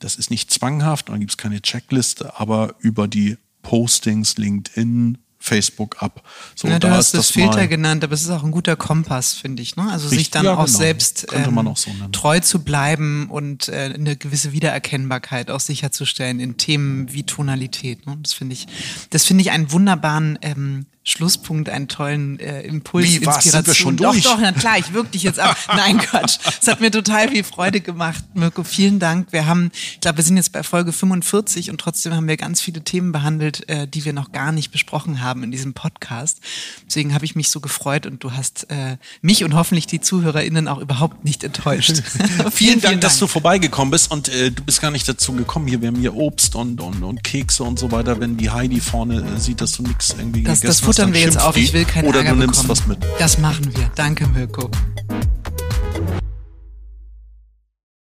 das 0.00 0.16
ist 0.16 0.30
nicht 0.30 0.50
zwanghaft, 0.50 1.08
da 1.08 1.16
gibt 1.18 1.30
es 1.30 1.36
keine 1.36 1.62
Checkliste, 1.62 2.40
aber 2.40 2.74
über 2.80 3.06
die 3.06 3.36
Postings, 3.62 4.36
LinkedIn, 4.38 5.18
Facebook 5.42 6.02
ab. 6.02 6.22
So, 6.54 6.68
ja, 6.68 6.78
du 6.78 6.86
da 6.86 6.96
hast 6.96 7.14
das 7.14 7.30
Filter 7.30 7.66
genannt, 7.66 8.04
aber 8.04 8.12
es 8.12 8.20
ist 8.20 8.30
auch 8.30 8.44
ein 8.44 8.50
guter 8.50 8.76
Kompass, 8.76 9.32
finde 9.32 9.62
ich. 9.62 9.74
Ne? 9.74 9.88
Also 9.90 10.08
Richtig, 10.08 10.18
sich 10.18 10.30
dann 10.30 10.44
ja, 10.44 10.52
auch 10.54 10.66
genau. 10.66 10.78
selbst 10.78 11.26
ähm, 11.32 11.74
so 11.74 11.90
treu 12.12 12.40
zu 12.40 12.62
bleiben 12.62 13.28
und 13.30 13.68
äh, 13.68 13.92
eine 13.94 14.16
gewisse 14.16 14.52
Wiedererkennbarkeit 14.52 15.50
auch 15.50 15.60
sicherzustellen 15.60 16.40
in 16.40 16.58
Themen 16.58 17.10
wie 17.12 17.22
Tonalität. 17.22 18.06
Ne? 18.06 18.18
Das 18.22 18.34
finde 18.34 18.52
ich, 18.52 18.66
das 19.08 19.24
finde 19.24 19.40
ich 19.40 19.50
einen 19.50 19.72
wunderbaren 19.72 20.38
ähm, 20.42 20.84
Schlusspunkt 21.02 21.70
einen 21.70 21.88
tollen 21.88 22.38
äh, 22.40 22.60
Impuls, 22.60 23.06
Wie, 23.06 23.24
was? 23.24 23.46
Inspiration. 23.46 23.52
Sind 23.52 23.66
wir 23.66 23.74
schon 23.74 23.96
doch, 23.96 24.12
durch? 24.12 24.22
doch, 24.22 24.38
na 24.38 24.52
klar, 24.52 24.78
ich 24.78 24.92
wirke 24.92 25.10
dich 25.10 25.22
jetzt 25.22 25.40
ab. 25.40 25.56
Nein, 25.68 25.96
Quatsch. 25.98 26.38
Es 26.60 26.68
hat 26.68 26.80
mir 26.80 26.90
total 26.90 27.30
viel 27.30 27.42
Freude 27.42 27.80
gemacht, 27.80 28.22
Mirko. 28.34 28.64
Vielen 28.64 28.98
Dank. 28.98 29.32
Wir 29.32 29.46
haben, 29.46 29.70
ich 29.94 30.00
glaube, 30.00 30.18
wir 30.18 30.24
sind 30.24 30.36
jetzt 30.36 30.52
bei 30.52 30.62
Folge 30.62 30.92
45 30.92 31.70
und 31.70 31.80
trotzdem 31.80 32.14
haben 32.14 32.28
wir 32.28 32.36
ganz 32.36 32.60
viele 32.60 32.82
Themen 32.82 33.12
behandelt, 33.12 33.66
äh, 33.70 33.88
die 33.88 34.04
wir 34.04 34.12
noch 34.12 34.30
gar 34.32 34.52
nicht 34.52 34.72
besprochen 34.72 35.22
haben 35.22 35.42
in 35.42 35.50
diesem 35.50 35.72
Podcast. 35.72 36.40
Deswegen 36.86 37.14
habe 37.14 37.24
ich 37.24 37.34
mich 37.34 37.48
so 37.48 37.60
gefreut 37.60 38.04
und 38.04 38.22
du 38.22 38.32
hast 38.32 38.70
äh, 38.70 38.98
mich 39.22 39.42
und 39.42 39.54
hoffentlich 39.54 39.86
die 39.86 40.02
ZuhörerInnen 40.02 40.68
auch 40.68 40.78
überhaupt 40.78 41.24
nicht 41.24 41.44
enttäuscht. 41.44 42.02
Vielen 42.52 42.82
Dank, 42.82 43.00
dass 43.00 43.18
du 43.18 43.26
vorbeigekommen 43.26 43.90
bist 43.90 44.10
und 44.10 44.28
äh, 44.28 44.50
du 44.50 44.62
bist 44.62 44.82
gar 44.82 44.90
nicht 44.90 45.08
dazu 45.08 45.32
gekommen. 45.32 45.66
Hier, 45.66 45.80
wir 45.80 45.88
haben 45.88 45.98
hier 45.98 46.14
Obst 46.14 46.56
und, 46.56 46.82
und, 46.82 47.02
und 47.02 47.24
Kekse 47.24 47.64
und 47.64 47.78
so 47.78 47.90
weiter. 47.90 48.20
Wenn 48.20 48.36
die 48.36 48.50
Heidi 48.50 48.80
vorne 48.80 49.22
äh, 49.22 49.40
sieht, 49.40 49.62
dass 49.62 49.72
du 49.72 49.82
nichts 49.82 50.10
irgendwie 50.10 50.42
Das, 50.42 50.60
gegessen 50.60 50.66
das 50.66 50.76
hast, 50.82 50.89
futtern 50.90 51.14
wir 51.14 51.20
jetzt 51.20 51.40
auf. 51.40 51.56
Ich 51.56 51.72
will 51.72 51.84
keinen 51.84 52.08
Oder 52.08 52.18
Ärger 52.18 52.30
du 52.32 52.36
nimmst 52.38 52.62
bekommen. 52.62 52.80
was 52.80 52.86
mit. 52.86 52.98
Das 53.18 53.38
machen 53.38 53.70
wir. 53.76 53.90
Danke, 53.94 54.26
Mirko. 54.26 54.70